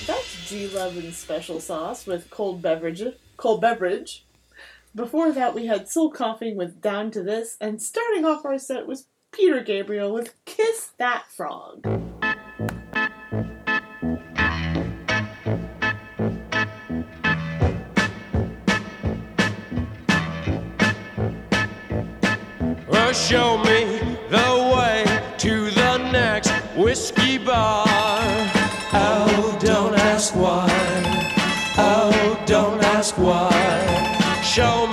That's 0.05 0.49
G. 0.49 0.67
Love 0.67 0.97
and 0.97 1.13
Special 1.13 1.61
Sauce 1.61 2.05
with 2.05 2.29
cold 2.29 2.61
beverage. 2.61 3.01
Cold 3.37 3.61
beverage. 3.61 4.25
Before 4.93 5.31
that, 5.31 5.55
we 5.55 5.67
had 5.67 5.87
Soul 5.87 6.11
Coughing 6.11 6.57
with 6.57 6.81
Down 6.81 7.11
to 7.11 7.23
This, 7.23 7.55
and 7.61 7.81
starting 7.81 8.25
off 8.25 8.43
our 8.45 8.59
set 8.59 8.85
was 8.85 9.07
Peter 9.33 9.61
Gabriel 9.61 10.13
with 10.13 10.33
Kiss 10.45 10.91
That 10.99 11.25
Frog. 11.27 11.83
Well, 22.87 23.13
show 23.13 23.57
me 23.57 23.99
the 24.29 24.73
way 24.75 25.03
to 25.39 25.71
the 25.71 25.97
next 26.11 26.51
whiskey 26.77 27.39
bar. 27.39 27.85
Oh, 28.93 29.57
don't 29.59 29.95
ask 29.95 30.35
why. 30.35 30.67
Oh, 31.77 32.39
don't 32.45 32.83
ask 32.83 33.17
why. 33.17 34.41
Show 34.43 34.87
me. 34.87 34.92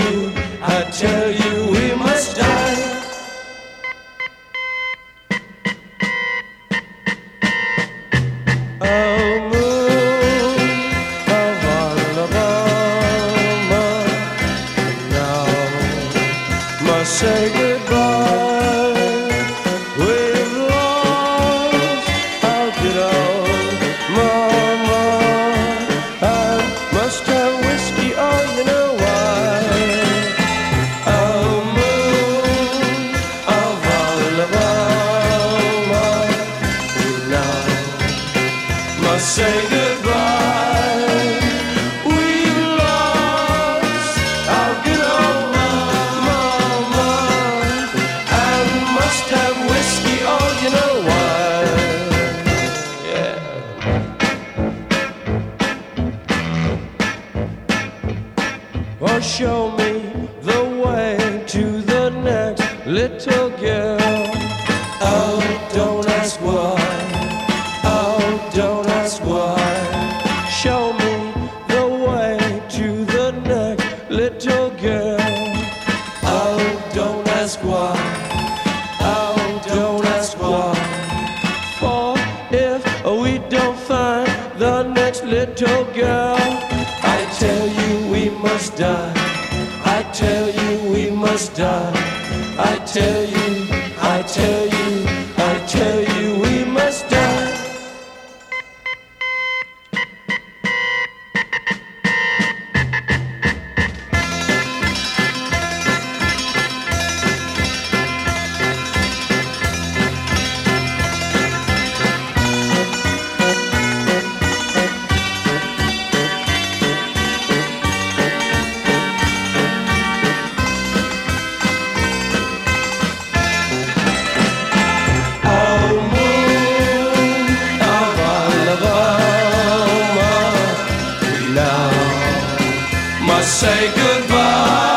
say 133.81 133.89
goodbye. 133.95 134.90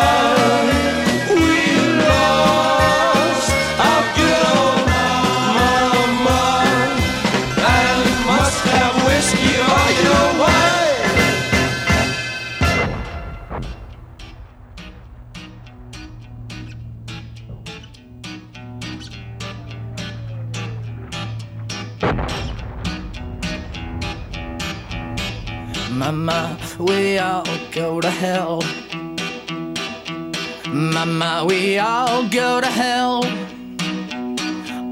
might 31.24 31.44
we 31.44 31.78
all 31.78 32.28
go 32.28 32.60
to 32.60 32.66
hell. 32.66 33.24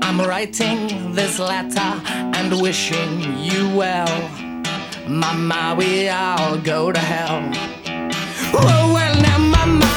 I'm 0.06 0.18
writing 0.20 1.12
this 1.14 1.38
letter 1.38 1.90
and 2.38 2.60
wishing 2.60 3.38
you 3.38 3.62
well. 3.76 4.14
Mama, 5.06 5.74
we 5.78 6.09
all 6.09 6.56
go 6.59 6.90
to 6.90 6.98
hell. 6.98 7.42
Oh, 8.54 8.92
well, 8.94 9.14
now, 9.22 9.38
mama. 9.38 9.91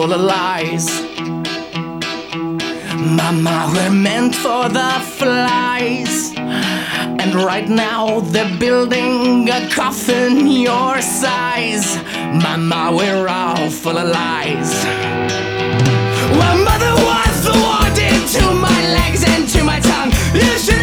full 0.00 0.14
of 0.14 0.20
lies. 0.22 0.88
Mama, 3.18 3.70
we're 3.74 3.90
meant 3.90 4.34
for 4.34 4.66
the 4.70 4.92
flies. 5.18 6.32
And 7.20 7.34
right 7.34 7.68
now 7.68 8.20
they're 8.32 8.56
building 8.58 9.50
a 9.50 9.68
coffin 9.68 10.46
your 10.46 11.02
size. 11.02 11.98
Mama, 12.44 12.96
we're 12.96 13.28
all 13.28 13.68
full 13.68 13.98
of 13.98 14.08
lies. 14.08 14.72
Well, 16.38 16.56
mother 16.68 16.94
was 17.08 17.34
the 17.48 17.56
warden 17.66 18.18
to 18.36 18.44
my 18.54 18.80
legs 18.98 19.22
and 19.32 19.46
to 19.50 19.62
my 19.64 19.80
tongue. 19.80 20.12
You 20.32 20.58
should. 20.64 20.79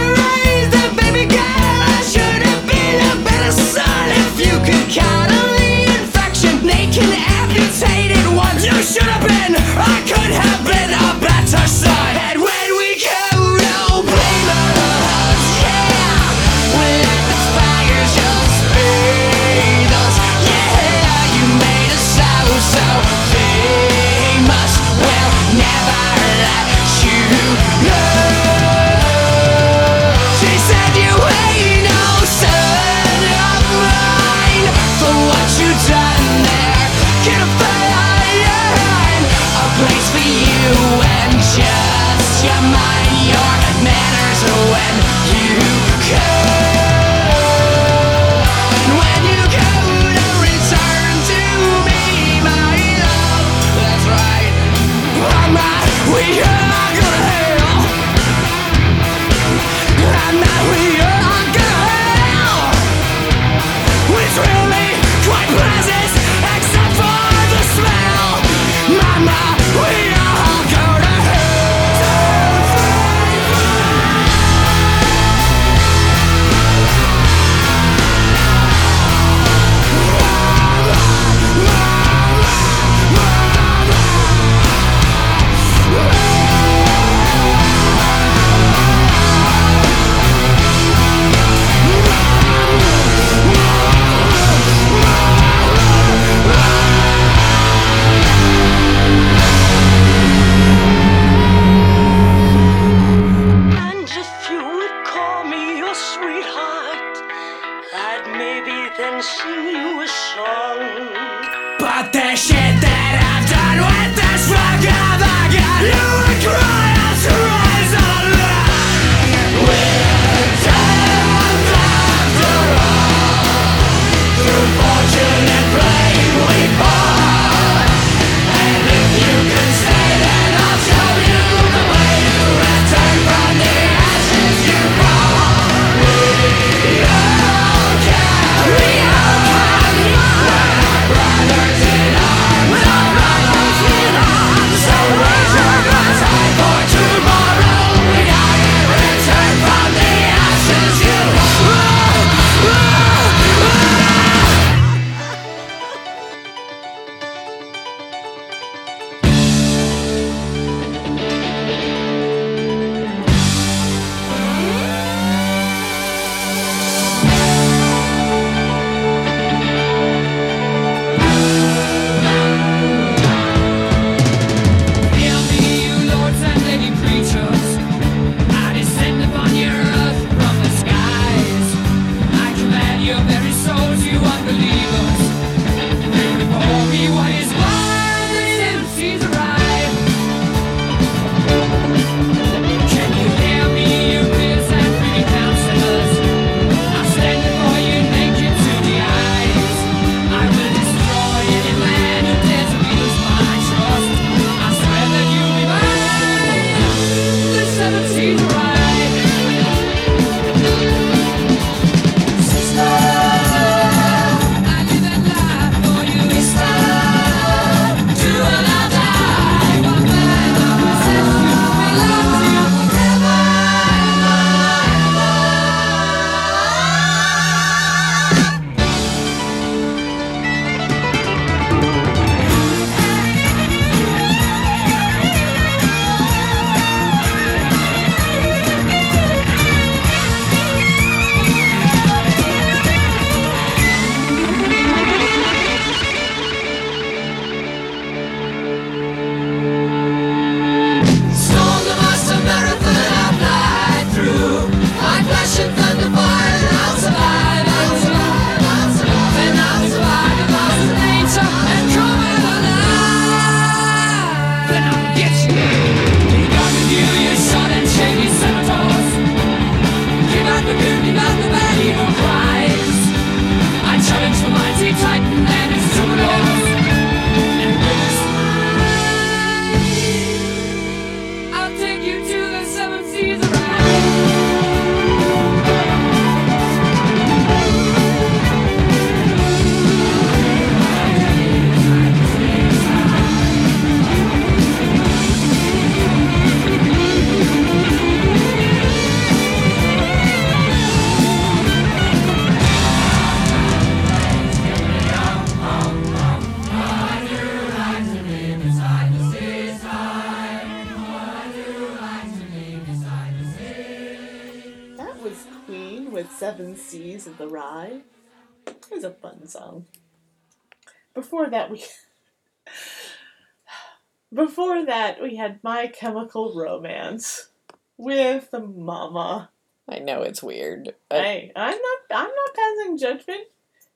Chemical 325.88 326.54
Romance 326.54 327.50
with 327.98 328.54
Mama. 328.54 329.50
I 329.90 330.00
know 330.00 330.22
it's 330.22 330.44
weird. 330.44 330.94
Hey, 331.10 331.52
I'm 331.56 331.78
not. 331.78 332.00
I'm 332.12 332.30
not 332.30 332.56
passing 332.56 332.98
judgment. 332.98 333.48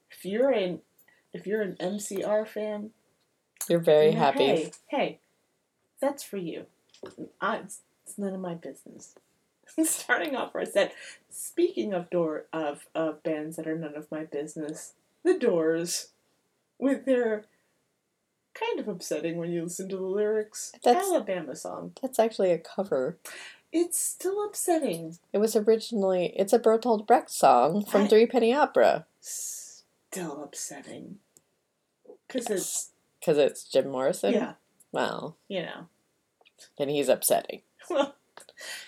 If 0.09 0.25
you're 0.25 0.51
an, 0.51 0.79
if 1.33 1.45
you're 1.45 1.61
an 1.61 1.77
MCR 1.79 2.47
fan, 2.47 2.91
you're 3.69 3.79
very 3.79 4.07
you 4.07 4.13
know, 4.13 4.19
happy. 4.19 4.45
Hey, 4.45 4.71
hey, 4.87 5.19
that's 5.99 6.23
for 6.23 6.37
you. 6.37 6.65
I, 7.39 7.57
it's, 7.57 7.81
it's 8.05 8.17
none 8.17 8.33
of 8.33 8.39
my 8.39 8.53
business. 8.53 9.15
Starting 9.83 10.35
off 10.35 10.55
our 10.55 10.65
set. 10.65 10.93
Speaking 11.29 11.93
of 11.93 12.09
door 12.09 12.45
of 12.53 12.87
of 12.95 13.23
bands 13.23 13.57
that 13.57 13.67
are 13.67 13.77
none 13.77 13.95
of 13.95 14.11
my 14.11 14.23
business, 14.23 14.93
the 15.23 15.37
Doors, 15.37 16.09
with 16.79 17.05
their 17.05 17.45
kind 18.53 18.79
of 18.79 18.87
upsetting 18.87 19.37
when 19.37 19.51
you 19.51 19.63
listen 19.63 19.89
to 19.89 19.97
the 19.97 20.03
lyrics 20.03 20.71
That's- 20.83 21.05
Alabama 21.05 21.55
song. 21.55 21.93
That's 22.01 22.19
actually 22.19 22.51
a 22.51 22.57
cover. 22.57 23.17
It's 23.71 23.99
still 23.99 24.43
upsetting. 24.45 25.17
It 25.31 25.37
was 25.37 25.55
originally 25.55 26.33
it's 26.35 26.51
a 26.53 26.59
Bertolt 26.59 27.07
Brecht 27.07 27.31
song 27.31 27.85
from 27.85 28.01
I- 28.03 28.07
Three 28.07 28.25
Penny 28.25 28.53
Opera 28.53 29.05
Still 29.21 30.43
upsetting. 30.43 31.19
Because 32.27 32.49
it's 32.49 32.89
because 33.19 33.37
it's 33.37 33.63
Jim 33.63 33.87
Morrison. 33.89 34.33
yeah, 34.33 34.53
Well, 34.91 35.37
you 35.47 35.61
know. 35.63 35.87
then 36.77 36.89
he's 36.89 37.07
upsetting. 37.09 37.61
Well, 37.89 38.15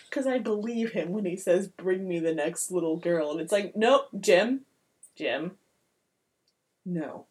because 0.10 0.28
I 0.28 0.38
believe 0.40 0.92
him 0.92 1.12
when 1.12 1.26
he 1.26 1.36
says, 1.36 1.68
"Bring 1.68 2.08
me 2.08 2.20
the 2.20 2.34
next 2.34 2.72
little 2.72 2.96
girl," 2.98 3.32
and 3.32 3.42
it's 3.42 3.52
like, 3.52 3.76
nope, 3.76 4.08
Jim, 4.20 4.62
Jim, 5.16 5.58
no, 6.86 7.26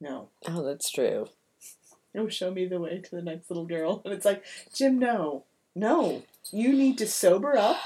no, 0.00 0.28
Oh, 0.46 0.62
that's 0.64 0.90
true. 0.90 1.28
No, 2.14 2.28
show 2.28 2.50
me 2.50 2.66
the 2.66 2.80
way 2.80 2.98
to 2.98 3.10
the 3.10 3.22
next 3.22 3.50
little 3.50 3.66
girl, 3.66 4.02
and 4.04 4.14
it's 4.14 4.24
like, 4.24 4.44
Jim, 4.74 4.98
no, 4.98 5.44
no, 5.74 6.22
you 6.50 6.72
need 6.72 6.98
to 6.98 7.06
sober 7.06 7.56
up, 7.56 7.78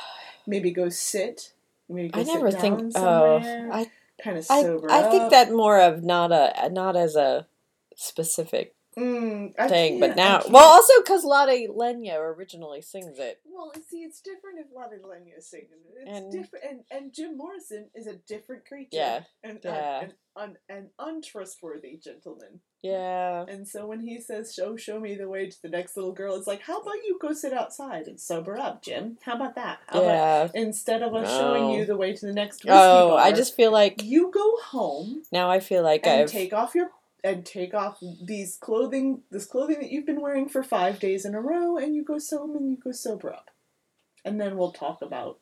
maybe 0.46 0.70
go 0.70 0.88
sit, 0.88 1.52
maybe 1.88 2.08
go 2.08 2.20
I 2.20 2.22
never 2.24 2.50
think. 2.50 2.92
Oh, 2.94 3.36
I 3.72 3.90
kind 4.22 4.38
of 4.38 4.46
I 4.50 4.62
sober 4.62 4.90
I 4.90 5.00
up. 5.00 5.10
think 5.10 5.30
that 5.30 5.52
more 5.52 5.80
of 5.80 6.02
not 6.02 6.32
a 6.32 6.70
not 6.70 6.96
as 6.96 7.16
a 7.16 7.46
specific 7.96 8.74
mm, 8.98 9.52
I 9.58 9.68
thing, 9.68 10.00
but 10.00 10.12
I 10.12 10.14
now 10.14 10.42
well 10.48 10.64
also 10.68 10.92
because 11.02 11.24
Lotte 11.24 11.68
Lenya 11.70 12.16
originally 12.18 12.82
sings 12.82 13.18
it. 13.18 13.40
Well, 13.44 13.72
see, 13.88 13.98
it's 14.02 14.20
different 14.20 14.58
if 14.60 14.66
Lotte 14.74 15.02
Lenya 15.02 15.42
sings 15.42 15.70
it. 15.72 15.94
It's 16.02 16.10
And- 16.10 16.32
different, 16.32 16.64
and 16.68 16.80
and 16.90 17.12
Jim 17.12 17.36
Morrison 17.36 17.90
is 17.94 18.06
a 18.06 18.14
different 18.14 18.66
creature. 18.66 18.88
Yeah, 18.92 19.20
and 19.42 19.60
yeah. 19.64 20.00
an, 20.00 20.12
un, 20.36 20.56
an 20.68 20.90
untrustworthy 20.98 21.96
gentleman. 21.96 22.60
Yeah, 22.82 23.46
And 23.48 23.66
so 23.66 23.86
when 23.86 24.00
he 24.00 24.20
says, 24.20 24.52
"Show, 24.54 24.76
show 24.76 25.00
me 25.00 25.14
the 25.14 25.26
way 25.26 25.48
to 25.48 25.62
the 25.62 25.70
next 25.70 25.96
little 25.96 26.12
girl," 26.12 26.36
it's 26.36 26.46
like, 26.46 26.60
how 26.60 26.80
about 26.82 26.96
you 26.96 27.18
go 27.18 27.32
sit 27.32 27.54
outside 27.54 28.06
and 28.06 28.20
sober 28.20 28.58
up, 28.58 28.82
Jim? 28.82 29.16
How 29.22 29.36
about 29.36 29.54
that? 29.54 29.78
How 29.86 30.02
about 30.02 30.50
yeah. 30.54 30.60
instead 30.60 31.02
of 31.02 31.14
us 31.14 31.30
showing 31.30 31.70
you 31.70 31.86
the 31.86 31.96
way 31.96 32.12
to 32.14 32.26
the 32.26 32.34
next 32.34 32.56
whiskey 32.56 32.68
Oh, 32.72 33.10
bar, 33.10 33.20
I 33.20 33.32
just 33.32 33.56
feel 33.56 33.72
like 33.72 34.02
you 34.02 34.30
go 34.30 34.56
home 34.66 35.22
now 35.32 35.50
I 35.50 35.60
feel 35.60 35.82
like 35.82 36.06
I've 36.06 36.28
take 36.30 36.52
off 36.52 36.74
your 36.74 36.90
and 37.24 37.44
take 37.46 37.72
off 37.72 37.98
these 38.22 38.56
clothing, 38.60 39.22
this 39.30 39.46
clothing 39.46 39.80
that 39.80 39.90
you've 39.90 40.06
been 40.06 40.20
wearing 40.20 40.48
for 40.48 40.62
five 40.62 41.00
days 41.00 41.24
in 41.24 41.34
a 41.34 41.40
row, 41.40 41.78
and 41.78 41.96
you 41.96 42.04
go 42.04 42.18
home 42.30 42.54
and 42.54 42.70
you 42.70 42.76
go 42.76 42.92
sober 42.92 43.32
up, 43.32 43.50
and 44.24 44.38
then 44.40 44.56
we'll 44.58 44.72
talk 44.72 45.00
about 45.00 45.38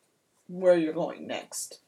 where 0.47 0.77
you're 0.77 0.93
going 0.93 1.27
next. 1.27 1.79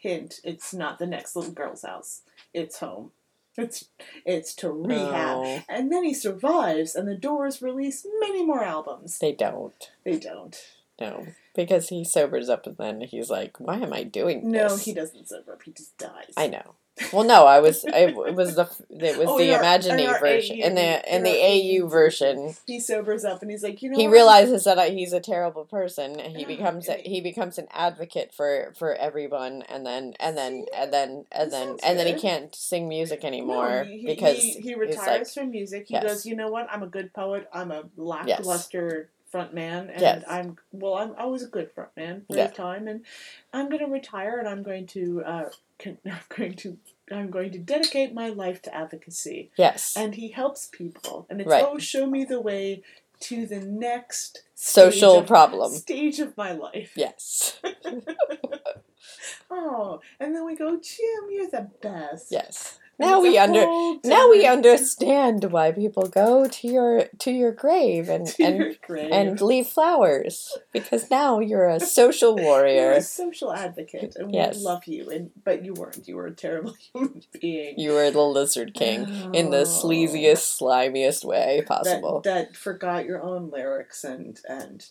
Hint: 0.00 0.40
It's 0.44 0.72
not 0.72 1.00
the 1.00 1.06
next 1.06 1.34
little 1.34 1.50
girl's 1.52 1.82
house; 1.82 2.22
it's 2.54 2.78
home. 2.78 3.10
It's 3.58 3.86
it's 4.24 4.54
to 4.56 4.70
rehab, 4.70 5.42
No. 5.42 5.62
and 5.68 5.92
then 5.92 6.04
he 6.04 6.14
survives, 6.14 6.94
and 6.94 7.06
the 7.08 7.16
Doors 7.16 7.60
release 7.60 8.06
many 8.20 8.46
more 8.46 8.62
albums. 8.64 9.18
they 9.18 9.32
don't. 9.32 9.90
They 10.04 10.18
don't. 10.18 10.56
No, 11.00 11.26
because 11.54 11.88
he 11.88 12.04
sobers 12.04 12.48
up 12.48 12.66
and 12.66 12.76
then 12.76 13.00
he's 13.00 13.30
like, 13.30 13.58
"Why 13.58 13.76
am 13.78 13.92
I 13.92 14.02
doing 14.04 14.50
No, 14.50 14.62
this?" 14.64 14.70
No, 14.72 14.76
he 14.76 14.92
doesn't 14.94 15.28
sober 15.28 15.52
up. 15.52 15.62
He 15.62 15.72
just 15.72 15.96
dies. 15.98 16.34
I 16.36 16.46
know. 16.48 16.74
Well, 17.12 17.24
no, 17.24 17.46
I 17.46 17.60
was. 17.60 17.84
I, 17.86 18.08
it 18.08 18.34
was 18.34 18.54
the. 18.54 18.68
It 18.90 19.16
was 19.18 19.28
Oh, 19.30 19.38
the 19.38 19.52
in 19.52 19.58
Imaginary 19.58 20.18
version. 20.20 20.60
AU 20.60 20.66
In 20.66 20.74
the 20.74 21.14
in 21.16 21.22
the 21.22 21.30
AU 21.30 21.84
AU 21.84 21.88
version, 21.88 22.54
He 22.66 22.80
sobers 22.80 23.24
up, 23.24 23.40
and 23.42 23.50
he's 23.50 23.62
like, 23.62 23.82
you 23.82 23.90
know, 23.90 23.96
he 23.98 24.06
what? 24.06 24.12
realizes 24.12 24.64
that 24.64 24.78
uh, 24.78 24.82
he's 24.84 25.12
a 25.12 25.20
terrible 25.20 25.64
person. 25.64 26.20
and 26.20 26.36
He 26.36 26.42
Yeah, 26.42 26.48
becomes 26.48 26.88
a, 26.88 26.94
he- 26.96 27.20
becomes 27.22 27.56
an 27.58 27.66
advocate 27.72 28.32
for 28.34 28.72
for 28.78 28.94
everyone, 28.94 29.62
and 29.62 29.86
then 29.86 30.14
and 30.20 30.36
then 30.36 30.66
and 30.76 30.92
then 30.92 31.24
and 31.32 31.50
then 31.50 31.68
sounds 31.68 31.80
and 31.82 31.98
then 31.98 32.06
he 32.06 32.14
can't 32.20 32.54
sing 32.54 32.88
music 32.88 33.24
anymore 33.24 33.84
he, 33.88 33.98
he- 34.00 34.06
because 34.06 34.36
he, 34.36 34.50
he 34.60 34.74
retires 34.74 35.06
like, 35.06 35.26
from 35.28 35.50
music. 35.50 35.86
He 35.88 35.94
Yes. 35.94 36.02
goes, 36.04 36.26
you 36.26 36.36
know 36.36 36.50
what? 36.50 36.68
I'm 36.70 36.82
a 36.82 36.86
good 36.88 37.12
poet. 37.14 37.48
I'm 37.54 37.70
a 37.70 37.84
lackluster 37.96 39.10
front 39.32 39.52
man, 39.54 39.88
and 39.90 40.00
Yes. 40.00 40.24
I'm 40.28 40.56
well. 40.70 40.94
I'm 40.94 41.14
I 41.18 41.24
was 41.24 41.42
a 41.42 41.46
good 41.56 41.72
front 41.72 41.90
man 41.96 42.24
for 42.28 42.36
Yeah. 42.36 42.46
his 42.48 42.56
time, 42.56 42.86
and 42.86 43.04
I'm 43.52 43.68
going 43.70 43.80
to 43.84 43.90
retire, 43.90 44.38
and 44.38 44.46
I'm 44.48 44.62
going 44.62 44.86
to 44.88 45.22
uh, 45.24 45.48
con- 45.78 45.98
I'm 46.06 46.20
going 46.36 46.54
to 46.62 46.78
I'm 47.10 47.30
going 47.30 47.50
to 47.52 47.58
dedicate 47.58 48.14
my 48.14 48.28
life 48.28 48.62
to 48.62 48.74
advocacy. 48.74 49.50
yes, 49.56 49.96
And 49.96 50.14
he 50.14 50.28
helps 50.28 50.68
people, 50.70 51.26
and 51.28 51.40
it's 51.40 51.48
Right. 51.50 51.64
oh, 51.66 51.78
show 51.78 52.06
me 52.06 52.24
the 52.24 52.40
way 52.40 52.82
to 53.28 53.46
the 53.46 53.60
next 53.60 54.42
social 54.54 55.12
stage 55.14 55.22
of- 55.22 55.26
problem. 55.26 55.72
stage 55.72 56.18
of 56.20 56.36
my 56.36 56.52
life. 56.52 56.92
Yes, 56.96 57.58
Oh, 59.50 60.00
and 60.18 60.34
then 60.34 60.44
we 60.46 60.56
go, 60.56 60.70
Jim, 60.80 61.22
you're 61.30 61.50
the 61.50 61.68
best. 61.82 62.28
yes. 62.30 62.78
Now 62.98 63.20
we 63.20 63.36
under 63.38 63.64
now 64.04 64.30
we 64.30 64.46
understand 64.46 65.44
why 65.50 65.72
people 65.72 66.06
go 66.08 66.46
to 66.46 66.68
your 66.68 67.06
to 67.18 67.30
your 67.32 67.50
grave 67.50 68.08
and 68.08 68.32
and 68.40 68.56
your 68.58 68.72
grave. 68.86 69.10
and 69.10 69.40
leave 69.40 69.66
flowers 69.66 70.56
because 70.72 71.10
now 71.10 71.40
you're 71.40 71.66
a 71.68 71.80
social 71.80 72.36
You're 72.36 72.44
warrior. 72.46 72.92
a 72.92 73.02
social 73.02 73.52
advocate, 73.52 74.14
and 74.16 74.32
Yes. 74.32 74.58
we 74.58 74.62
love 74.64 74.86
you. 74.86 75.10
And 75.10 75.30
but 75.44 75.64
you 75.64 75.74
weren't. 75.74 76.06
You 76.06 76.16
were 76.16 76.26
a 76.26 76.34
terrible 76.34 76.74
human 76.92 77.22
being. 77.40 77.78
You 77.78 77.92
were 77.92 78.10
the 78.10 78.20
lizard 78.20 78.74
king 78.74 79.08
in 79.34 79.50
the 79.50 79.62
Oh. 79.62 79.64
sleaziest, 79.64 80.58
slimiest 80.60 81.24
way 81.24 81.62
possible. 81.66 82.20
That, 82.20 82.48
that 82.50 82.56
forgot 82.56 83.04
your 83.06 83.22
own 83.22 83.50
lyrics 83.50 84.04
and 84.04 84.38
and 84.48 84.84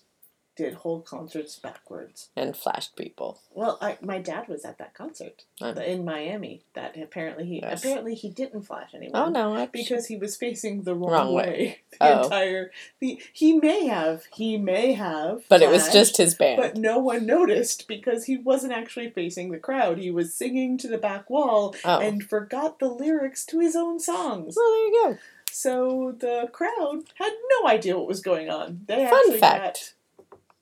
did 0.55 0.73
whole 0.75 1.01
concerts 1.01 1.57
backwards. 1.57 2.29
and 2.35 2.55
flashed 2.57 2.95
people. 2.95 3.39
Well, 3.53 3.77
I 3.81 3.97
my 4.01 4.19
dad 4.19 4.47
was 4.47 4.65
at 4.65 4.77
that 4.79 4.93
concert 4.93 5.45
Oh. 5.61 5.71
in 5.71 6.03
Miami. 6.05 6.61
That 6.73 6.97
apparently 6.97 7.45
he 7.45 7.59
Yes. 7.61 7.79
apparently 7.83 8.15
he 8.15 8.29
didn't 8.29 8.63
flash 8.63 8.91
anyone. 8.93 9.15
Oh 9.21 9.29
no, 9.29 9.55
I, 9.55 9.65
Because 9.67 10.07
he 10.07 10.17
was 10.17 10.35
facing 10.35 10.83
the 10.83 10.93
wrong, 10.95 11.11
Wrong 11.11 11.33
way. 11.33 11.43
way. 11.43 11.79
The 11.99 12.19
Oh. 12.19 12.23
entire 12.23 12.71
the 12.99 13.21
he 13.33 13.53
may 13.53 13.85
have 13.87 14.25
he 14.33 14.57
may 14.57 14.93
have 14.93 15.43
but 15.49 15.61
it 15.61 15.69
was 15.69 15.91
just 15.91 16.17
his 16.17 16.35
band. 16.35 16.61
But 16.61 16.77
no 16.77 16.99
one 16.99 17.25
noticed 17.25 17.87
because 17.87 18.25
he 18.25 18.37
wasn't 18.37 18.73
actually 18.73 19.09
facing 19.09 19.51
the 19.51 19.57
crowd. 19.59 19.97
He 19.99 20.11
was 20.11 20.33
singing 20.35 20.77
to 20.79 20.87
the 20.87 20.97
back 20.97 21.29
wall 21.29 21.75
oh, 21.85 21.99
and 21.99 22.23
forgot 22.23 22.79
the 22.79 22.87
lyrics 22.89 23.45
to 23.47 23.59
his 23.59 23.75
own 23.75 23.99
songs. 23.99 24.55
well, 24.57 24.69
there 24.71 24.85
you 24.87 25.01
go. 25.03 25.17
So 25.53 26.15
the 26.17 26.49
crowd 26.53 27.03
had 27.15 27.33
no 27.61 27.67
idea 27.69 27.97
what 27.97 28.07
was 28.07 28.21
going 28.21 28.49
on. 28.49 28.81
They 28.87 29.05
Fun 29.07 29.37
fact. 29.37 29.63
got, 29.63 29.93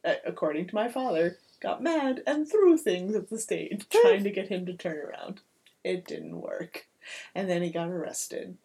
according 0.03 0.67
to 0.67 0.76
my 0.76 0.88
father, 0.89 1.38
got 1.61 1.84
mad 1.84 2.23
and 2.26 2.49
threw 2.49 2.77
things 2.77 3.15
at 3.15 3.30
the 3.30 3.39
stage 3.39 3.85
trying 3.89 4.23
to 4.23 4.30
get 4.30 4.47
him 4.47 4.65
to 4.65 4.73
turn 4.73 4.97
around. 4.97 5.41
It 5.84 6.05
didn't 6.07 6.41
work. 6.41 6.88
And 7.34 7.49
then 7.49 7.61
he 7.63 7.69
got 7.71 7.89
arrested. 7.89 8.57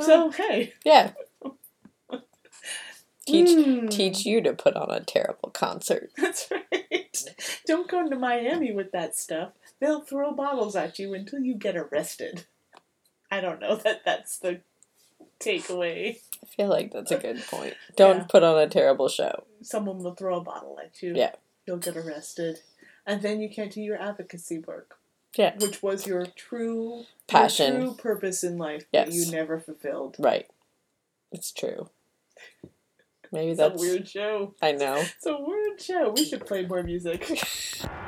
So, 0.00 0.30
hey. 0.30 0.74
Yeah, 0.84 1.12
teach 3.26 3.50
Hmm. 3.50 3.86
teach 3.88 4.26
you 4.26 4.40
to 4.42 4.52
put 4.52 4.74
on 4.76 4.90
a 4.90 5.00
terrible 5.00 5.50
concert. 5.50 6.10
That's 6.16 6.50
right. 6.50 7.24
Don't 7.66 7.88
go 7.88 8.08
to 8.08 8.16
Miami 8.16 8.72
with 8.72 8.92
that 8.92 9.16
stuff. 9.16 9.52
They'll 9.80 10.00
throw 10.00 10.32
bottles 10.32 10.74
at 10.76 10.98
you 10.98 11.14
until 11.14 11.40
you 11.40 11.54
get 11.54 11.76
arrested. 11.76 12.46
I 13.30 13.40
don't 13.40 13.60
know 13.60 13.76
that 13.76 14.04
that's 14.04 14.38
the 14.38 14.60
takeaway. 15.40 16.18
I 16.42 16.46
feel 16.46 16.68
like 16.68 16.92
that's 16.92 17.10
a 17.10 17.18
good 17.18 17.42
point. 17.46 17.74
Don't 17.96 18.18
Yeah. 18.18 18.26
put 18.28 18.42
on 18.42 18.58
a 18.58 18.68
terrible 18.68 19.08
show. 19.08 19.44
Someone 19.62 19.98
will 20.02 20.14
throw 20.14 20.38
a 20.38 20.40
bottle 20.42 20.78
at 20.82 21.02
you. 21.02 21.14
Yeah. 21.14 21.32
You'll 21.66 21.78
get 21.78 21.96
arrested. 21.96 22.60
And 23.06 23.22
then 23.22 23.40
you 23.40 23.48
can't 23.50 23.72
do 23.72 23.80
your 23.82 24.00
advocacy 24.00 24.58
work, 24.60 24.98
Yeah, 25.36 25.56
which 25.58 25.82
was 25.82 26.06
your 26.06 26.26
true 26.26 26.96
your 26.96 27.04
Passion. 27.26 27.80
true 27.80 27.94
purpose 27.94 28.42
in 28.44 28.56
life 28.58 28.84
that 28.92 29.12
you 29.12 29.30
never 29.30 29.58
fulfilled. 29.60 30.16
right. 30.18 30.48
It's 31.32 31.50
true. 31.52 31.90
Maybe 33.32 33.50
It's 33.50 33.60
a 33.60 33.70
weird 33.70 34.08
show. 34.08 34.54
I 34.62 34.72
know. 34.72 34.96
It's 34.96 35.26
a 35.26 35.36
weird 35.36 35.80
show. 35.80 36.10
We 36.10 36.24
should 36.24 36.46
play 36.46 36.64
more 36.66 36.82
music. 36.82 37.26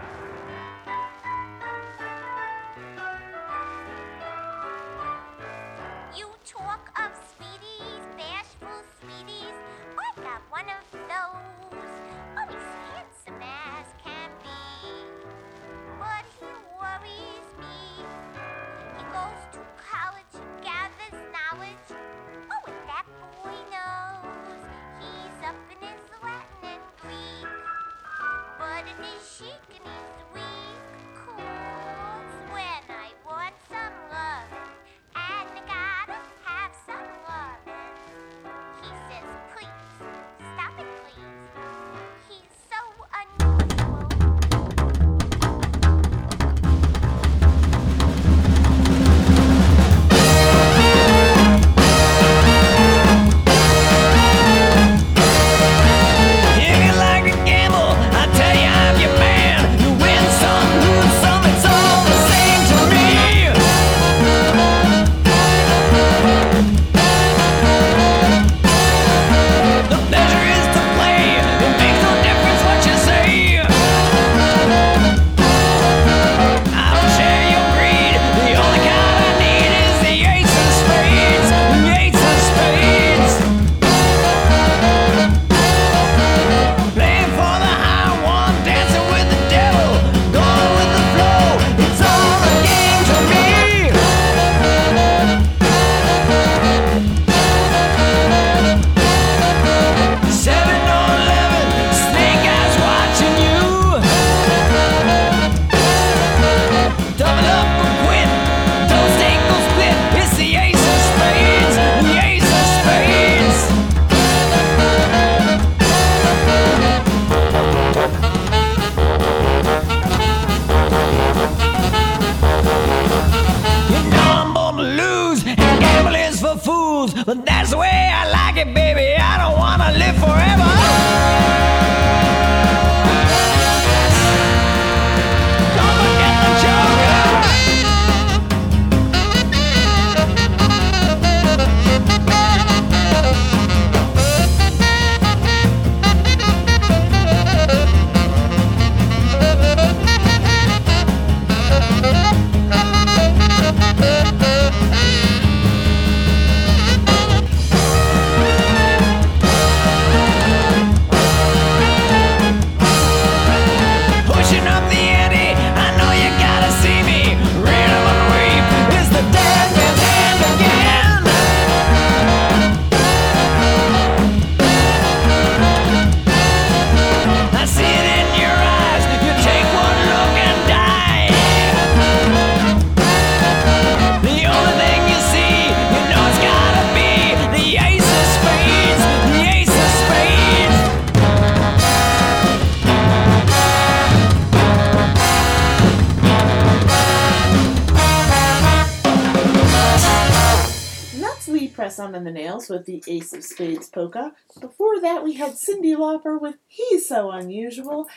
with 202.87 203.05
the 203.05 203.13
Ace 203.13 203.33
of 203.33 203.45
Spades 203.45 203.89
polka. 203.89 204.33
Before 204.61 205.01
that, 205.01 205.25
we 205.25 205.35
had 205.35 205.53
Cyndi 205.53 205.97
Lauper 205.97 206.41
with 206.41 206.57
He's 206.67 207.09
So 207.09 207.31
Unusual. 207.31 208.09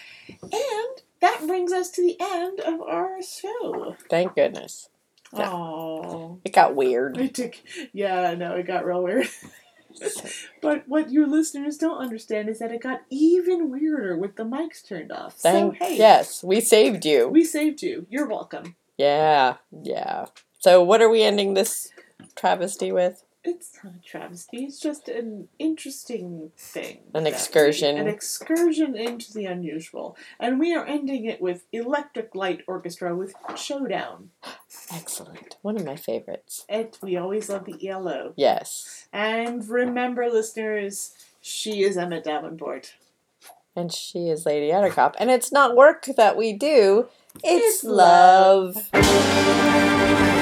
And 0.41 1.01
that 1.21 1.43
brings 1.45 1.71
us 1.71 1.89
to 1.91 2.01
the 2.01 2.17
end 2.19 2.59
of 2.59 2.81
our 2.81 3.21
show. 3.21 3.95
Thank 4.09 4.35
goodness. 4.35 4.89
Yeah. 5.33 5.51
Oh, 5.51 6.39
It 6.43 6.53
got 6.53 6.75
weird. 6.75 7.17
it 7.17 7.35
took. 7.35 7.53
Yeah, 7.93 8.33
no, 8.33 8.55
it 8.55 8.65
got 8.65 8.85
real 8.85 9.03
weird. 9.03 9.27
but 10.61 10.87
what 10.87 11.11
your 11.11 11.27
listeners 11.27 11.77
don't 11.77 11.99
understand 11.99 12.49
is 12.49 12.59
that 12.59 12.71
it 12.71 12.81
got 12.81 13.01
even 13.09 13.69
weirder 13.69 14.17
with 14.17 14.35
the 14.35 14.43
mics 14.43 14.87
turned 14.87 15.11
off. 15.11 15.35
Thank 15.35 15.77
so 15.77 15.85
hey, 15.85 15.97
yes, 15.97 16.43
we 16.43 16.61
saved 16.61 17.05
you. 17.05 17.27
we 17.27 17.43
saved 17.43 17.83
you. 17.83 18.07
You're 18.09 18.27
welcome. 18.27 18.75
Yeah, 18.97 19.57
yeah. 19.83 20.25
So 20.59 20.83
what 20.83 21.01
are 21.01 21.09
we 21.09 21.21
ending 21.21 21.53
this 21.53 21.91
travesty 22.35 22.91
with? 22.91 23.23
It's 23.49 23.71
not 23.83 23.93
a 23.95 24.07
travesty. 24.07 24.57
It's 24.65 24.79
just 24.79 25.09
an 25.09 25.47
interesting 25.57 26.51
thing. 26.55 26.99
An 27.15 27.25
excursion. 27.25 27.97
An 27.97 28.07
excursion 28.07 28.95
into 28.95 29.33
the 29.33 29.45
unusual. 29.45 30.15
And 30.39 30.59
we 30.59 30.75
are 30.75 30.85
ending 30.85 31.25
it 31.25 31.41
with 31.41 31.63
Electric 31.71 32.35
Light 32.35 32.61
Orchestra 32.67 33.15
with 33.15 33.33
Showdown. 33.57 34.29
Excellent. 34.93 35.57
One 35.63 35.77
of 35.77 35.83
my 35.85 35.95
favorites. 35.95 36.63
And 36.69 36.95
we 37.01 37.17
always 37.17 37.49
love 37.49 37.65
the 37.65 37.89
ELO. 37.89 38.33
Yes. 38.37 39.07
And 39.11 39.67
remember, 39.67 40.29
listeners, 40.29 41.13
she 41.41 41.81
is 41.81 41.97
Emmett 41.97 42.25
Davenport. 42.25 42.93
And 43.75 43.91
she 43.91 44.29
is 44.29 44.45
Lady 44.45 44.71
Attercop. 44.71 45.15
And 45.17 45.31
it's 45.31 45.51
not 45.51 45.75
work 45.75 46.05
that 46.17 46.37
we 46.37 46.53
do, 46.53 47.07
it's, 47.43 47.77
It's 47.77 47.83
love. 47.83 48.75
love. 48.93 50.35